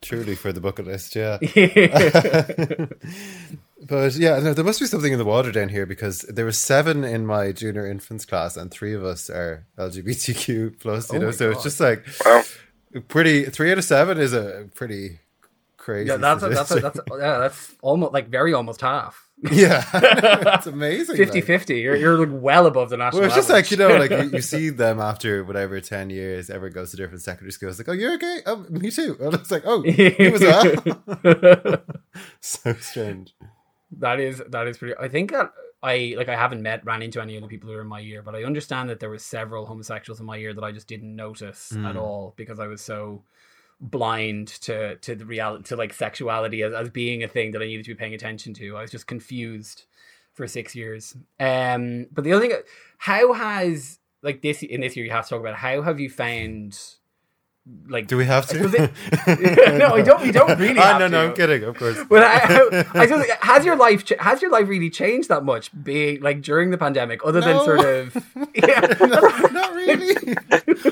truly 0.00 0.34
for 0.34 0.52
the 0.52 0.60
bucket 0.60 0.86
list. 0.86 1.16
Yeah. 1.16 1.38
But 3.88 4.16
yeah, 4.16 4.38
no, 4.38 4.52
there 4.52 4.64
must 4.64 4.80
be 4.80 4.86
something 4.86 5.12
in 5.12 5.18
the 5.18 5.24
water 5.24 5.50
down 5.50 5.70
here 5.70 5.86
because 5.86 6.20
there 6.22 6.44
were 6.44 6.52
seven 6.52 7.04
in 7.04 7.26
my 7.26 7.52
junior 7.52 7.86
infants 7.86 8.26
class, 8.26 8.56
and 8.56 8.70
three 8.70 8.94
of 8.94 9.02
us 9.02 9.30
are 9.30 9.66
LGBTQ 9.78 10.78
plus. 10.78 11.10
You 11.10 11.18
oh 11.18 11.22
know, 11.22 11.30
so 11.30 11.48
God. 11.48 11.54
it's 11.54 11.62
just 11.62 11.80
like 11.80 12.04
wow. 12.24 12.42
pretty. 13.08 13.44
Three 13.44 13.72
out 13.72 13.78
of 13.78 13.84
seven 13.84 14.18
is 14.18 14.34
a 14.34 14.68
pretty 14.74 15.20
crazy. 15.76 16.10
Yeah, 16.10 16.18
that's 16.18 16.42
a, 16.42 16.48
that's 16.50 16.70
a, 16.70 16.80
that's 16.80 16.98
a, 16.98 17.02
yeah, 17.12 17.38
that's 17.38 17.74
almost 17.80 18.12
like 18.12 18.28
very 18.28 18.52
almost 18.52 18.82
half. 18.82 19.24
Yeah, 19.52 19.84
it's 19.94 20.66
amazing. 20.66 21.16
50 21.16 21.32
like. 21.32 21.44
50. 21.44 21.78
You're, 21.78 21.94
you're 21.94 22.26
like 22.26 22.42
well 22.42 22.66
above 22.66 22.90
the 22.90 22.96
national. 22.96 23.20
Well, 23.20 23.28
it's 23.28 23.36
just 23.36 23.48
average. 23.48 23.66
like, 23.66 23.70
you 23.70 23.76
know, 23.76 23.96
like 23.96 24.10
you, 24.10 24.36
you, 24.38 24.42
see 24.42 24.70
them 24.70 24.98
after 24.98 25.44
whatever 25.44 25.80
10 25.80 26.10
years, 26.10 26.50
everyone 26.50 26.74
goes 26.74 26.90
to 26.90 26.96
different 26.96 27.22
secondary 27.22 27.52
schools. 27.52 27.78
Like, 27.78 27.88
oh, 27.88 27.92
you're 27.92 28.18
gay? 28.18 28.40
Oh, 28.46 28.66
me 28.68 28.90
too. 28.90 29.16
And 29.20 29.34
it's 29.34 29.52
like, 29.52 29.62
oh, 29.64 29.82
he 29.82 30.28
was 30.28 30.40
well. 31.24 31.82
so 32.40 32.72
strange. 32.80 33.32
That 33.90 34.20
is, 34.20 34.42
that 34.48 34.68
is 34.68 34.78
pretty. 34.78 34.94
I 34.98 35.08
think 35.08 35.30
that 35.32 35.52
I, 35.82 36.14
like, 36.16 36.28
I 36.28 36.36
haven't 36.36 36.62
met, 36.62 36.84
ran 36.84 37.02
into 37.02 37.20
any 37.20 37.36
of 37.36 37.42
the 37.42 37.48
people 37.48 37.70
who 37.70 37.76
are 37.76 37.80
in 37.80 37.86
my 37.86 38.00
year, 38.00 38.22
but 38.22 38.34
I 38.34 38.44
understand 38.44 38.90
that 38.90 39.00
there 39.00 39.10
were 39.10 39.18
several 39.18 39.66
homosexuals 39.66 40.20
in 40.20 40.26
my 40.26 40.36
year 40.36 40.52
that 40.52 40.64
I 40.64 40.72
just 40.72 40.88
didn't 40.88 41.14
notice 41.14 41.72
mm. 41.74 41.88
at 41.88 41.96
all 41.96 42.34
because 42.36 42.58
I 42.58 42.66
was 42.66 42.80
so 42.80 43.22
blind 43.80 44.48
to 44.48 44.96
to 44.96 45.14
the 45.14 45.24
reality 45.24 45.62
to 45.62 45.76
like 45.76 45.92
sexuality 45.94 46.62
as, 46.62 46.72
as 46.72 46.90
being 46.90 47.22
a 47.22 47.28
thing 47.28 47.52
that 47.52 47.62
I 47.62 47.66
needed 47.66 47.84
to 47.84 47.92
be 47.92 47.98
paying 47.98 48.14
attention 48.14 48.54
to. 48.54 48.76
I 48.76 48.82
was 48.82 48.90
just 48.90 49.06
confused 49.06 49.84
for 50.34 50.46
six 50.46 50.74
years. 50.74 51.16
Um, 51.38 52.06
but 52.12 52.24
the 52.24 52.32
other 52.32 52.48
thing, 52.48 52.56
how 52.98 53.32
has 53.32 53.98
like 54.22 54.42
this 54.42 54.62
in 54.62 54.80
this 54.80 54.96
year 54.96 55.04
you 55.04 55.12
have 55.12 55.24
to 55.24 55.30
talk 55.30 55.40
about 55.40 55.56
how 55.56 55.82
have 55.82 56.00
you 56.00 56.10
found 56.10 56.78
like 57.88 58.06
do 58.06 58.16
we 58.16 58.24
have 58.24 58.46
to? 58.46 58.64
it, 58.64 59.76
no 59.78 59.94
i 59.94 60.02
don't 60.02 60.22
we 60.22 60.30
don't 60.30 60.58
really 60.58 60.78
oh, 60.78 60.98
no 60.98 61.08
no 61.08 61.26
i'm 61.26 61.34
kidding 61.34 61.64
of 61.64 61.76
course. 61.76 61.98
But 62.08 62.22
I, 62.22 62.84
I, 62.94 63.06
just 63.06 63.30
has 63.40 63.64
your 63.64 63.76
life 63.76 64.08
has 64.18 64.42
your 64.42 64.50
life 64.50 64.68
really 64.68 64.90
changed 64.90 65.28
that 65.28 65.44
much 65.44 65.70
being 65.82 66.20
like 66.20 66.42
during 66.42 66.70
the 66.70 66.78
pandemic 66.78 67.20
other 67.24 67.40
no. 67.40 67.46
than 67.46 67.64
sort 67.64 67.84
of 67.84 68.14
yeah. 68.54 68.80
No, 69.00 69.20
not 69.48 69.74
really. 69.74 70.36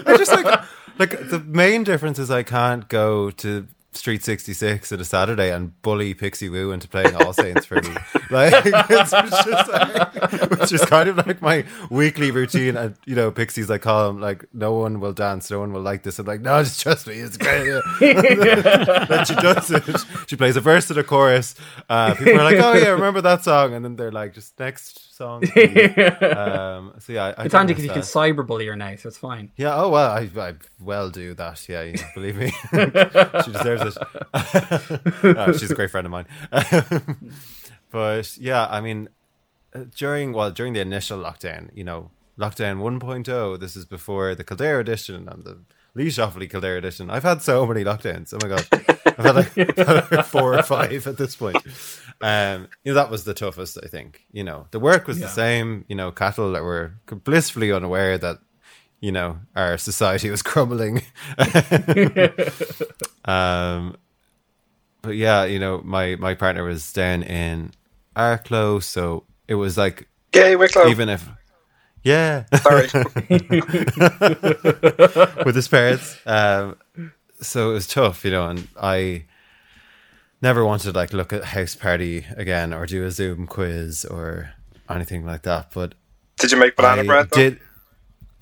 I 0.06 0.16
just 0.16 0.32
like 0.32 0.64
like 0.98 1.28
the 1.28 1.42
main 1.46 1.84
difference 1.84 2.18
is 2.18 2.30
I 2.30 2.42
can't 2.42 2.88
go 2.88 3.30
to 3.30 3.66
Street 3.96 4.22
66 4.22 4.92
at 4.92 5.00
a 5.00 5.04
Saturday 5.04 5.52
and 5.52 5.80
bully 5.82 6.14
Pixie 6.14 6.48
Woo 6.48 6.70
into 6.72 6.88
playing 6.88 7.14
All 7.16 7.32
Saints 7.32 7.66
for 7.66 7.80
me. 7.80 7.94
Like, 8.28 8.52
it's 8.66 9.12
just 9.12 9.70
like, 9.70 10.50
which 10.50 10.72
is 10.72 10.84
kind 10.86 11.08
of 11.08 11.16
like 11.28 11.40
my 11.40 11.64
weekly 11.90 12.32
routine. 12.32 12.76
And, 12.76 12.96
you 13.04 13.14
know, 13.14 13.30
Pixie's 13.30 13.70
like, 13.70 13.82
call 13.82 14.10
him, 14.10 14.20
like, 14.20 14.44
no 14.52 14.72
one 14.72 14.98
will 14.98 15.12
dance, 15.12 15.48
no 15.48 15.60
one 15.60 15.72
will 15.72 15.80
like 15.80 16.02
this. 16.02 16.18
I'm 16.18 16.26
like, 16.26 16.40
no, 16.40 16.60
just 16.64 16.80
trust 16.80 17.06
me, 17.06 17.14
it's 17.14 17.36
great. 17.36 17.80
then 18.00 19.24
she 19.26 19.34
does 19.36 19.70
it. 19.70 19.84
She 20.26 20.34
plays 20.34 20.56
a 20.56 20.60
verse 20.60 20.90
and 20.90 20.98
a 20.98 21.04
chorus. 21.04 21.54
Uh, 21.88 22.14
people 22.14 22.40
are 22.40 22.42
like, 22.42 22.58
oh, 22.58 22.72
yeah, 22.72 22.88
remember 22.88 23.20
that 23.20 23.44
song? 23.44 23.74
And 23.74 23.84
then 23.84 23.94
they're 23.94 24.10
like, 24.10 24.34
just 24.34 24.58
next 24.58 25.15
song. 25.16 25.42
um, 25.56 26.92
so, 26.98 27.12
yeah. 27.12 27.34
I, 27.38 27.44
it's 27.44 27.54
handy 27.54 27.72
because 27.72 27.84
you 27.84 27.90
can 27.90 28.02
cyberbully 28.02 28.66
her 28.66 28.76
now, 28.76 28.94
so 28.96 29.08
it's 29.08 29.18
fine. 29.18 29.50
Yeah, 29.56 29.74
oh, 29.74 29.88
well, 29.88 30.10
I, 30.10 30.30
I 30.36 30.54
well 30.78 31.10
do 31.10 31.34
that. 31.34 31.68
Yeah, 31.68 31.82
you 31.82 31.94
know, 31.94 32.02
believe 32.14 32.36
me. 32.36 32.50
she 33.44 33.52
deserves 33.52 33.96
it. 33.96 34.02
oh, 35.38 35.52
she's 35.52 35.70
a 35.70 35.74
great 35.74 35.90
friend 35.90 36.06
of 36.06 36.10
mine. 36.10 36.26
but 37.90 38.36
yeah, 38.36 38.66
I 38.66 38.80
mean, 38.80 39.08
uh, 39.74 39.84
during 39.96 40.32
well 40.32 40.50
during 40.50 40.74
the 40.74 40.80
initial 40.80 41.18
lockdown, 41.18 41.70
you 41.74 41.84
know, 41.84 42.10
lockdown 42.38 42.78
1.0. 42.78 43.58
This 43.58 43.76
is 43.76 43.86
before 43.86 44.34
the 44.34 44.44
Kildare 44.44 44.80
edition 44.80 45.28
and 45.28 45.44
the 45.44 45.58
Laois 45.94 46.18
Offaly 46.18 46.50
Kildare 46.50 46.76
edition. 46.76 47.08
I've 47.10 47.22
had 47.22 47.40
so 47.40 47.66
many 47.66 47.82
lockdowns. 47.82 48.34
Oh 48.34 48.38
my 48.42 48.54
god, 48.54 48.66
I've 49.18 49.76
had 49.76 50.10
like 50.12 50.26
four 50.26 50.58
or 50.58 50.62
five 50.62 51.06
at 51.06 51.16
this 51.16 51.34
point. 51.36 51.56
Um, 52.20 52.68
you 52.82 52.92
know 52.92 52.94
that 52.94 53.10
was 53.10 53.24
the 53.24 53.34
toughest. 53.34 53.78
I 53.82 53.88
think. 53.88 54.26
You 54.32 54.44
know, 54.44 54.66
the 54.70 54.80
work 54.80 55.06
was 55.06 55.18
yeah. 55.18 55.26
the 55.26 55.32
same. 55.32 55.84
You 55.88 55.96
know, 55.96 56.10
cattle 56.10 56.52
that 56.52 56.62
were 56.62 56.94
blissfully 57.06 57.72
unaware 57.72 58.18
that 58.18 58.38
you 59.00 59.12
know 59.12 59.38
our 59.54 59.78
society 59.78 60.30
was 60.30 60.42
crumbling. 60.50 61.02
um, 63.24 63.96
but 65.02 65.16
yeah, 65.16 65.44
you 65.44 65.58
know, 65.58 65.80
my 65.84 66.16
my 66.16 66.34
partner 66.34 66.64
was 66.64 66.92
down 66.92 67.22
in 67.22 67.72
Arklow, 68.16 68.82
so 68.82 69.24
it 69.46 69.54
was 69.54 69.76
like 69.76 70.08
gay 70.32 70.56
Wicklow. 70.56 70.88
Even 70.88 71.08
if 71.08 71.28
yeah, 72.02 72.44
sorry, 72.62 72.88
with 75.44 75.56
his 75.56 75.66
parents. 75.66 76.16
Um, 76.24 76.76
so 77.40 77.70
it 77.70 77.74
was 77.74 77.88
tough, 77.88 78.24
you 78.24 78.30
know, 78.30 78.46
and 78.46 78.68
I 78.80 79.24
never 80.46 80.64
wanted 80.64 80.92
to 80.92 80.96
like 80.96 81.12
look 81.12 81.32
at 81.32 81.42
house 81.42 81.74
party 81.74 82.24
again 82.36 82.72
or 82.72 82.86
do 82.86 83.04
a 83.04 83.10
Zoom 83.10 83.48
quiz 83.48 84.04
or 84.04 84.52
anything 84.88 85.26
like 85.26 85.42
that. 85.42 85.72
But 85.74 85.94
did 86.38 86.52
you 86.52 86.58
make 86.58 86.76
banana 86.76 87.02
I 87.02 87.06
bread? 87.06 87.30
Though? 87.30 87.36
Did 87.36 87.60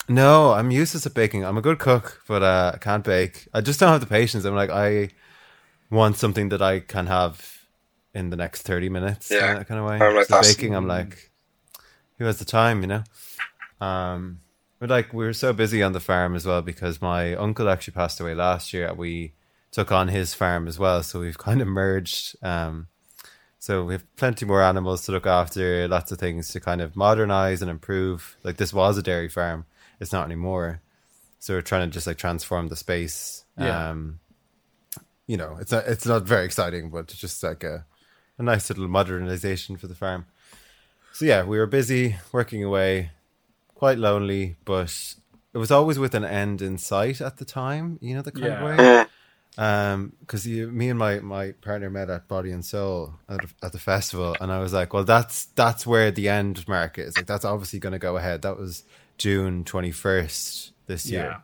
no, 0.07 0.53
I'm 0.53 0.71
useless 0.71 1.07
at 1.07 1.15
baking. 1.15 1.47
I'm 1.47 1.57
a 1.57 1.63
good 1.63 1.79
cook, 1.79 2.21
but 2.29 2.43
uh, 2.43 2.73
I 2.75 2.79
can't 2.79 3.03
bake. 3.03 3.49
I 3.55 3.63
just 3.63 3.81
don't 3.81 3.89
have 3.89 4.03
the 4.03 4.07
patience. 4.07 4.45
I'm 4.45 4.55
like 4.55 4.69
I 4.69 5.09
want 5.91 6.19
something 6.19 6.51
that 6.51 6.61
I 6.61 6.81
can 6.81 7.07
have 7.07 7.61
in 8.13 8.29
the 8.29 8.37
next 8.37 8.63
30 8.63 8.91
minutes 8.91 9.31
yeah. 9.31 9.63
kind 9.65 9.81
of 9.81 9.87
way. 9.87 9.99
I'm 9.99 10.15
like 10.15 10.27
so 10.27 10.43
baking, 10.43 10.75
I'm 10.75 10.87
like, 10.87 11.31
who 12.19 12.27
has 12.27 12.39
the 12.39 12.45
time, 12.45 12.83
you 12.83 12.87
know? 12.87 13.05
Um, 13.81 14.41
but 14.79 14.91
like, 14.91 15.13
we 15.15 15.25
were 15.25 15.33
so 15.33 15.53
busy 15.53 15.83
on 15.83 15.93
the 15.93 16.01
farm 16.01 16.37
as 16.37 16.45
well 16.47 16.63
because 16.63 17.01
my 17.01 17.35
uncle 17.35 17.69
actually 17.69 17.95
passed 17.95 18.21
away 18.21 18.35
last 18.35 18.73
year. 18.73 18.93
We 18.93 19.33
took 19.75 19.91
on 19.91 20.07
his 20.07 20.35
farm 20.35 20.69
as 20.69 20.79
well. 20.79 21.03
So 21.03 21.19
we've 21.19 21.39
kind 21.49 21.61
of 21.61 21.67
merged. 21.67 22.37
Um, 22.43 22.87
so 23.59 23.85
we 23.85 23.95
have 23.95 24.17
plenty 24.17 24.47
more 24.47 24.63
animals 24.63 25.05
to 25.07 25.13
look 25.13 25.27
after, 25.27 25.89
lots 25.89 26.13
of 26.13 26.19
things 26.19 26.49
to 26.51 26.61
kind 26.61 26.81
of 26.81 26.97
modernize 26.97 27.61
and 27.61 27.71
improve. 27.71 28.37
Like 28.45 28.57
this 28.57 28.73
was 28.73 28.99
a 28.99 29.03
dairy 29.03 29.29
farm, 29.29 29.65
it's 30.01 30.13
not 30.13 30.27
anymore. 30.27 30.81
So 31.41 31.55
we're 31.55 31.63
trying 31.63 31.89
to 31.89 31.93
just 31.93 32.07
like 32.07 32.19
transform 32.19 32.69
the 32.69 32.77
space. 32.77 33.45
Yeah. 33.59 33.91
Um, 33.91 34.21
you 35.27 35.37
know, 35.37 35.57
it's 35.61 35.73
not 35.73 35.87
it's 35.87 36.07
not 36.07 36.23
very 36.23 36.45
exciting, 36.45 36.91
but 36.91 37.11
it's 37.11 37.17
just 37.17 37.43
like 37.43 37.65
a 37.65 37.87
a 38.39 38.43
nice 38.43 38.69
little 38.69 38.89
modernization 38.89 39.77
for 39.77 39.87
the 39.87 39.95
farm. 39.95 40.27
So 41.13 41.25
yeah, 41.25 41.45
we 41.45 41.59
were 41.59 41.67
busy 41.67 42.17
working 42.33 42.63
away, 42.63 43.11
quite 43.75 43.99
lonely, 43.99 44.57
but 44.65 45.15
it 45.55 45.59
was 45.59 45.71
always 45.71 45.99
with 45.99 46.15
an 46.15 46.25
end 46.25 46.61
in 46.61 46.77
sight 46.77 47.21
at 47.21 47.39
the 47.39 47.45
time. 47.45 47.99
You 48.03 48.17
know 48.17 48.23
the 48.23 48.33
kind 48.33 48.45
yeah. 48.45 48.69
of 48.69 48.79
way. 48.79 49.07
Um, 49.57 50.15
because 50.21 50.47
you 50.47 50.69
me 50.69 50.89
and 50.89 50.99
my 50.99 51.21
my 51.21 51.53
partner 51.53 51.89
met 51.89 52.11
at 52.11 52.27
Body 52.27 52.51
and 52.51 52.65
Soul 52.65 53.15
at, 53.29 53.41
at 53.63 53.73
the 53.73 53.79
festival, 53.79 54.37
and 54.41 54.51
I 54.51 54.59
was 54.59 54.73
like, 54.73 54.93
well, 54.93 55.05
that's 55.05 55.47
that's 55.47 55.87
where 55.87 56.11
the 56.11 56.29
end 56.29 56.67
mark 56.67 56.99
is. 56.99 57.17
Like 57.17 57.27
that's 57.27 57.45
obviously 57.45 57.79
going 57.79 57.93
to 57.93 57.99
go 57.99 58.17
ahead. 58.17 58.43
That 58.43 58.59
was 58.59 58.83
June 59.17 59.65
twenty 59.65 59.93
first 59.93 60.73
this 60.87 61.09
year. 61.09 61.25
Yeah. 61.25 61.41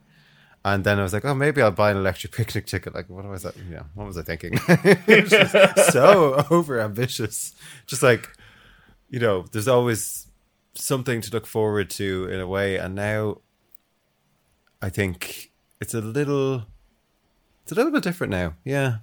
And 0.62 0.84
then 0.84 0.98
I 0.98 1.02
was 1.02 1.12
like, 1.12 1.24
oh, 1.24 1.34
maybe 1.34 1.62
I'll 1.62 1.70
buy 1.70 1.90
an 1.90 1.96
electric 1.96 2.32
picnic 2.36 2.66
ticket. 2.66 2.94
Like, 2.94 3.08
what 3.08 3.24
was 3.24 3.42
that? 3.44 3.54
Yeah, 3.70 3.84
what 3.94 4.06
was 4.06 4.18
I 4.18 4.22
thinking? 4.22 4.56
so 5.92 6.44
over 6.50 6.80
ambitious. 6.80 7.54
Just 7.86 8.02
like, 8.02 8.28
you 9.08 9.18
know, 9.18 9.44
there's 9.52 9.68
always 9.68 10.26
something 10.74 11.20
to 11.22 11.30
look 11.30 11.46
forward 11.46 11.90
to 11.90 12.28
in 12.30 12.40
a 12.40 12.46
way. 12.46 12.76
And 12.76 12.94
now 12.94 13.38
I 14.82 14.90
think 14.90 15.50
it's 15.80 15.94
a 15.94 16.00
little, 16.00 16.66
it's 17.70 17.78
a 17.78 17.80
little 17.80 17.92
bit 17.92 18.02
different 18.02 18.32
now. 18.32 18.54
Yeah. 18.64 18.98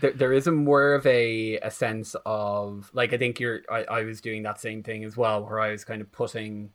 There, 0.00 0.10
there 0.10 0.32
is 0.32 0.48
a 0.48 0.52
more 0.52 0.94
of 0.94 1.06
a, 1.06 1.58
a 1.58 1.70
sense 1.70 2.16
of 2.26 2.90
like 2.92 3.12
I 3.12 3.18
think 3.18 3.38
you're 3.38 3.60
I, 3.70 3.84
I 3.84 4.02
was 4.02 4.20
doing 4.20 4.42
that 4.42 4.60
same 4.60 4.82
thing 4.82 5.04
as 5.04 5.16
well 5.16 5.44
where 5.44 5.60
I 5.60 5.70
was 5.70 5.84
kind 5.84 6.00
of 6.00 6.10
putting 6.10 6.70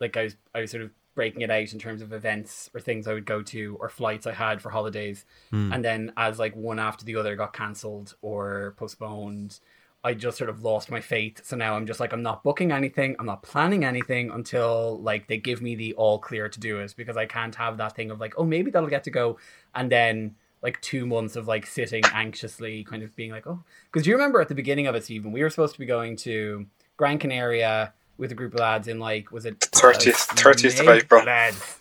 like 0.00 0.18
I 0.18 0.24
was 0.24 0.36
I 0.54 0.60
was 0.60 0.70
sort 0.70 0.82
of 0.82 0.90
breaking 1.14 1.40
it 1.40 1.50
out 1.50 1.72
in 1.72 1.78
terms 1.78 2.02
of 2.02 2.12
events 2.12 2.68
or 2.74 2.80
things 2.80 3.08
I 3.08 3.14
would 3.14 3.24
go 3.24 3.40
to 3.42 3.78
or 3.80 3.88
flights 3.88 4.26
I 4.26 4.34
had 4.34 4.60
for 4.60 4.68
holidays. 4.68 5.24
Mm. 5.50 5.74
And 5.74 5.82
then 5.84 6.12
as 6.18 6.38
like 6.38 6.54
one 6.54 6.78
after 6.78 7.06
the 7.06 7.16
other 7.16 7.36
got 7.36 7.54
cancelled 7.54 8.14
or 8.20 8.74
postponed, 8.76 9.60
I 10.04 10.12
just 10.12 10.36
sort 10.36 10.50
of 10.50 10.62
lost 10.62 10.90
my 10.90 11.00
faith. 11.00 11.40
So 11.42 11.56
now 11.56 11.74
I'm 11.74 11.86
just 11.86 12.00
like 12.00 12.12
I'm 12.12 12.22
not 12.22 12.44
booking 12.44 12.70
anything, 12.70 13.16
I'm 13.18 13.24
not 13.24 13.42
planning 13.42 13.82
anything 13.82 14.30
until 14.30 15.00
like 15.00 15.26
they 15.26 15.38
give 15.38 15.62
me 15.62 15.74
the 15.74 15.94
all 15.94 16.18
clear 16.18 16.50
to 16.50 16.60
do 16.60 16.80
it 16.80 16.92
because 16.98 17.16
I 17.16 17.24
can't 17.24 17.54
have 17.54 17.78
that 17.78 17.96
thing 17.96 18.10
of 18.10 18.20
like, 18.20 18.34
oh 18.36 18.44
maybe 18.44 18.70
that'll 18.70 18.90
get 18.90 19.04
to 19.04 19.10
go 19.10 19.38
and 19.74 19.90
then 19.90 20.36
like 20.62 20.80
two 20.80 21.06
months 21.06 21.36
of 21.36 21.46
like 21.46 21.66
sitting 21.66 22.02
anxiously 22.12 22.84
kind 22.84 23.02
of 23.02 23.14
being 23.16 23.30
like, 23.30 23.46
oh 23.46 23.62
because 23.92 24.06
you 24.06 24.14
remember 24.14 24.40
at 24.40 24.48
the 24.48 24.54
beginning 24.54 24.86
of 24.86 24.94
it, 24.94 25.04
Stephen, 25.04 25.32
we 25.32 25.42
were 25.42 25.50
supposed 25.50 25.74
to 25.74 25.78
be 25.78 25.86
going 25.86 26.16
to 26.16 26.66
Gran 26.96 27.18
Canaria 27.18 27.92
with 28.18 28.32
a 28.32 28.34
group 28.34 28.54
of 28.54 28.60
lads 28.60 28.88
in 28.88 28.98
like 28.98 29.30
was 29.30 29.46
it 29.46 29.60
thirtieth 29.60 30.16
thirtieth 30.16 30.80
of 30.80 30.88
April. 30.88 31.24
Lads. 31.24 31.78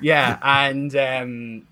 Yeah, 0.00 0.38
and 0.42 0.94
um, 0.94 1.66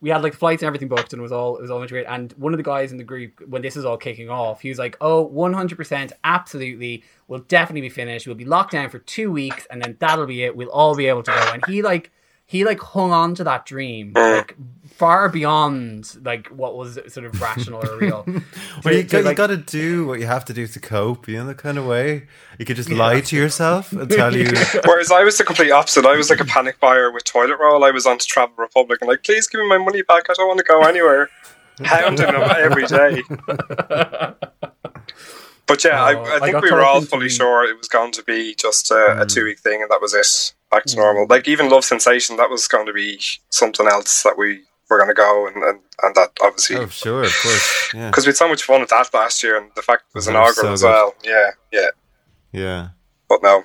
we 0.00 0.10
had 0.10 0.22
like 0.22 0.34
flights 0.34 0.62
and 0.62 0.66
everything 0.66 0.88
booked, 0.88 1.12
and 1.12 1.20
it 1.20 1.22
was 1.22 1.32
all 1.32 1.56
it 1.56 1.62
was 1.62 1.70
all 1.70 1.80
much 1.80 1.90
great. 1.90 2.06
And 2.08 2.32
one 2.32 2.52
of 2.52 2.56
the 2.56 2.64
guys 2.64 2.92
in 2.92 2.98
the 2.98 3.04
group, 3.04 3.40
when 3.48 3.62
this 3.62 3.76
is 3.76 3.84
all 3.84 3.96
kicking 3.96 4.30
off, 4.30 4.60
he 4.60 4.68
was 4.68 4.78
like, 4.78 4.96
"Oh, 5.00 5.22
one 5.22 5.52
hundred 5.52 5.76
percent, 5.76 6.12
absolutely, 6.24 7.04
we'll 7.28 7.40
definitely 7.40 7.82
be 7.82 7.88
finished. 7.88 8.26
We'll 8.26 8.36
be 8.36 8.44
locked 8.44 8.72
down 8.72 8.90
for 8.90 8.98
two 8.98 9.30
weeks, 9.30 9.66
and 9.70 9.80
then 9.80 9.96
that'll 10.00 10.26
be 10.26 10.42
it. 10.42 10.56
We'll 10.56 10.70
all 10.70 10.96
be 10.96 11.06
able 11.06 11.22
to 11.22 11.30
go." 11.30 11.50
And 11.52 11.64
he 11.66 11.82
like 11.82 12.10
he 12.46 12.64
like 12.64 12.80
hung 12.80 13.12
on 13.12 13.34
to 13.36 13.44
that 13.44 13.66
dream 13.66 14.12
like 14.14 14.56
far 15.02 15.28
beyond 15.28 16.16
like 16.24 16.46
what 16.48 16.76
was 16.76 16.98
sort 17.08 17.26
of 17.26 17.40
rational 17.40 17.84
or 17.84 17.98
real. 17.98 18.24
well, 18.84 18.94
you, 18.94 19.02
got, 19.02 19.24
like, 19.24 19.32
you 19.32 19.36
got 19.36 19.46
to 19.48 19.56
do 19.56 20.06
what 20.06 20.20
you 20.20 20.26
have 20.26 20.44
to 20.44 20.52
do 20.52 20.66
to 20.66 20.78
cope, 20.78 21.26
you 21.28 21.38
know, 21.38 21.46
the 21.46 21.54
kind 21.54 21.78
of 21.78 21.86
way 21.86 22.26
you 22.58 22.64
could 22.64 22.76
just 22.76 22.88
yeah. 22.88 22.98
lie 22.98 23.20
to 23.20 23.36
yourself 23.36 23.92
and 23.92 24.10
tell 24.10 24.36
you. 24.36 24.46
Whereas 24.84 25.10
I 25.10 25.24
was 25.24 25.38
the 25.38 25.44
complete 25.44 25.70
opposite. 25.70 26.04
I 26.04 26.16
was 26.16 26.30
like 26.30 26.40
a 26.40 26.44
panic 26.44 26.78
buyer 26.78 27.10
with 27.10 27.24
toilet 27.24 27.58
roll. 27.58 27.84
I 27.84 27.90
was 27.90 28.06
on 28.06 28.18
to 28.18 28.26
Travel 28.26 28.54
Republic 28.56 28.98
and 29.00 29.08
like, 29.08 29.24
please 29.24 29.46
give 29.48 29.60
me 29.60 29.68
my 29.68 29.78
money 29.78 30.02
back. 30.02 30.30
I 30.30 30.34
don't 30.34 30.46
want 30.46 30.58
to 30.58 30.64
go 30.64 30.82
anywhere. 30.82 31.30
hounding 31.84 32.28
him 32.28 32.42
every 32.58 32.86
day. 32.86 33.22
But 35.66 35.84
yeah, 35.84 36.02
I, 36.02 36.36
I, 36.36 36.40
think 36.40 36.56
I 36.56 36.60
we 36.60 36.70
were 36.70 36.82
all 36.82 37.00
fully 37.00 37.28
sure 37.28 37.64
it 37.64 37.78
was 37.78 37.88
going 37.88 38.12
to 38.12 38.22
be 38.24 38.54
just 38.54 38.90
a, 38.90 38.94
mm. 38.94 39.22
a 39.22 39.26
two 39.26 39.44
week 39.44 39.60
thing, 39.60 39.80
and 39.80 39.90
that 39.90 40.00
was 40.00 40.12
it. 40.14 40.54
Back 40.70 40.84
to 40.84 40.94
mm. 40.94 40.98
normal. 40.98 41.26
Like 41.28 41.48
even 41.48 41.70
Love 41.70 41.84
Sensation, 41.84 42.36
that 42.36 42.50
was 42.50 42.66
going 42.68 42.86
to 42.86 42.92
be 42.92 43.18
something 43.50 43.86
else 43.86 44.22
that 44.22 44.36
we 44.36 44.62
were 44.90 44.98
going 44.98 45.08
to 45.08 45.14
go, 45.14 45.46
and, 45.46 45.56
and, 45.62 45.80
and 46.02 46.14
that 46.14 46.30
obviously. 46.42 46.76
Oh 46.76 46.86
sure, 46.88 47.24
of 47.24 47.34
course, 47.42 47.94
yeah. 47.94 48.10
Because 48.10 48.26
we 48.26 48.30
had 48.30 48.36
so 48.36 48.48
much 48.48 48.64
fun 48.64 48.80
with 48.80 48.90
that 48.90 49.12
last 49.14 49.42
year, 49.42 49.56
and 49.56 49.70
the 49.76 49.82
fact 49.82 50.04
it 50.10 50.14
was 50.14 50.28
inaugural 50.28 50.54
so 50.54 50.72
as 50.72 50.82
good. 50.82 50.88
well. 50.88 51.14
Yeah, 51.24 51.50
yeah, 51.72 51.90
yeah. 52.52 52.88
But 53.28 53.42
no, 53.42 53.64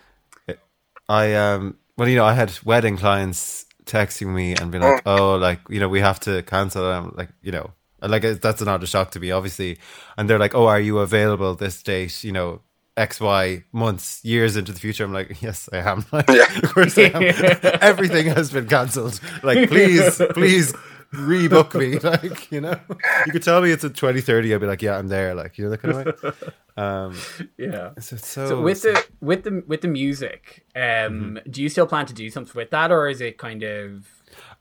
I 1.09 1.33
um. 1.33 1.77
Well, 1.97 2.07
you 2.07 2.15
know, 2.15 2.25
I 2.25 2.33
had 2.33 2.53
wedding 2.63 2.97
clients 2.97 3.65
texting 3.85 4.27
me 4.27 4.53
and 4.53 4.71
being 4.71 4.83
like, 4.83 5.03
mm. 5.03 5.19
"Oh, 5.19 5.35
like 5.35 5.61
you 5.69 5.79
know, 5.79 5.89
we 5.89 5.99
have 5.99 6.19
to 6.21 6.43
cancel." 6.43 6.85
I'm 6.85 7.13
like, 7.15 7.29
you 7.41 7.51
know, 7.51 7.71
like 8.01 8.21
that's 8.21 8.61
not 8.61 8.83
a 8.83 8.87
shock 8.87 9.11
to 9.11 9.19
me, 9.19 9.31
obviously. 9.31 9.77
And 10.17 10.29
they're 10.29 10.39
like, 10.39 10.55
"Oh, 10.55 10.67
are 10.67 10.79
you 10.79 10.99
available 10.99 11.55
this 11.55 11.81
date?" 11.81 12.23
You 12.23 12.31
know, 12.31 12.61
X, 12.97 13.21
Y 13.21 13.63
months, 13.71 14.25
years 14.25 14.57
into 14.57 14.71
the 14.71 14.79
future. 14.79 15.05
I'm 15.05 15.13
like, 15.13 15.41
yes, 15.41 15.69
I 15.71 15.77
am. 15.77 16.05
Like, 16.11 16.27
yeah. 16.29 16.57
of 16.57 16.73
course 16.73 16.97
I 16.97 17.11
am. 17.13 17.23
Everything 17.81 18.25
has 18.27 18.51
been 18.51 18.67
cancelled. 18.67 19.19
Like, 19.43 19.69
please, 19.69 20.19
please 20.31 20.73
rebook 21.13 21.75
me. 21.75 21.99
Like, 22.03 22.51
you 22.51 22.61
know, 22.61 22.79
you 23.25 23.31
could 23.31 23.43
tell 23.43 23.61
me 23.61 23.71
it's 23.71 23.83
at 23.83 23.93
2030. 23.93 24.53
I'd 24.53 24.61
be 24.61 24.67
like, 24.67 24.81
yeah, 24.81 24.97
I'm 24.97 25.07
there. 25.07 25.35
Like, 25.35 25.57
you 25.57 25.65
know, 25.65 25.69
that 25.71 25.77
kind 25.77 26.07
of 26.07 26.23
way. 26.23 26.53
Um, 26.75 27.15
yeah. 27.57 27.91
So, 27.99 28.17
so, 28.17 28.47
so, 28.47 28.61
with 28.61 28.81
the 28.81 29.05
with 29.19 29.43
the 29.43 29.63
with 29.67 29.81
the 29.81 29.87
music, 29.87 30.65
um, 30.75 30.81
mm-hmm. 30.81 31.51
do 31.51 31.61
you 31.61 31.69
still 31.69 31.87
plan 31.87 32.05
to 32.07 32.13
do 32.13 32.29
something 32.29 32.53
with 32.55 32.71
that, 32.71 32.91
or 32.91 33.07
is 33.09 33.19
it 33.21 33.37
kind 33.37 33.63
of 33.63 33.91
is 33.91 34.05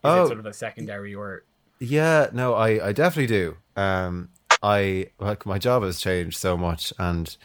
oh, 0.03 0.23
it 0.23 0.27
sort 0.27 0.39
of 0.39 0.45
a 0.45 0.53
secondary 0.53 1.13
or? 1.13 1.43
Yeah, 1.79 2.27
no, 2.33 2.53
I, 2.53 2.87
I 2.87 2.91
definitely 2.93 3.27
do. 3.27 3.57
Um, 3.75 4.29
I 4.63 5.11
like 5.19 5.45
my 5.45 5.59
job 5.59 5.83
has 5.83 5.99
changed 5.99 6.37
so 6.37 6.57
much, 6.57 6.91
and 6.97 7.35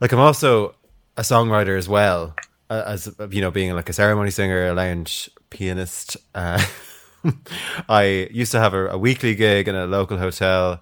like 0.00 0.12
I'm 0.12 0.20
also 0.20 0.74
a 1.16 1.22
songwriter 1.22 1.76
as 1.76 1.88
well 1.88 2.34
uh, 2.72 2.84
as 2.86 3.14
you 3.30 3.42
know, 3.42 3.50
being 3.50 3.74
like 3.74 3.90
a 3.90 3.92
ceremony 3.92 4.30
singer, 4.30 4.68
a 4.68 4.74
lounge 4.74 5.28
pianist. 5.50 6.16
Uh, 6.34 6.64
I 7.88 8.28
used 8.30 8.52
to 8.52 8.60
have 8.60 8.72
a, 8.72 8.88
a, 8.88 8.98
weekly 8.98 9.34
gig 9.34 9.68
in 9.68 9.74
a 9.74 9.86
local 9.86 10.16
hotel. 10.16 10.80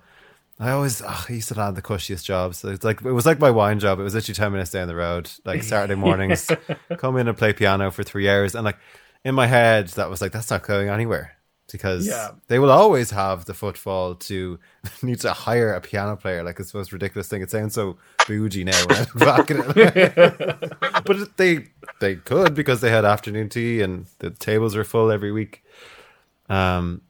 I 0.60 0.70
always 0.70 1.02
I 1.02 1.24
used 1.28 1.48
to 1.48 1.54
land 1.54 1.76
the 1.76 1.82
cushiest 1.82 2.24
jobs. 2.24 2.62
It's 2.64 2.84
like 2.84 3.02
it 3.02 3.10
was 3.10 3.26
like 3.26 3.40
my 3.40 3.50
wine 3.50 3.80
job. 3.80 3.98
It 3.98 4.04
was 4.04 4.14
literally 4.14 4.36
ten 4.36 4.52
minutes 4.52 4.70
down 4.70 4.86
the 4.86 4.94
road. 4.94 5.30
Like 5.44 5.64
Saturday 5.64 5.94
mornings, 6.06 6.48
come 6.96 7.16
in 7.16 7.26
and 7.26 7.36
play 7.36 7.52
piano 7.52 7.90
for 7.90 8.04
three 8.04 8.28
hours, 8.28 8.54
and 8.54 8.64
like 8.64 8.78
in 9.24 9.34
my 9.34 9.48
head, 9.48 9.88
that 9.88 10.08
was 10.08 10.20
like 10.20 10.30
that's 10.30 10.50
not 10.50 10.62
going 10.62 10.90
anywhere 10.90 11.32
because 11.72 12.06
yeah. 12.06 12.30
they 12.48 12.58
will 12.58 12.70
always 12.70 13.10
have 13.10 13.44
the 13.44 13.54
footfall 13.54 14.14
to 14.14 14.58
need 15.02 15.20
to 15.20 15.32
hire 15.32 15.72
a 15.72 15.80
piano 15.80 16.16
player. 16.16 16.42
Like 16.42 16.58
it's 16.60 16.72
the 16.72 16.78
most 16.78 16.92
ridiculous 16.92 17.28
thing. 17.28 17.42
It 17.42 17.50
sounds 17.50 17.74
so 17.74 17.96
bougie 18.26 18.64
now 18.64 18.86
back 19.14 19.50
in 19.50 19.62
it. 19.76 20.14
but 21.04 21.36
they 21.36 21.66
they 22.00 22.16
could 22.16 22.54
because 22.54 22.80
they 22.80 22.90
had 22.90 23.04
afternoon 23.04 23.48
tea 23.48 23.80
and 23.80 24.06
the 24.18 24.30
tables 24.30 24.76
were 24.76 24.84
full 24.84 25.10
every 25.10 25.32
week. 25.32 25.64
Um, 26.48 27.02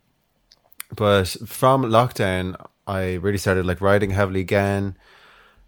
but 0.95 1.29
from 1.47 1.83
lockdown, 1.85 2.57
I 2.87 3.15
really 3.15 3.39
started 3.39 3.67
like 3.67 3.81
writing 3.81 4.11
heavily 4.11 4.41
again. 4.41 4.97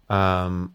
Um, 0.09 0.73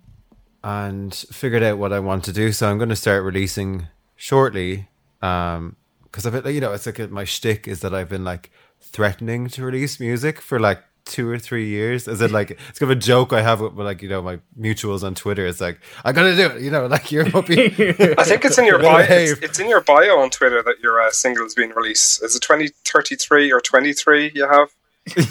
and 0.65 1.15
figured 1.15 1.63
out 1.63 1.79
what 1.79 1.93
I 1.93 2.01
want 2.01 2.25
to 2.25 2.33
do. 2.33 2.53
So 2.53 2.69
I'm 2.69 2.79
going 2.79 2.89
to 2.89 2.97
start 2.97 3.23
releasing 3.23 3.89
shortly. 4.17 4.89
Um, 5.23 5.77
because 6.11 6.27
I've 6.27 6.43
been, 6.43 6.55
you 6.55 6.61
know, 6.61 6.73
it's 6.73 6.87
like 6.87 7.11
my 7.11 7.25
shtick 7.25 7.69
is 7.69 7.81
that 7.81 7.95
I've 7.95 8.09
been 8.09 8.25
like 8.25 8.51
threatening 8.81 9.49
to 9.49 9.65
release 9.65 10.01
music 10.01 10.41
for 10.41 10.59
like 10.59 10.83
two 11.09 11.29
or 11.29 11.39
three 11.39 11.67
years. 11.67 12.07
Is 12.07 12.21
it 12.21 12.31
like 12.31 12.53
it's 12.53 12.79
kind 12.79 12.91
of 12.93 12.99
a 12.99 13.01
joke 13.01 13.33
I 13.33 13.43
have 13.43 13.61
with 13.61 13.75
like 13.79 14.03
you 14.03 14.09
know 14.09 14.23
my 14.23 14.39
mutuals 14.59 15.03
on 15.03 15.15
Twitter? 15.15 15.47
It's 15.47 15.61
like 15.61 15.81
I 16.05 16.13
gotta 16.13 16.37
do 16.37 16.47
it. 16.47 16.63
You 16.63 16.71
know, 16.71 16.87
like 16.97 17.11
you're 17.11 17.29
puppy. 17.31 17.67
I 17.67 18.25
think 18.25 18.45
it's 18.45 18.59
in 18.59 18.67
your 18.67 18.79
bio. 18.83 19.05
It's, 19.09 19.41
it's, 19.41 19.59
in 19.59 19.69
your 19.69 19.81
bio 19.81 20.19
on 20.19 20.31
Twitter 20.31 20.63
that 20.63 20.77
your 20.81 21.01
uh, 21.01 21.11
single 21.11 21.47
is 21.47 21.55
being 21.55 21.71
released. 21.71 22.23
Is 22.23 22.37
it 22.37 22.43
twenty 22.43 22.69
thirty 22.85 23.17
three 23.17 23.53
or 23.53 23.61
twenty 23.61 23.93
three? 23.93 24.31
You 24.35 24.49
have. 24.49 24.71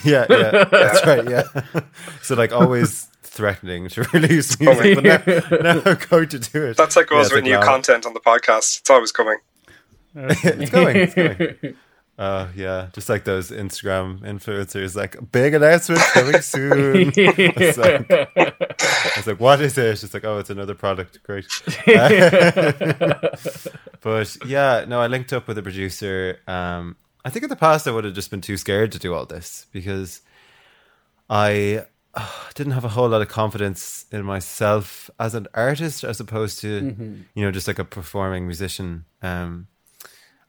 yeah, 0.04 0.26
yeah, 0.28 0.64
that's 0.64 1.06
right. 1.06 1.30
Yeah. 1.30 1.44
so 2.24 2.34
like 2.34 2.52
always 2.52 3.08
threatening 3.22 3.88
to 3.90 4.02
release 4.12 4.60
music, 4.60 4.96
but 4.96 5.04
now, 5.04 5.74
now 5.74 5.82
I'm 5.86 6.00
going 6.10 6.30
to 6.30 6.40
do 6.40 6.66
it. 6.66 6.78
That's 6.78 6.96
like 6.96 7.08
goes 7.08 7.30
yeah, 7.30 7.36
with 7.36 7.44
like, 7.44 7.60
new 7.60 7.60
content 7.60 8.08
on 8.08 8.16
the 8.16 8.20
podcast. 8.20 8.80
It's 8.80 8.90
always 8.90 9.12
coming. 9.12 9.38
It's 10.18 10.72
going. 10.72 10.96
It's 10.96 11.14
going. 11.16 11.76
Uh, 12.18 12.48
yeah, 12.56 12.88
just 12.94 13.10
like 13.10 13.26
those 13.26 13.52
Instagram 13.52 14.22
influencers, 14.22 14.96
like 14.96 15.16
big 15.32 15.54
announcement 15.54 16.02
coming 16.02 16.42
soon. 16.42 17.14
it's, 17.16 17.78
like, 17.78 18.08
it's 18.10 19.28
like, 19.28 19.40
what 19.40 19.62
is 19.62 19.78
it? 19.78 20.04
It's 20.04 20.16
like, 20.16 20.26
oh, 20.26 20.40
it's 20.40 20.50
another 20.50 20.74
product. 20.74 21.22
Great. 21.22 21.46
but 24.02 24.36
yeah, 24.48 24.86
no, 24.88 25.00
I 25.00 25.06
linked 25.06 25.32
up 25.32 25.48
with 25.48 25.60
a 25.60 25.62
producer. 25.62 26.40
Um, 26.48 26.96
I 27.24 27.30
think 27.30 27.44
in 27.44 27.50
the 27.50 27.56
past 27.56 27.88
I 27.88 27.92
would 27.92 28.04
have 28.04 28.16
just 28.16 28.32
been 28.32 28.42
too 28.42 28.58
scared 28.58 28.92
to 28.94 29.00
do 29.00 29.14
all 29.14 29.28
this 29.28 29.68
because 29.72 30.22
I 31.30 31.86
uh, 32.16 32.28
didn't 32.56 32.74
have 32.74 32.84
a 32.84 32.90
whole 32.90 33.10
lot 33.10 33.22
of 33.22 33.28
confidence 33.28 34.06
in 34.12 34.24
myself 34.24 35.12
as 35.20 35.36
an 35.36 35.46
artist, 35.54 36.04
as 36.04 36.20
opposed 36.20 36.62
to 36.62 36.82
mm-hmm. 36.82 37.16
you 37.36 37.46
know 37.46 37.52
just 37.52 37.68
like 37.68 37.78
a 37.78 37.86
performing 37.86 38.48
musician. 38.48 39.06
Um, 39.22 39.68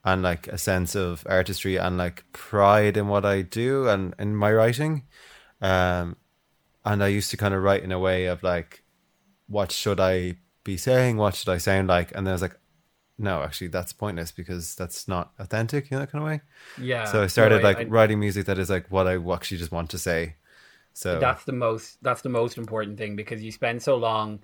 and 0.04 0.22
like 0.22 0.48
a 0.48 0.58
sense 0.58 0.94
of 0.94 1.24
artistry 1.28 1.76
and 1.76 1.98
like 1.98 2.24
pride 2.32 2.96
in 2.96 3.08
what 3.08 3.24
I 3.24 3.42
do 3.42 3.88
and 3.88 4.14
in 4.18 4.34
my 4.36 4.52
writing. 4.52 5.04
Um, 5.60 6.16
and 6.84 7.02
I 7.02 7.08
used 7.08 7.30
to 7.32 7.36
kind 7.36 7.54
of 7.54 7.62
write 7.62 7.82
in 7.82 7.92
a 7.92 7.98
way 7.98 8.26
of 8.26 8.42
like, 8.42 8.84
what 9.48 9.72
should 9.72 10.00
I 10.00 10.36
be 10.64 10.76
saying? 10.76 11.16
What 11.16 11.34
should 11.34 11.48
I 11.48 11.58
sound 11.58 11.88
like? 11.88 12.14
And 12.14 12.26
then 12.26 12.32
I 12.32 12.34
was 12.34 12.42
like, 12.42 12.58
no, 13.18 13.42
actually, 13.42 13.68
that's 13.68 13.92
pointless 13.92 14.30
because 14.30 14.76
that's 14.76 15.08
not 15.08 15.32
authentic, 15.38 15.90
you 15.90 15.96
know, 15.96 16.00
that 16.00 16.12
kind 16.12 16.22
of 16.22 16.28
way. 16.28 16.40
Yeah. 16.80 17.04
So 17.04 17.22
I 17.22 17.26
started 17.26 17.62
no, 17.62 17.68
I, 17.68 17.72
like 17.72 17.78
I, 17.80 17.84
writing 17.84 18.20
music 18.20 18.46
that 18.46 18.58
is 18.58 18.70
like 18.70 18.86
what 18.90 19.08
I 19.08 19.16
actually 19.16 19.58
just 19.58 19.72
want 19.72 19.90
to 19.90 19.98
say. 19.98 20.36
So 20.92 21.18
that's 21.18 21.44
the 21.44 21.52
most 21.52 21.98
that's 22.02 22.22
the 22.22 22.28
most 22.28 22.58
important 22.58 22.98
thing 22.98 23.16
because 23.16 23.42
you 23.42 23.52
spend 23.52 23.82
so 23.82 23.96
long 23.96 24.40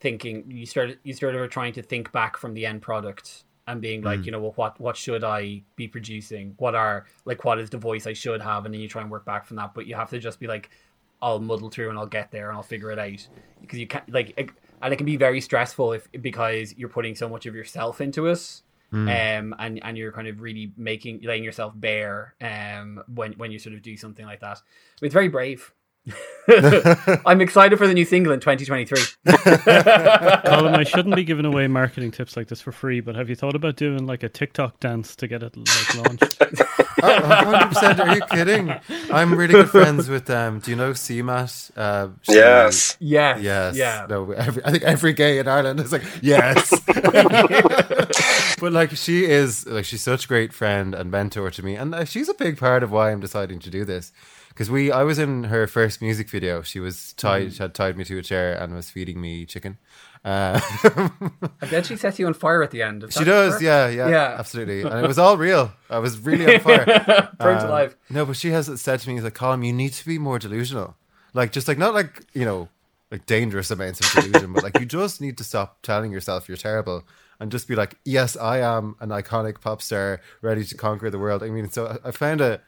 thinking 0.00 0.44
you 0.50 0.66
started 0.66 0.98
you 1.02 1.12
started 1.12 1.40
of 1.40 1.50
trying 1.50 1.72
to 1.72 1.82
think 1.82 2.12
back 2.12 2.36
from 2.36 2.54
the 2.54 2.64
end 2.64 2.82
product 2.82 3.44
and 3.68 3.82
being 3.82 4.02
like, 4.02 4.20
mm. 4.20 4.26
you 4.26 4.32
know, 4.32 4.40
well, 4.40 4.54
what 4.56 4.80
what 4.80 4.96
should 4.96 5.22
I 5.22 5.62
be 5.76 5.86
producing? 5.86 6.54
What 6.56 6.74
are 6.74 7.04
like 7.26 7.44
what 7.44 7.58
is 7.58 7.70
the 7.70 7.76
voice 7.76 8.06
I 8.06 8.14
should 8.14 8.40
have? 8.40 8.64
And 8.64 8.74
then 8.74 8.80
you 8.80 8.88
try 8.88 9.02
and 9.02 9.10
work 9.10 9.26
back 9.26 9.44
from 9.44 9.58
that. 9.58 9.74
But 9.74 9.86
you 9.86 9.94
have 9.94 10.10
to 10.10 10.18
just 10.18 10.40
be 10.40 10.46
like, 10.46 10.70
I'll 11.20 11.38
muddle 11.38 11.68
through 11.68 11.90
and 11.90 11.98
I'll 11.98 12.06
get 12.06 12.32
there 12.32 12.48
and 12.48 12.56
I'll 12.56 12.62
figure 12.62 12.90
it 12.90 12.98
out 12.98 13.28
because 13.60 13.78
you 13.78 13.86
can't 13.86 14.10
like, 14.10 14.32
it, 14.38 14.50
and 14.80 14.92
it 14.92 14.96
can 14.96 15.06
be 15.06 15.16
very 15.16 15.40
stressful 15.42 15.92
if 15.92 16.08
because 16.20 16.74
you're 16.78 16.88
putting 16.88 17.14
so 17.14 17.28
much 17.28 17.44
of 17.44 17.54
yourself 17.54 18.00
into 18.00 18.26
it. 18.26 18.62
Mm. 18.90 19.38
Um, 19.40 19.54
and 19.58 19.84
and 19.84 19.98
you're 19.98 20.12
kind 20.12 20.28
of 20.28 20.40
really 20.40 20.72
making 20.78 21.20
laying 21.22 21.44
yourself 21.44 21.74
bare 21.76 22.34
um 22.40 23.02
when 23.14 23.34
when 23.34 23.52
you 23.52 23.58
sort 23.58 23.74
of 23.74 23.82
do 23.82 23.98
something 23.98 24.24
like 24.24 24.40
that. 24.40 24.62
It's 25.02 25.12
very 25.12 25.28
brave. 25.28 25.74
I'm 27.26 27.40
excited 27.40 27.78
for 27.78 27.86
the 27.86 27.94
new 27.94 28.04
single 28.04 28.32
in 28.32 28.40
2023. 28.40 28.98
Colm, 29.26 30.74
I 30.74 30.84
shouldn't 30.84 31.14
be 31.14 31.24
giving 31.24 31.44
away 31.44 31.66
marketing 31.66 32.10
tips 32.10 32.36
like 32.36 32.48
this 32.48 32.60
for 32.60 32.72
free, 32.72 33.00
but 33.00 33.16
have 33.16 33.28
you 33.28 33.36
thought 33.36 33.54
about 33.54 33.76
doing 33.76 34.06
like 34.06 34.22
a 34.22 34.28
TikTok 34.28 34.80
dance 34.80 35.14
to 35.16 35.28
get 35.28 35.42
it 35.42 35.56
like 35.56 35.94
launched? 35.96 36.42
oh, 37.02 37.20
100%. 37.20 37.98
Are 38.00 38.14
you 38.14 38.20
kidding? 38.22 38.74
I'm 39.12 39.34
really 39.34 39.54
good 39.54 39.70
friends 39.70 40.08
with 40.08 40.28
um 40.30 40.60
do 40.60 40.70
you 40.70 40.76
know 40.76 40.92
CMAT? 40.92 41.70
Uh, 41.76 42.08
yes. 42.28 42.96
Yes. 43.00 43.40
Yes. 43.42 43.76
Yeah. 43.76 44.06
No, 44.08 44.30
every, 44.32 44.64
I 44.64 44.70
think 44.70 44.82
every 44.84 45.12
gay 45.12 45.38
in 45.38 45.48
Ireland 45.48 45.80
is 45.80 45.92
like, 45.92 46.02
yes. 46.22 46.70
but 48.60 48.72
like 48.72 48.90
she 48.92 49.24
is 49.24 49.66
like 49.66 49.84
she's 49.84 50.02
such 50.02 50.24
a 50.24 50.28
great 50.28 50.52
friend 50.52 50.94
and 50.94 51.10
mentor 51.10 51.50
to 51.50 51.62
me 51.62 51.74
and 51.74 51.94
uh, 51.94 52.04
she's 52.04 52.28
a 52.28 52.34
big 52.34 52.58
part 52.58 52.82
of 52.82 52.90
why 52.90 53.10
I'm 53.10 53.20
deciding 53.20 53.58
to 53.60 53.70
do 53.70 53.84
this 53.84 54.12
because 54.58 54.70
we 54.72 54.90
I 54.90 55.04
was 55.04 55.20
in 55.20 55.44
her 55.44 55.68
first 55.68 56.02
music 56.02 56.28
video. 56.28 56.62
She 56.62 56.80
was 56.80 57.12
tied, 57.12 57.50
mm. 57.50 57.58
had 57.58 57.74
tied 57.74 57.96
me 57.96 58.04
to 58.06 58.18
a 58.18 58.22
chair 58.22 58.54
and 58.54 58.74
was 58.74 58.90
feeding 58.90 59.20
me 59.20 59.46
chicken. 59.46 59.78
Uh, 60.24 60.60
and 61.60 61.70
then 61.70 61.82
she 61.84 61.96
sets 61.96 62.18
you 62.18 62.26
on 62.26 62.34
fire 62.34 62.62
at 62.62 62.70
the 62.70 62.82
end. 62.82 63.04
She 63.10 63.24
does, 63.24 63.62
yeah, 63.62 63.88
yeah, 63.88 64.08
yeah, 64.08 64.36
absolutely. 64.38 64.82
And 64.82 65.04
it 65.04 65.06
was 65.06 65.18
all 65.18 65.36
real. 65.36 65.72
I 65.88 65.98
was 65.98 66.18
really 66.18 66.54
on 66.54 66.60
fire, 66.62 66.84
burned 67.38 67.60
um, 67.60 67.66
alive. 67.66 67.96
No, 68.10 68.26
but 68.26 68.36
she 68.36 68.50
has 68.50 68.80
said 68.80 69.00
to 69.00 69.08
me, 69.08 69.14
"He's 69.14 69.24
like, 69.24 69.34
Colm, 69.34 69.64
you 69.66 69.72
need 69.72 69.92
to 69.94 70.04
be 70.04 70.18
more 70.18 70.38
delusional. 70.38 70.96
Like, 71.34 71.52
just 71.52 71.68
like 71.68 71.78
not 71.78 71.94
like 71.94 72.24
you 72.34 72.44
know, 72.44 72.68
like 73.10 73.26
dangerous 73.26 73.70
amounts 73.70 74.00
of 74.00 74.24
delusion, 74.24 74.52
but 74.52 74.62
like 74.62 74.78
you 74.80 74.86
just 74.86 75.20
need 75.20 75.38
to 75.38 75.44
stop 75.44 75.78
telling 75.82 76.12
yourself 76.12 76.48
you're 76.48 76.56
terrible." 76.56 77.04
and 77.40 77.52
just 77.52 77.68
be 77.68 77.74
like, 77.74 77.96
yes, 78.04 78.36
I 78.36 78.58
am 78.58 78.96
an 79.00 79.10
iconic 79.10 79.60
pop 79.60 79.80
star 79.80 80.20
ready 80.42 80.64
to 80.64 80.74
conquer 80.76 81.10
the 81.10 81.18
world. 81.18 81.42
I 81.42 81.50
mean, 81.50 81.70
so 81.70 81.98
I 82.04 82.10
found 82.10 82.40
a, 82.40 82.60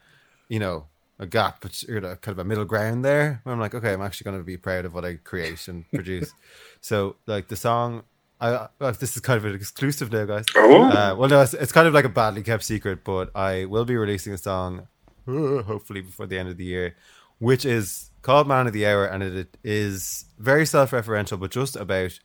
you 0.49 0.59
know, 0.59 0.87
a 1.21 1.27
gap, 1.27 1.59
but 1.61 1.83
you 1.83 2.01
know, 2.01 2.16
kind 2.16 2.33
of 2.33 2.39
a 2.39 2.45
middle 2.45 2.64
ground 2.64 3.05
there 3.05 3.41
where 3.45 3.53
I'm 3.53 3.61
like, 3.61 3.75
okay, 3.75 3.93
I'm 3.93 4.01
actually 4.01 4.25
going 4.25 4.39
to 4.39 4.45
be 4.45 4.57
proud 4.57 4.87
of 4.87 4.95
what 4.95 5.05
I 5.05 5.16
create 5.23 5.68
and 5.68 5.89
produce. 5.95 6.33
so, 6.81 7.16
like 7.27 7.49
the 7.49 7.57
song, 7.57 8.03
I 8.41 8.68
well, 8.79 8.93
this 8.93 9.14
is 9.14 9.21
kind 9.21 9.37
of 9.37 9.45
an 9.45 9.55
exclusive 9.55 10.11
now, 10.11 10.25
guys. 10.25 10.47
Oh. 10.57 10.85
Uh, 10.85 11.14
well, 11.16 11.29
no, 11.29 11.43
it's, 11.43 11.53
it's, 11.53 11.73
kind 11.73 11.87
of 11.87 11.93
like 11.93 12.07
a 12.07 12.09
badly 12.09 12.43
kept 12.43 12.64
secret, 12.64 13.05
but 13.05 13.31
I 13.37 13.66
will 13.66 13.85
be 13.85 13.97
releasing 13.97 14.33
a 14.33 14.39
song, 14.39 14.89
uh, 15.29 15.62
hopefully 15.62 16.01
before 16.01 16.27
the 16.27 16.39
end 16.39 16.49
of 16.49 16.57
the 16.57 16.64
year, 16.64 16.97
which 17.39 17.66
is 17.66 18.11
called 18.23 18.49
Man 18.49 18.66
of 18.66 18.73
the 18.73 18.87
Hour, 18.87 19.05
and 19.05 19.23
it 19.23 19.59
is 19.62 20.25
very 20.39 20.64
self-referential, 20.64 21.39
but 21.39 21.51
just 21.51 21.77
about 21.77 22.18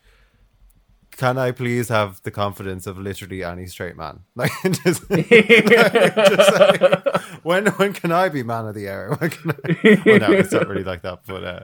can 1.16 1.38
I 1.38 1.52
please 1.52 1.90
have 1.90 2.22
the 2.24 2.32
confidence 2.32 2.88
of 2.88 2.98
literally 2.98 3.44
any 3.44 3.68
straight 3.68 3.96
man? 3.96 4.22
Like, 4.36 4.52
just, 4.64 5.10
like, 5.10 5.30
just 5.30 6.60
like, 6.60 7.24
when 7.44 7.68
when 7.68 7.94
can 7.94 8.12
I 8.12 8.30
be 8.30 8.44
man 8.44 8.68
of 8.68 8.76
the 8.76 8.90
hour? 8.90 9.16
When 9.20 9.30
can 9.30 9.52
I, 9.52 10.02
well, 10.06 10.20
no, 10.20 10.32
it's 10.32 10.52
not 10.52 10.68
really 10.68 10.84
like 10.84 11.04
that, 11.04 11.22
but 11.26 11.44
uh, 11.44 11.64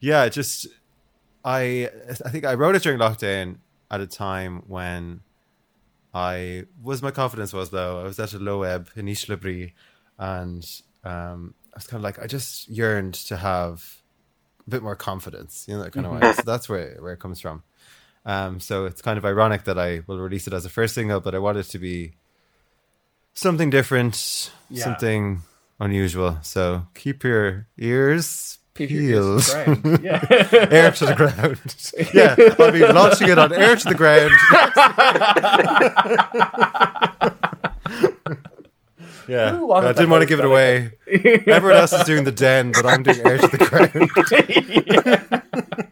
yeah, 0.00 0.28
just 0.28 0.66
I 1.44 1.90
I 2.24 2.30
think 2.30 2.44
I 2.44 2.54
wrote 2.54 2.74
it 2.74 2.82
during 2.82 2.98
lockdown 2.98 3.58
at 3.90 4.00
a 4.00 4.06
time 4.06 4.64
when 4.66 5.20
I 6.12 6.64
was 6.82 7.02
my 7.02 7.10
confidence 7.10 7.52
was 7.52 7.72
low. 7.72 8.00
I 8.00 8.04
was 8.04 8.18
at 8.18 8.32
a 8.32 8.38
low 8.38 8.62
ebb 8.62 8.90
in 8.96 9.06
Ishlabri, 9.06 9.72
and 10.18 10.64
um, 11.04 11.54
I 11.72 11.76
was 11.76 11.86
kind 11.86 12.00
of 12.00 12.04
like 12.04 12.18
I 12.18 12.26
just 12.26 12.68
yearned 12.68 13.14
to 13.14 13.36
have 13.36 14.02
a 14.66 14.70
bit 14.70 14.82
more 14.82 14.96
confidence, 14.96 15.66
you 15.68 15.76
know, 15.76 15.84
that 15.84 15.92
kind 15.92 16.06
of 16.06 16.12
way. 16.12 16.20
Mm-hmm. 16.20 16.36
So 16.36 16.42
that's 16.44 16.68
where 16.68 16.96
where 17.00 17.12
it 17.12 17.20
comes 17.20 17.40
from. 17.40 17.62
Um, 18.24 18.60
so 18.60 18.86
it's 18.86 19.02
kind 19.02 19.18
of 19.18 19.24
ironic 19.24 19.64
that 19.64 19.78
I 19.78 20.02
will 20.06 20.18
release 20.18 20.46
it 20.46 20.52
as 20.52 20.64
a 20.64 20.70
first 20.70 20.94
single, 20.94 21.20
but 21.20 21.34
I 21.34 21.38
want 21.38 21.58
it 21.58 21.64
to 21.64 21.78
be 21.78 22.12
something 23.34 23.70
different, 23.70 24.52
yeah. 24.70 24.84
something 24.84 25.42
unusual. 25.80 26.38
So 26.42 26.86
keep 26.94 27.24
your 27.24 27.66
ears 27.78 28.58
peeled. 28.74 29.42
Yeah. 30.02 30.24
air 30.70 30.90
to 30.92 31.06
the 31.06 31.14
ground. 31.14 31.60
yeah, 32.14 32.36
I'll 32.58 32.72
be 32.72 32.80
launching 32.80 33.28
it 33.28 33.38
on 33.38 33.52
Ear 33.52 33.76
to 33.76 33.88
the 33.88 33.94
Ground. 33.94 34.32
yeah, 39.28 39.56
Ooh, 39.56 39.70
I 39.72 39.92
didn't 39.92 40.10
want 40.10 40.22
to 40.22 40.26
give 40.26 40.38
it 40.38 40.44
away. 40.44 40.92
Everyone 41.06 41.78
else 41.78 41.92
is 41.92 42.04
doing 42.04 42.24
the 42.24 42.32
den, 42.32 42.72
but 42.72 42.86
I'm 42.86 43.02
doing 43.02 43.18
Ear 43.18 43.38
to 43.38 43.48
the 43.48 43.58
Ground. 45.72 45.88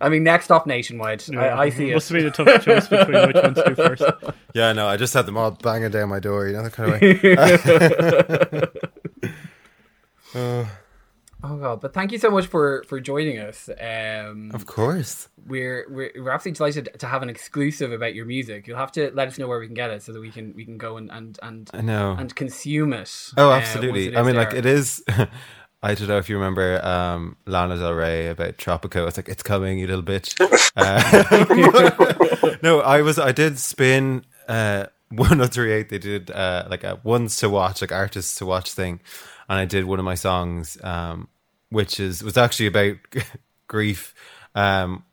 I 0.00 0.08
mean, 0.08 0.22
next 0.22 0.50
off 0.50 0.66
nationwide. 0.66 1.26
Yeah, 1.28 1.40
I, 1.40 1.64
I, 1.64 1.68
see 1.70 1.90
it. 1.90 1.94
Must 1.94 2.08
have 2.08 2.18
been 2.18 2.26
a 2.26 2.30
tough 2.30 2.64
choice 2.64 2.88
between 2.88 3.26
which 3.26 3.36
one 3.36 3.54
to 3.54 3.64
do 3.66 3.74
first. 3.74 4.02
Yeah, 4.54 4.72
no, 4.72 4.88
I 4.88 4.96
just 4.96 5.12
had 5.14 5.26
them 5.26 5.36
all 5.36 5.50
banging 5.50 5.90
down 5.90 6.08
my 6.08 6.20
door, 6.20 6.46
you 6.46 6.54
know, 6.54 6.62
that 6.62 6.72
kind 6.72 6.94
of 6.94 7.00
way. 7.00 7.36
uh, 10.34 10.64
oh 11.44 11.56
god! 11.58 11.80
But 11.80 11.92
thank 11.92 12.12
you 12.12 12.18
so 12.18 12.30
much 12.30 12.46
for 12.46 12.82
for 12.88 12.98
joining 12.98 13.38
us. 13.38 13.68
Um, 13.68 14.50
of 14.54 14.66
course, 14.66 15.28
we're 15.46 15.86
we're 15.90 16.10
we're 16.16 16.30
absolutely 16.30 16.56
delighted 16.56 16.98
to 16.98 17.06
have 17.06 17.22
an 17.22 17.28
exclusive 17.28 17.92
about 17.92 18.14
your 18.14 18.24
music. 18.24 18.66
You'll 18.66 18.78
have 18.78 18.92
to 18.92 19.10
let 19.12 19.28
us 19.28 19.38
know 19.38 19.46
where 19.46 19.60
we 19.60 19.66
can 19.66 19.74
get 19.74 19.90
it 19.90 20.02
so 20.02 20.12
that 20.12 20.20
we 20.20 20.30
can 20.30 20.54
we 20.56 20.64
can 20.64 20.78
go 20.78 20.96
and 20.96 21.10
and 21.10 21.38
and 21.42 21.70
I 21.74 21.82
know 21.82 22.16
and 22.18 22.34
consume 22.34 22.94
it. 22.94 23.32
Oh, 23.36 23.52
absolutely. 23.52 24.16
Uh, 24.16 24.20
I 24.20 24.22
mean, 24.24 24.34
there. 24.34 24.44
like 24.44 24.54
it 24.54 24.66
is. 24.66 25.04
I 25.82 25.94
don't 25.94 26.08
know 26.08 26.18
if 26.18 26.28
you 26.28 26.36
remember 26.36 26.84
um, 26.84 27.36
Lana 27.46 27.76
Del 27.76 27.92
Rey 27.92 28.28
about 28.28 28.58
Tropico. 28.58 29.06
It's 29.06 29.16
like 29.16 29.28
it's 29.28 29.44
coming, 29.44 29.78
you 29.78 29.86
little 29.86 30.02
bitch. 30.02 30.34
Uh, 30.80 32.56
no, 32.62 32.80
I 32.80 33.02
was 33.02 33.18
I 33.18 33.32
did 33.32 33.58
spin 33.58 34.24
uh, 34.46 34.86
one 35.10 35.40
of 35.40 35.50
three 35.50 35.72
eight. 35.72 35.88
They 35.88 35.98
did 35.98 36.30
uh, 36.30 36.68
like 36.70 36.84
a 36.84 37.00
ones 37.02 37.36
to 37.38 37.48
watch, 37.50 37.80
like 37.80 37.90
artists 37.90 38.36
to 38.36 38.46
watch 38.46 38.72
thing, 38.72 39.00
and 39.48 39.58
I 39.58 39.64
did 39.64 39.86
one 39.86 39.98
of 39.98 40.04
my 40.04 40.14
songs, 40.14 40.78
um, 40.84 41.26
which 41.70 41.98
is 41.98 42.22
was 42.22 42.36
actually 42.36 42.66
about 42.66 42.96
grief. 43.66 44.14
Um, 44.54 45.04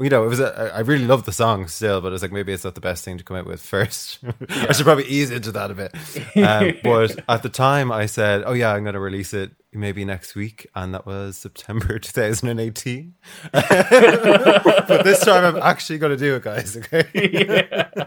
you 0.00 0.10
know, 0.10 0.24
it 0.24 0.28
was 0.28 0.40
a, 0.40 0.72
I 0.74 0.80
really 0.80 1.06
love 1.06 1.24
the 1.24 1.32
song 1.32 1.68
still, 1.68 2.00
but 2.00 2.12
it's 2.12 2.22
like 2.22 2.32
maybe 2.32 2.52
it's 2.52 2.64
not 2.64 2.74
the 2.74 2.80
best 2.80 3.04
thing 3.04 3.16
to 3.18 3.24
come 3.24 3.36
out 3.36 3.46
with 3.46 3.62
first. 3.62 4.18
Yeah. 4.24 4.66
I 4.68 4.72
should 4.72 4.86
probably 4.86 5.06
ease 5.06 5.30
into 5.30 5.52
that 5.52 5.70
a 5.70 5.74
bit. 5.74 5.94
Um, 6.36 6.74
but 6.82 7.16
at 7.28 7.44
the 7.44 7.48
time, 7.48 7.92
I 7.92 8.06
said, 8.06 8.42
"Oh 8.44 8.54
yeah, 8.54 8.72
I'm 8.72 8.82
going 8.82 8.94
to 8.94 9.00
release 9.00 9.32
it 9.32 9.52
maybe 9.76 10.04
next 10.04 10.34
week," 10.34 10.66
and 10.74 10.92
that 10.94 11.06
was 11.06 11.36
September 11.36 11.98
2018. 12.00 13.14
but 13.52 15.04
this 15.04 15.20
time, 15.24 15.44
I'm 15.44 15.62
actually 15.62 15.98
going 15.98 16.10
to 16.10 16.16
do 16.16 16.36
it, 16.36 16.42
guys. 16.42 16.76
Okay. 16.76 17.04
Yeah. 17.46 17.98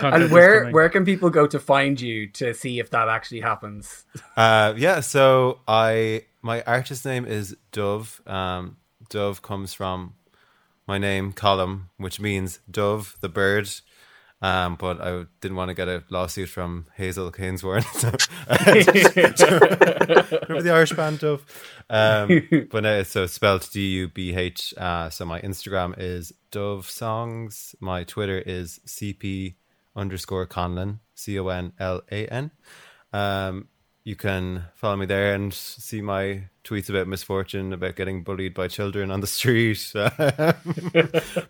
and 0.00 0.30
where 0.30 0.70
where 0.70 0.88
can 0.88 1.04
people 1.04 1.30
go 1.30 1.46
to 1.46 1.58
find 1.58 2.00
you 2.00 2.28
to 2.28 2.54
see 2.54 2.78
if 2.78 2.90
that 2.90 3.08
actually 3.08 3.40
happens? 3.40 4.04
Uh, 4.36 4.74
yeah, 4.76 5.00
so 5.00 5.60
I 5.68 6.24
my 6.42 6.62
artist 6.62 7.04
name 7.04 7.24
is 7.24 7.56
Dubh. 7.72 8.26
Um, 8.28 8.76
Dubh 9.10 9.42
comes 9.42 9.74
from 9.74 10.14
my 10.86 10.98
name, 10.98 11.32
Colm, 11.32 11.88
which 11.96 12.20
means 12.20 12.60
dove, 12.70 13.16
the 13.20 13.28
bird. 13.28 13.70
Um, 14.44 14.76
but 14.76 15.00
I 15.00 15.24
didn't 15.40 15.56
want 15.56 15.70
to 15.70 15.74
get 15.74 15.88
a 15.88 16.04
lawsuit 16.10 16.50
from 16.50 16.84
Hazel 16.96 17.32
Kaneswaran. 17.32 17.86
remember 20.48 20.62
the 20.62 20.70
Irish 20.70 20.92
band 20.92 21.20
Dove? 21.20 21.42
Um, 21.88 22.68
but 22.70 22.82
no, 22.82 23.02
so 23.04 23.24
spelled 23.24 23.66
D 23.72 23.94
U 23.94 24.08
B 24.08 24.34
H. 24.34 24.74
Uh, 24.76 25.08
so 25.08 25.24
my 25.24 25.40
Instagram 25.40 25.94
is 25.96 26.34
Dubh 26.52 26.84
Songs. 26.84 27.74
My 27.80 28.04
Twitter 28.04 28.38
is 28.38 28.80
CP 28.86 29.54
underscore 29.96 30.46
Conlan, 30.46 30.98
C 31.14 31.38
O 31.38 31.48
N 31.48 31.72
L 31.80 32.02
A 32.12 32.26
N. 32.26 32.50
Um, 33.14 33.68
you 34.04 34.16
can 34.16 34.64
follow 34.74 34.96
me 34.96 35.06
there 35.06 35.34
and 35.34 35.52
see 35.52 36.02
my 36.02 36.44
tweets 36.62 36.90
about 36.90 37.08
misfortune, 37.08 37.72
about 37.72 37.96
getting 37.96 38.22
bullied 38.22 38.54
by 38.54 38.68
children 38.68 39.10
on 39.10 39.20
the 39.20 39.26
street, 39.26 39.92
um, 39.94 40.54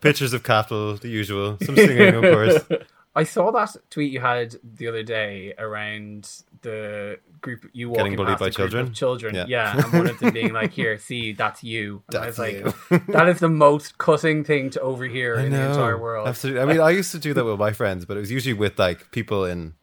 pictures 0.01 0.33
of 0.33 0.45
cattle, 0.45 0.97
the 0.97 1.09
usual, 1.09 1.59
some 1.63 1.77
singing, 1.77 2.15
of 2.15 2.23
course. 2.23 2.63
I 3.17 3.23
saw 3.23 3.53
that 3.53 3.77
tweet 3.91 4.13
you 4.13 4.21
had 4.21 4.57
the 4.63 4.89
other 4.89 5.05
day 5.05 5.55
around 5.57 6.29
the 6.63 7.19
group 7.41 7.69
you 7.73 7.89
walking 7.89 8.05
getting 8.05 8.17
bullied 8.17 8.39
by 8.39 8.51
children. 8.51 8.93
Children, 8.93 9.35
yeah. 9.37 9.45
yeah, 9.47 9.85
and 9.85 9.93
one 9.93 10.09
of 10.09 10.19
them 10.19 10.33
being 10.33 10.53
like, 10.53 10.73
"Here, 10.73 10.99
see, 10.99 11.33
that's 11.33 11.63
you." 11.63 12.03
And 12.09 12.25
that's 12.25 12.39
I 12.39 12.61
was 12.63 12.73
like, 12.91 13.07
"That 13.07 13.29
is 13.29 13.39
the 13.39 13.49
most 13.49 13.99
cutting 13.99 14.43
thing 14.43 14.71
to 14.71 14.81
overhear 14.81 15.35
in 15.37 15.53
the 15.53 15.61
entire 15.61 15.97
world." 15.97 16.27
Absolutely. 16.27 16.63
I 16.63 16.65
mean, 16.65 16.81
I 16.81 16.91
used 16.91 17.13
to 17.13 17.21
do 17.21 17.33
that 17.35 17.45
with 17.45 17.59
my 17.59 17.73
friends, 17.73 18.05
but 18.05 18.17
it 18.17 18.21
was 18.21 18.33
usually 18.33 18.55
with 18.55 18.81
like 18.81 19.13
people 19.13 19.45
in 19.45 19.75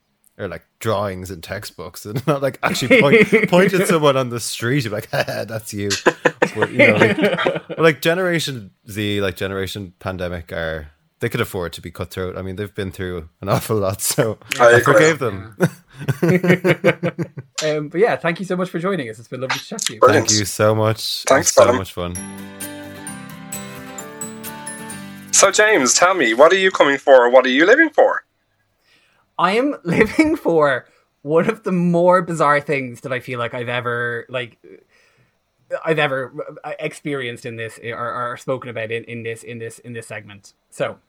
or 0.42 0.48
like 0.48 0.66
drawings 0.80 1.30
and 1.30 1.44
textbooks 1.44 2.06
and 2.06 2.26
not 2.28 2.42
like 2.42 2.58
actually 2.64 3.00
point, 3.00 3.28
point 3.50 3.74
at 3.74 3.88
someone 3.88 4.18
on 4.18 4.30
the 4.30 4.39
street 4.39 4.86
and 4.86 4.94
like 4.94 5.10
that's 5.12 5.74
you. 5.74 5.89
But, 6.56 6.72
you 6.72 6.80
know 6.80 6.96
like, 6.96 7.78
like, 7.78 8.02
generation 8.02 8.72
z 8.89 9.22
like 9.22 9.36
generation 9.36 9.94
pandemic 10.00 10.52
are 10.52 10.92
they 11.20 11.30
could 11.30 11.39
afford 11.39 11.72
to 11.74 11.82
be 11.82 11.92
cutthroat. 11.92 12.36
I 12.36 12.42
mean 12.42 12.56
they've 12.56 12.74
been 12.74 12.92
through 12.92 13.30
an 13.42 13.50
awful 13.50 13.78
lot 13.78 14.02
so 14.02 14.39
i, 14.60 14.76
I 14.76 14.80
forgave 14.82 15.20
them. 15.20 15.56
Um, 17.64 17.89
but 17.89 18.00
yeah 18.00 18.16
thank 18.16 18.39
you 18.39 18.46
so 18.46 18.58
much 18.58 18.70
for 18.70 18.80
joining 18.80 19.08
us. 19.08 19.20
It's 19.20 19.28
been 19.28 19.42
lovely 19.42 19.60
to 19.60 19.66
chat 19.66 19.82
to 19.82 19.94
you. 19.94 20.00
Brilliant. 20.00 20.28
thank 20.28 20.39
you 20.39 20.46
so 20.46 20.74
much. 20.74 21.24
Thanks 21.28 21.54
so 21.54 21.72
much 21.72 21.94
fun. 21.94 22.16
So 25.32 25.52
james 25.52 25.94
tell 25.94 26.16
me 26.16 26.34
what 26.34 26.52
are 26.52 26.58
you 26.58 26.72
coming 26.72 26.98
for? 26.98 27.30
What 27.30 27.46
are 27.46 27.50
you 27.50 27.68
living 27.68 27.92
for 27.92 28.24
I 29.38 29.53
am 29.53 29.75
living 29.84 30.36
for 30.36 30.88
one 31.21 31.49
of 31.49 31.63
the 31.63 31.71
more 31.71 32.21
bizarre 32.21 32.61
things 32.61 33.01
that 33.01 33.13
I 33.13 33.19
feel 33.19 33.39
like 33.39 33.53
I've 33.53 33.69
ever 33.69 34.25
like 34.29 34.57
I've 35.86 35.99
ever 35.99 36.34
uh, 36.63 36.73
experienced 36.79 37.45
in 37.45 37.55
this 37.55 37.79
or, 37.84 38.32
or 38.32 38.38
spoken 38.38 38.69
about 38.69 38.91
in, 38.91 39.03
in 39.05 39.23
this 39.23 39.43
in 39.43 39.59
this 39.59 39.79
in 39.79 39.93
this 39.93 40.07
segment. 40.07 40.53
So 40.69 40.99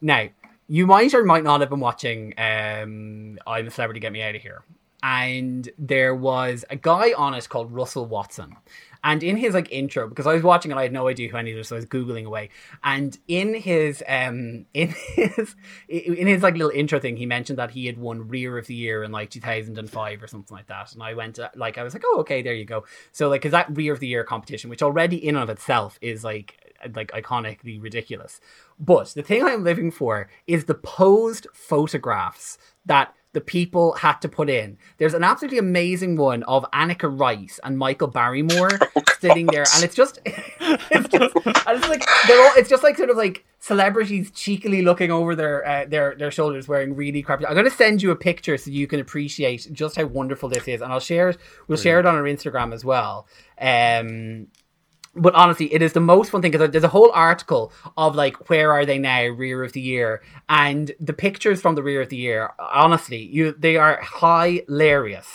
now 0.00 0.28
you 0.68 0.86
might 0.86 1.12
or 1.14 1.24
might 1.24 1.44
not 1.44 1.60
have 1.60 1.70
been 1.70 1.80
watching 1.80 2.34
um, 2.38 3.38
I'm 3.46 3.66
a 3.66 3.70
Celebrity 3.70 4.00
Get 4.00 4.12
Me 4.12 4.22
Out 4.22 4.34
of 4.34 4.42
Here. 4.42 4.62
And 5.02 5.68
there 5.78 6.14
was 6.14 6.64
a 6.70 6.76
guy 6.76 7.12
on 7.12 7.34
it 7.34 7.48
called 7.48 7.72
Russell 7.72 8.06
Watson. 8.06 8.56
And 9.04 9.22
in 9.22 9.36
his 9.36 9.54
like 9.54 9.70
intro, 9.72 10.08
because 10.08 10.26
I 10.26 10.34
was 10.34 10.42
watching 10.42 10.70
and 10.70 10.78
I 10.78 10.84
had 10.84 10.92
no 10.92 11.08
idea 11.08 11.28
who 11.28 11.36
any 11.36 11.50
of 11.50 11.56
this, 11.56 11.68
so 11.68 11.76
I 11.76 11.78
was 11.78 11.86
googling 11.86 12.24
away. 12.24 12.50
And 12.84 13.18
in 13.26 13.54
his 13.54 14.02
um 14.08 14.66
in 14.74 14.94
his 15.14 15.54
in 15.88 16.26
his 16.26 16.42
like 16.42 16.54
little 16.54 16.70
intro 16.70 17.00
thing, 17.00 17.16
he 17.16 17.26
mentioned 17.26 17.58
that 17.58 17.72
he 17.72 17.86
had 17.86 17.98
won 17.98 18.28
Rear 18.28 18.58
of 18.58 18.66
the 18.66 18.74
Year 18.74 19.02
in 19.02 19.12
like 19.12 19.30
2005 19.30 20.22
or 20.22 20.26
something 20.26 20.56
like 20.56 20.68
that. 20.68 20.92
And 20.92 21.02
I 21.02 21.14
went 21.14 21.36
to, 21.36 21.50
like 21.56 21.78
I 21.78 21.82
was 21.82 21.94
like, 21.94 22.04
oh 22.06 22.20
okay, 22.20 22.42
there 22.42 22.54
you 22.54 22.64
go. 22.64 22.84
So 23.10 23.28
like, 23.28 23.44
is 23.44 23.52
that 23.52 23.76
Rear 23.76 23.92
of 23.92 24.00
the 24.00 24.06
Year 24.06 24.24
competition, 24.24 24.70
which 24.70 24.82
already 24.82 25.16
in 25.16 25.36
and 25.36 25.42
of 25.42 25.50
itself 25.50 25.98
is 26.00 26.22
like 26.24 26.72
like 26.94 27.12
iconically 27.12 27.82
ridiculous. 27.82 28.40
But 28.78 29.08
the 29.08 29.22
thing 29.22 29.44
I'm 29.44 29.64
living 29.64 29.90
for 29.90 30.28
is 30.46 30.64
the 30.64 30.74
posed 30.74 31.46
photographs 31.52 32.58
that 32.86 33.14
the 33.32 33.40
people 33.40 33.92
had 33.94 34.14
to 34.20 34.28
put 34.28 34.50
in. 34.50 34.76
There's 34.98 35.14
an 35.14 35.24
absolutely 35.24 35.58
amazing 35.58 36.16
one 36.16 36.42
of 36.44 36.64
Anneka 36.72 37.18
Rice 37.18 37.58
and 37.64 37.78
Michael 37.78 38.08
Barrymore 38.08 38.70
oh, 38.96 39.02
sitting 39.20 39.46
there, 39.46 39.64
and 39.74 39.84
it's 39.84 39.94
just, 39.94 40.20
it's 40.26 41.08
just, 41.08 41.34
it's 41.36 41.88
like 41.88 42.04
they're 42.26 42.44
all, 42.44 42.52
it's 42.56 42.68
just 42.68 42.82
like 42.82 42.96
sort 42.96 43.10
of 43.10 43.16
like 43.16 43.44
celebrities 43.58 44.30
cheekily 44.32 44.82
looking 44.82 45.10
over 45.10 45.34
their 45.34 45.66
uh, 45.66 45.84
their 45.86 46.14
their 46.14 46.30
shoulders, 46.30 46.68
wearing 46.68 46.94
really 46.94 47.22
crappy. 47.22 47.46
I'm 47.46 47.54
going 47.54 47.64
to 47.64 47.70
send 47.70 48.02
you 48.02 48.10
a 48.10 48.16
picture 48.16 48.58
so 48.58 48.70
you 48.70 48.86
can 48.86 49.00
appreciate 49.00 49.68
just 49.72 49.96
how 49.96 50.04
wonderful 50.04 50.48
this 50.48 50.68
is, 50.68 50.82
and 50.82 50.92
I'll 50.92 51.00
share 51.00 51.30
it. 51.30 51.38
We'll 51.68 51.76
Brilliant. 51.76 51.82
share 51.82 52.00
it 52.00 52.06
on 52.06 52.14
our 52.14 52.24
Instagram 52.24 52.74
as 52.74 52.84
well. 52.84 53.26
Um, 53.60 54.48
but 55.14 55.34
honestly, 55.34 55.72
it 55.72 55.82
is 55.82 55.92
the 55.92 56.00
most 56.00 56.30
fun 56.30 56.40
thing 56.40 56.50
because 56.50 56.70
there's 56.70 56.84
a 56.84 56.88
whole 56.88 57.10
article 57.12 57.72
of 57.96 58.14
like 58.14 58.48
where 58.48 58.72
are 58.72 58.86
they 58.86 58.98
now, 58.98 59.26
rear 59.26 59.62
of 59.62 59.72
the 59.72 59.80
year, 59.80 60.22
and 60.48 60.92
the 61.00 61.12
pictures 61.12 61.60
from 61.60 61.74
the 61.74 61.82
rear 61.82 62.00
of 62.00 62.08
the 62.08 62.16
year. 62.16 62.50
Honestly, 62.58 63.18
you 63.18 63.52
they 63.52 63.76
are 63.76 64.02
hilarious. 64.20 65.28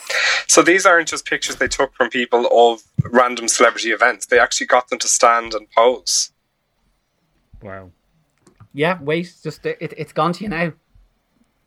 So 0.47 0.63
these 0.63 0.85
aren't 0.85 1.09
just 1.09 1.25
pictures 1.25 1.57
they 1.57 1.67
took 1.67 1.93
from 1.93 2.09
people 2.09 2.47
of 2.51 2.81
random 3.11 3.47
celebrity 3.47 3.91
events. 3.91 4.25
They 4.25 4.39
actually 4.39 4.67
got 4.67 4.89
them 4.89 4.97
to 4.99 5.07
stand 5.07 5.53
and 5.53 5.69
pose. 5.71 6.31
Wow. 7.61 7.91
Yeah, 8.73 8.99
wait, 9.01 9.33
just 9.43 9.65
it, 9.65 9.93
it's 9.95 10.13
gone 10.13 10.33
to 10.33 10.43
you 10.43 10.49
now. 10.49 10.73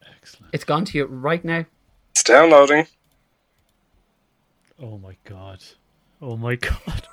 Excellent. 0.04 0.52
It's 0.52 0.64
gone 0.64 0.84
to 0.86 0.98
you 0.98 1.06
right 1.06 1.44
now. 1.44 1.64
It's 2.10 2.24
downloading. 2.24 2.86
Oh 4.82 4.98
my 4.98 5.16
god. 5.24 5.62
Oh 6.20 6.36
my 6.36 6.56
god. 6.56 7.06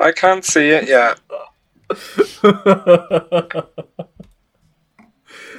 I 0.00 0.12
can't 0.12 0.44
see 0.44 0.68
it 0.70 0.88
yet. 0.88 1.20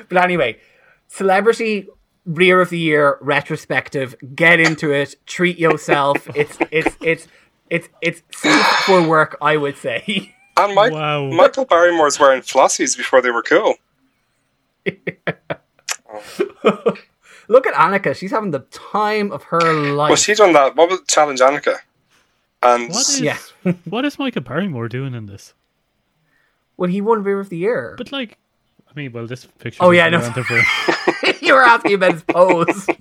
But 0.10 0.24
anyway, 0.24 0.58
celebrity 1.10 1.88
rear 2.26 2.62
of 2.62 2.70
the 2.70 2.80
year 2.80 3.18
retrospective. 3.20 4.16
Get 4.36 4.60
into 4.60 4.92
it. 4.94 5.16
Treat 5.26 5.60
yourself. 5.60 6.28
It's 6.36 6.58
it's 6.72 6.96
it's 7.02 7.28
it's 7.70 7.90
it's 8.02 8.22
safe 8.34 8.66
for 8.86 9.06
work. 9.08 9.38
I 9.42 9.58
would 9.58 9.78
say. 9.78 10.34
And 10.60 10.74
Mike, 10.74 10.92
Wow. 10.92 11.30
Michael 11.30 11.66
Barrymore's 11.66 12.20
wearing 12.20 12.42
flossies 12.42 12.98
before 12.98 13.22
they 13.22 13.30
were 13.30 13.44
cool. 13.44 13.76
Look 17.48 17.68
at 17.68 17.74
Anneka. 17.76 18.16
She's 18.16 18.32
having 18.32 18.50
the 18.50 18.62
time 18.72 19.32
of 19.32 19.44
her 19.44 19.62
life. 19.94 20.10
Well, 20.10 20.16
she 20.16 20.34
done 20.34 20.54
that. 20.54 20.76
What 20.76 20.90
was 20.90 21.00
the 21.02 21.06
Challenge 21.06 21.40
Anneka? 21.42 21.76
And 22.64 22.90
What 22.90 23.02
is 23.10 23.20
Yeah. 23.22 23.38
what 23.86 24.06
is 24.06 24.18
Michael 24.20 24.42
Barrymore 24.42 24.88
doing 24.88 25.14
in 25.14 25.26
this? 25.28 25.54
Well, 26.78 26.90
he 26.90 27.02
won 27.02 27.24
rear 27.24 27.40
of 27.40 27.50
the 27.50 27.58
year. 27.58 27.96
But 27.98 28.12
like 28.12 28.38
I 28.90 28.94
mean, 28.96 29.12
well 29.12 29.28
this 29.28 29.46
picture 29.46 29.84
Oh, 29.84 29.92
yeah, 29.92 30.10
no. 30.10 30.20
you 31.42 31.54
were 31.54 31.64
asking 31.64 31.94
about 31.96 32.14
his 32.14 32.24
pose. 32.24 32.88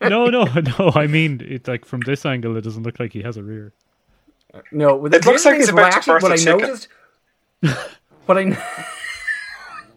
No, 0.00 0.26
no, 0.26 0.44
no. 0.78 0.92
I 0.94 1.06
mean 1.06 1.40
it's 1.42 1.66
like 1.66 1.86
from 1.86 2.00
this 2.00 2.26
angle 2.26 2.56
it 2.58 2.60
doesn't 2.62 2.82
look 2.82 3.00
like 3.00 3.12
he 3.14 3.22
has 3.22 3.38
a 3.38 3.42
rear. 3.42 3.72
No, 4.70 5.06
It 5.06 5.24
looks 5.24 5.44
like 5.46 5.52
thing 5.54 5.60
he's 5.60 5.68
is, 5.68 5.72
what 5.74 5.80
about 5.80 5.86
I 5.86 5.90
to 5.90 5.96
actually, 5.96 6.22
what 6.22 6.30
a 6.30 6.34
I 6.34 6.36
chicken. 6.36 6.58
noticed, 6.60 6.88
what 8.26 8.38
I 8.38 8.44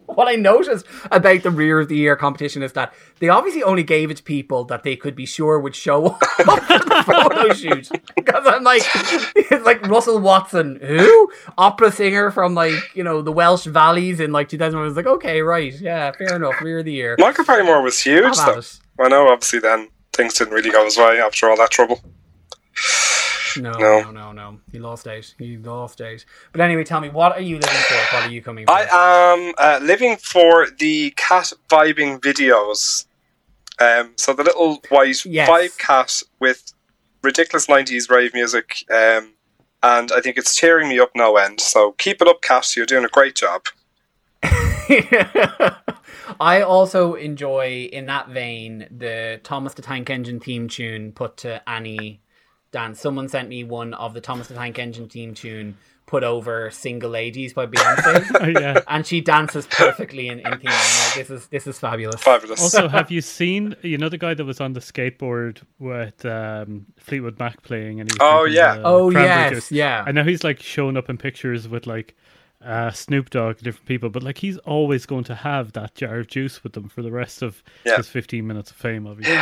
what 0.15 0.27
I 0.27 0.35
noticed 0.35 0.85
about 1.11 1.43
the 1.43 1.51
rear 1.51 1.79
of 1.79 1.89
the 1.89 1.97
year 1.97 2.15
competition 2.15 2.63
is 2.63 2.73
that 2.73 2.93
they 3.19 3.29
obviously 3.29 3.63
only 3.63 3.83
gave 3.83 4.09
it 4.09 4.17
to 4.17 4.23
people 4.23 4.63
that 4.65 4.83
they 4.83 4.95
could 4.95 5.15
be 5.15 5.25
sure 5.25 5.59
would 5.59 5.75
show 5.75 6.05
up 6.05 6.19
for 6.37 6.43
the 6.45 7.03
photo 7.05 7.53
shoot. 7.53 7.89
Because 8.15 8.43
I'm 8.45 8.63
like, 8.63 8.83
it's 9.35 9.65
like 9.65 9.85
Russell 9.87 10.19
Watson, 10.19 10.79
who 10.81 11.31
opera 11.57 11.91
singer 11.91 12.31
from 12.31 12.55
like 12.55 12.95
you 12.95 13.03
know 13.03 13.21
the 13.21 13.31
Welsh 13.31 13.65
Valleys 13.65 14.19
in 14.19 14.31
like 14.31 14.49
2001. 14.49 14.81
I 14.81 14.87
was 14.87 14.95
like, 14.95 15.07
okay, 15.07 15.41
right, 15.41 15.73
yeah, 15.79 16.11
fair 16.11 16.35
enough, 16.35 16.61
rear 16.61 16.79
of 16.79 16.85
the 16.85 16.93
year. 16.93 17.15
Michael 17.19 17.45
Barrymore 17.45 17.81
was 17.81 18.01
huge. 18.01 18.23
I 18.99 19.09
know, 19.09 19.29
obviously, 19.29 19.59
then 19.59 19.89
things 20.13 20.33
didn't 20.33 20.53
really 20.53 20.71
go 20.71 20.83
his 20.85 20.97
way 20.97 21.19
after 21.19 21.49
all 21.49 21.57
that 21.57 21.69
trouble. 21.69 22.01
No, 23.57 23.71
No. 23.71 24.01
no, 24.01 24.11
no, 24.11 24.31
no. 24.31 24.59
He 24.71 24.79
lost 24.79 25.07
out. 25.07 25.33
He 25.37 25.57
lost 25.57 26.01
out. 26.01 26.23
But 26.51 26.61
anyway, 26.61 26.83
tell 26.83 26.99
me, 27.01 27.09
what 27.09 27.33
are 27.33 27.41
you 27.41 27.55
living 27.55 27.69
for? 27.87 28.15
What 28.15 28.23
are 28.27 28.31
you 28.31 28.41
coming 28.41 28.65
for? 28.65 28.71
I 28.73 28.87
am 28.91 29.53
uh, 29.57 29.79
living 29.83 30.17
for 30.17 30.67
the 30.77 31.11
cat 31.11 31.51
vibing 31.69 32.19
videos. 32.19 33.05
Um, 33.79 34.13
so 34.17 34.33
the 34.33 34.43
little 34.43 34.81
white 34.89 35.23
Yes. 35.25 35.49
vibe 35.49 35.77
cat 35.77 36.23
with 36.39 36.73
ridiculous 37.23 37.67
90s 37.67 38.09
rave 38.09 38.33
music. 38.33 38.83
Um, 38.91 39.33
and 39.83 40.11
I 40.11 40.21
think 40.21 40.37
it's 40.37 40.55
cheering 40.55 40.89
me 40.89 40.99
up 40.99 41.11
no 41.15 41.37
end. 41.37 41.61
So 41.61 41.91
keep 41.93 42.21
it 42.21 42.27
up, 42.27 42.41
cat. 42.41 42.75
You're 42.75 42.85
doing 42.87 43.05
a 43.05 43.09
great 43.09 43.35
job. 43.35 43.63
I 46.39 46.61
also 46.61 47.13
enjoy, 47.15 47.89
in 47.91 48.05
that 48.07 48.29
vein, 48.29 48.87
the 48.95 49.39
Thomas 49.43 49.73
the 49.73 49.81
Tank 49.81 50.09
Engine 50.09 50.39
theme 50.39 50.67
tune 50.67 51.11
put 51.11 51.37
to 51.37 51.67
Annie 51.69 52.21
dance. 52.77 52.99
Someone 52.99 53.27
sent 53.29 53.49
me 53.49 53.63
one 53.63 53.93
of 53.95 54.13
the 54.13 54.21
Thomas 54.21 54.47
the 54.47 54.53
Tank 54.53 54.77
Engine 54.79 55.09
theme 55.09 55.33
tune 55.33 55.77
put 56.05 56.23
over 56.23 56.69
"Single 56.71 57.09
Ladies" 57.09 57.53
by 57.53 57.65
Beyonce, 57.65 58.25
Oh, 58.55 58.59
yeah. 58.59 58.79
and 58.87 59.05
she 59.05 59.19
dances 59.19 59.67
perfectly 59.67 60.27
in, 60.29 60.39
in 60.39 60.51
theme. 60.59 60.71
Like, 60.71 61.15
this 61.15 61.29
is 61.29 61.47
this 61.47 61.67
is 61.67 61.77
fabulous. 61.79 62.21
Fabulous. 62.21 62.61
Also, 62.61 62.87
have 62.97 63.11
you 63.11 63.21
seen 63.21 63.75
you 63.81 63.97
know 63.97 64.09
the 64.09 64.17
guy 64.17 64.33
that 64.33 64.45
was 64.45 64.61
on 64.61 64.73
the 64.73 64.79
skateboard 64.79 65.61
with 65.79 66.23
um, 66.25 66.85
Fleetwood 66.97 67.39
Mac 67.39 67.61
playing 67.63 67.99
and 67.99 68.11
he 68.11 68.17
Oh, 68.21 68.45
yeah. 68.45 68.75
the 68.77 68.83
Oh, 68.85 69.11
cranberry 69.11 69.25
yes, 69.27 69.51
juice? 69.53 69.71
yeah. 69.71 70.03
I 70.07 70.11
know 70.11 70.23
he's 70.23 70.43
like 70.43 70.61
showing 70.61 70.95
up 70.97 71.09
in 71.09 71.17
pictures 71.17 71.67
with 71.67 71.87
like 71.87 72.15
uh, 72.63 72.89
Snoop 72.91 73.29
Dogg, 73.29 73.57
different 73.57 73.85
people, 73.85 74.09
but 74.09 74.23
like 74.23 74.37
he's 74.37 74.57
always 74.59 75.05
going 75.05 75.23
to 75.25 75.35
have 75.35 75.73
that 75.73 75.93
jar 75.95 76.19
of 76.19 76.27
juice 76.27 76.63
with 76.63 76.73
them 76.73 76.87
for 76.89 77.01
the 77.01 77.11
rest 77.11 77.41
of 77.41 77.61
Yeah. 77.85 77.97
his 77.97 78.07
15 78.09 78.45
minutes 78.47 78.71
of 78.71 78.77
fame. 78.77 79.05
Obviously, 79.07 79.37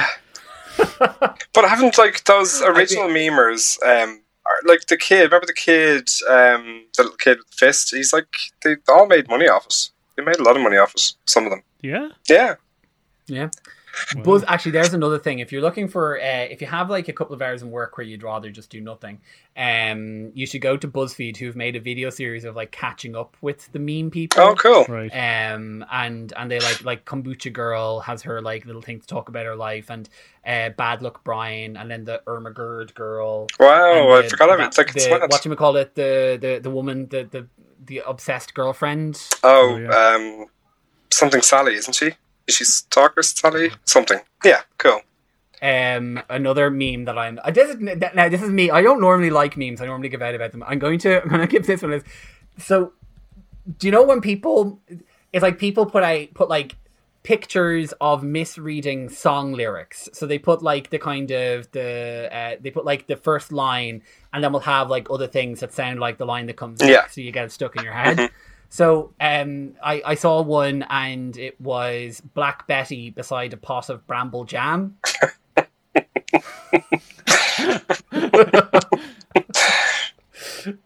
But 1.53 1.65
I 1.65 1.67
haven't 1.69 1.97
like 1.97 2.23
those 2.25 2.61
original 2.61 3.07
memers, 3.07 3.81
um, 3.83 4.21
are, 4.45 4.59
like 4.65 4.87
the 4.87 4.97
kid? 4.97 5.23
Remember 5.23 5.47
the 5.47 5.53
kid, 5.53 6.09
um, 6.29 6.85
the 6.95 7.03
little 7.03 7.17
kid 7.17 7.37
with 7.37 7.49
the 7.51 7.57
fist? 7.57 7.91
He's 7.91 8.13
like 8.13 8.27
they 8.63 8.75
all 8.89 9.07
made 9.07 9.29
money 9.29 9.47
off 9.47 9.65
us. 9.67 9.91
They 10.15 10.23
made 10.23 10.37
a 10.37 10.43
lot 10.43 10.55
of 10.55 10.63
money 10.63 10.77
off 10.77 10.95
us. 10.95 11.15
Some 11.25 11.45
of 11.45 11.51
them, 11.51 11.63
yeah. 11.81 12.09
yeah. 12.29 12.55
Yeah. 13.27 13.49
Buzz, 14.23 14.43
actually, 14.47 14.71
there's 14.71 14.93
another 14.93 15.19
thing. 15.19 15.39
If 15.39 15.51
you're 15.51 15.61
looking 15.61 15.87
for, 15.87 16.17
uh, 16.19 16.23
if 16.49 16.61
you 16.61 16.67
have 16.67 16.89
like 16.89 17.07
a 17.07 17.13
couple 17.13 17.33
of 17.33 17.41
hours 17.41 17.61
in 17.61 17.71
work 17.71 17.97
where 17.97 18.05
you'd 18.05 18.23
rather 18.23 18.49
just 18.49 18.69
do 18.69 18.81
nothing, 18.81 19.19
um, 19.57 20.31
you 20.33 20.45
should 20.45 20.61
go 20.61 20.77
to 20.77 20.87
BuzzFeed, 20.87 21.37
who've 21.37 21.55
made 21.55 21.75
a 21.75 21.79
video 21.79 22.09
series 22.09 22.43
of 22.45 22.55
like 22.55 22.71
catching 22.71 23.15
up 23.15 23.35
with 23.41 23.71
the 23.71 23.79
meme 23.79 24.11
people. 24.11 24.41
Oh, 24.41 24.55
cool. 24.55 24.85
Right. 24.89 25.09
Um, 25.11 25.85
and 25.91 26.33
and 26.35 26.51
they 26.51 26.59
like 26.59 26.83
like 26.83 27.05
kombucha 27.05 27.51
girl 27.53 27.99
has 28.01 28.21
her 28.23 28.41
like 28.41 28.65
little 28.65 28.81
thing 28.81 28.99
to 28.99 29.07
talk 29.07 29.29
about 29.29 29.45
her 29.45 29.55
life, 29.55 29.89
and 29.89 30.09
uh, 30.45 30.69
bad 30.69 31.01
luck 31.01 31.23
Brian, 31.23 31.77
and 31.77 31.89
then 31.89 32.05
the 32.05 32.21
Ermahgerd 32.27 32.93
girl. 32.93 33.47
Wow, 33.59 34.15
and 34.17 34.25
I 34.25 34.27
forgot 34.27 34.49
about 34.53 34.73
it. 34.73 34.77
Like 34.77 34.95
it's 34.95 35.05
the, 35.05 35.11
mad. 35.19 35.31
what 35.31 35.45
you 35.45 35.55
call 35.55 35.75
it 35.77 35.95
the 35.95 36.37
the 36.39 36.59
the 36.61 36.69
woman 36.69 37.07
the 37.07 37.23
the 37.23 37.47
the 37.85 38.01
obsessed 38.05 38.53
girlfriend. 38.53 39.21
Oh, 39.43 39.75
Oh, 39.75 39.77
yeah. 39.77 40.15
um, 40.15 40.45
something 41.11 41.41
Sally, 41.41 41.75
isn't 41.75 41.93
she? 41.93 42.11
Is 42.47 42.55
she 42.55 42.63
Stalker 42.63 43.23
Sally? 43.23 43.71
Something. 43.85 44.19
Yeah, 44.43 44.61
cool. 44.77 45.01
Um, 45.61 46.21
another 46.29 46.69
meme 46.69 47.05
that 47.05 47.17
I'm. 47.17 47.39
This 47.53 47.75
is 47.75 47.77
now. 47.79 48.29
This 48.29 48.41
is 48.41 48.49
me. 48.49 48.69
I 48.69 48.81
don't 48.81 49.01
normally 49.01 49.29
like 49.29 49.57
memes. 49.57 49.81
I 49.81 49.85
normally 49.85 50.09
give 50.09 50.21
out 50.21 50.35
about 50.35 50.51
them. 50.51 50.63
I'm 50.67 50.79
going 50.79 50.99
to. 50.99 51.21
I'm 51.23 51.29
going 51.29 51.41
to 51.41 51.47
give 51.47 51.65
this 51.65 51.81
one 51.81 51.93
as. 51.93 52.03
So, 52.57 52.93
do 53.79 53.87
you 53.87 53.91
know 53.91 54.03
when 54.03 54.21
people? 54.21 54.79
It's 55.33 55.43
like 55.43 55.57
people 55.57 55.85
put 55.85 56.03
out 56.03 56.27
put 56.33 56.49
like 56.49 56.75
pictures 57.25 57.91
of 57.99 58.23
misreading 58.23 59.09
song 59.09 59.53
lyrics. 59.53 60.07
So 60.13 60.27
they 60.27 60.37
put 60.37 60.61
like 60.61 60.91
the 60.91 60.99
kind 60.99 61.31
of 61.31 61.69
the 61.71 62.29
uh, 62.31 62.55
they 62.61 62.69
put 62.69 62.85
like 62.85 63.07
the 63.07 63.17
first 63.17 63.51
line, 63.51 64.03
and 64.31 64.43
then 64.43 64.51
we'll 64.51 64.61
have 64.61 64.89
like 64.89 65.09
other 65.09 65.27
things 65.27 65.61
that 65.61 65.73
sound 65.73 65.99
like 65.99 66.19
the 66.19 66.25
line 66.25 66.45
that 66.45 66.57
comes. 66.57 66.81
Yeah. 66.81 66.87
Next, 66.87 67.15
so 67.15 67.21
you 67.21 67.31
get 67.31 67.45
it 67.45 67.51
stuck 67.51 67.75
in 67.75 67.83
your 67.83 67.93
head. 67.93 68.29
So 68.75 69.13
um, 69.21 69.75
I, 69.81 70.01
I 70.05 70.15
saw 70.15 70.41
one 70.41 70.83
and 70.89 71.37
it 71.37 71.61
was 71.61 72.19
Black 72.33 72.67
Betty 72.67 73.09
beside 73.09 73.53
a 73.53 73.57
pot 73.57 73.89
of 73.89 74.05
bramble 74.05 74.43
jam. 74.43 74.97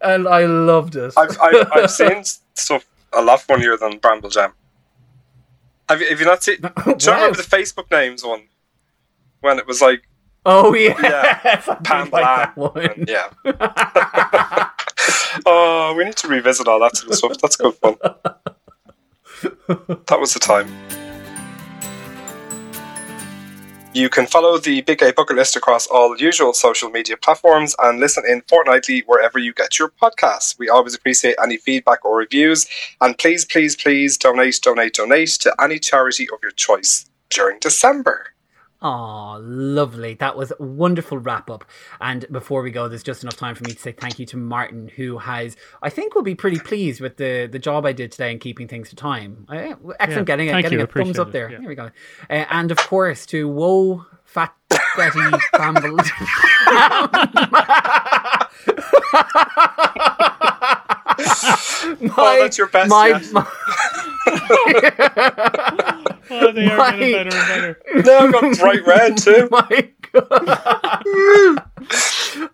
and 0.02 0.28
I 0.28 0.46
loved 0.46 0.96
it. 0.98 1.14
I've, 1.18 1.36
I've, 1.42 1.68
I've 1.72 1.90
seen 1.90 2.24
stuff 2.54 2.86
a 3.12 3.24
lot 3.24 3.42
funnier 3.42 3.76
than 3.76 3.98
Bramble 3.98 4.30
Jam. 4.30 4.54
Have 5.90 6.02
you, 6.02 6.10
have 6.10 6.20
you 6.20 6.26
not 6.28 6.44
seen? 6.44 6.58
Do 6.62 6.70
you 6.70 6.74
Wow. 6.86 7.16
remember 7.16 7.38
the 7.38 7.44
Facebook 7.44 7.90
names 7.90 8.24
one? 8.24 8.44
When 9.42 9.58
it 9.58 9.66
was 9.66 9.82
like 9.82 10.04
oh 10.46 10.76
yeah, 10.76 10.94
Yeah. 11.02 11.58
Pam 11.84 12.12
like 12.12 12.56
Lam. 12.56 13.06
Yeah. 13.08 13.30
Oh, 15.46 15.94
we 15.98 16.06
need 16.06 16.18
to 16.18 16.28
revisit 16.28 16.68
all 16.68 16.80
that 16.80 16.96
sort 16.96 17.12
of 17.12 17.18
stuff. 17.18 17.38
That's 17.42 17.56
good 17.56 17.76
fun. 17.76 17.96
That 20.08 20.20
was 20.20 20.34
the 20.34 20.40
time. 20.40 20.68
You 23.92 24.08
can 24.08 24.28
follow 24.28 24.60
the 24.60 24.82
Big 24.82 25.00
Gay 25.00 25.12
Bucket 25.12 25.36
List 25.36 25.56
across 25.56 25.88
all 25.88 26.16
usual 26.16 26.54
social 26.54 26.92
media 26.92 27.18
platforms 27.18 27.76
and 27.80 28.00
listen 28.00 28.24
in 28.28 28.44
fortnightly 28.48 29.04
wherever 29.08 29.40
you 29.40 29.52
get 29.52 29.80
your 29.80 29.90
podcasts. 29.90 30.58
We 30.60 30.70
always 30.70 30.94
appreciate 30.94 31.36
any 31.42 31.58
feedback 31.58 32.06
or 32.06 32.16
reviews. 32.16 32.68
And 33.02 33.18
please, 33.18 33.46
please, 33.46 33.76
please 33.76 34.16
donate, 34.18 34.60
donate, 34.62 34.94
donate 34.94 35.30
to 35.42 35.56
any 35.60 35.80
charity 35.80 36.30
of 36.32 36.38
your 36.44 36.52
choice 36.52 37.10
during 37.30 37.58
December. 37.60 38.28
Oh, 38.82 39.38
lovely. 39.42 40.14
That 40.14 40.38
was 40.38 40.54
a 40.58 40.64
wonderful 40.64 41.18
wrap 41.18 41.50
up. 41.50 41.66
And 42.00 42.26
before 42.32 42.62
we 42.62 42.72
go, 42.72 42.88
there's 42.88 43.04
just 43.04 43.24
enough 43.24 43.36
time 43.36 43.54
for 43.56 43.66
me 43.66 43.74
to 43.74 43.80
say 43.80 43.92
thank 43.92 44.20
you 44.20 44.26
to 44.28 44.38
Martin, 44.38 44.88
who 44.96 45.18
has, 45.18 45.58
I 45.82 45.90
think, 45.90 46.16
will 46.16 46.22
be 46.22 46.34
pretty 46.36 46.60
pleased 46.60 47.02
with 47.02 47.18
the, 47.18 47.48
the 47.52 47.60
job 47.60 47.86
I 47.86 47.92
did 47.92 48.12
today 48.14 48.32
in 48.32 48.40
keeping 48.40 48.70
things 48.70 48.90
to 48.92 48.96
time. 48.96 49.46
Uh, 49.50 49.76
excellent 50.00 50.00
Yeah, 50.00 50.22
getting, 50.24 50.48
it, 50.48 50.62
getting 50.62 50.80
you, 50.80 50.86
a 50.86 50.88
thumbs 50.88 51.20
up 51.20 51.28
it, 51.30 51.32
there. 51.34 51.52
yeah. 51.52 51.60
Here 51.60 51.68
we 51.68 51.76
go. 51.76 51.92
Uh, 52.30 52.46
and 52.50 52.72
of 52.72 52.78
course, 52.78 53.26
to 53.28 53.50
Whoa 53.50 54.06
Fat 54.24 54.56
Betty 54.96 55.20
Bramble. 55.54 55.98
my, 61.20 62.12
Oh, 62.18 62.40
that's 62.42 62.58
your 62.58 62.68
best 62.68 62.90
my, 62.90 63.08
yet. 63.08 63.32
my- 63.32 63.46
Oh, 66.32 66.52
they 66.52 66.68
are 66.70 66.92
getting 66.92 67.12
better 67.14 67.30
and 67.32 67.32
better. 67.32 67.82
Now 68.06 68.20
I've 68.20 68.32
got 68.32 68.58
bright 68.60 68.86
red 68.86 69.18
too. 69.26 69.48
my 69.50 69.90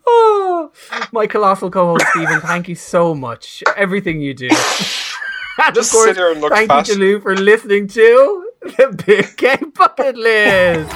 oh, 0.07 0.71
my 1.11 1.27
colossal 1.27 1.69
co-host 1.69 2.05
Stephen, 2.11 2.39
thank 2.41 2.67
you 2.69 2.75
so 2.75 3.13
much. 3.13 3.63
Everything 3.75 4.21
you 4.21 4.33
do. 4.33 4.47
and 4.47 5.75
Just 5.75 5.89
of 5.91 5.95
course, 5.95 6.07
sit 6.07 6.17
here 6.17 6.31
and 6.31 6.41
look 6.41 6.51
fast. 6.51 6.59
thank 6.67 6.69
fat. 6.69 6.87
you, 6.87 6.95
Jalou, 6.95 7.21
for 7.21 7.35
listening 7.35 7.87
to 7.89 8.49
the 8.61 9.03
Big 9.05 9.35
Gay 9.37 9.57
Bucket 9.73 10.15
List. 10.17 10.91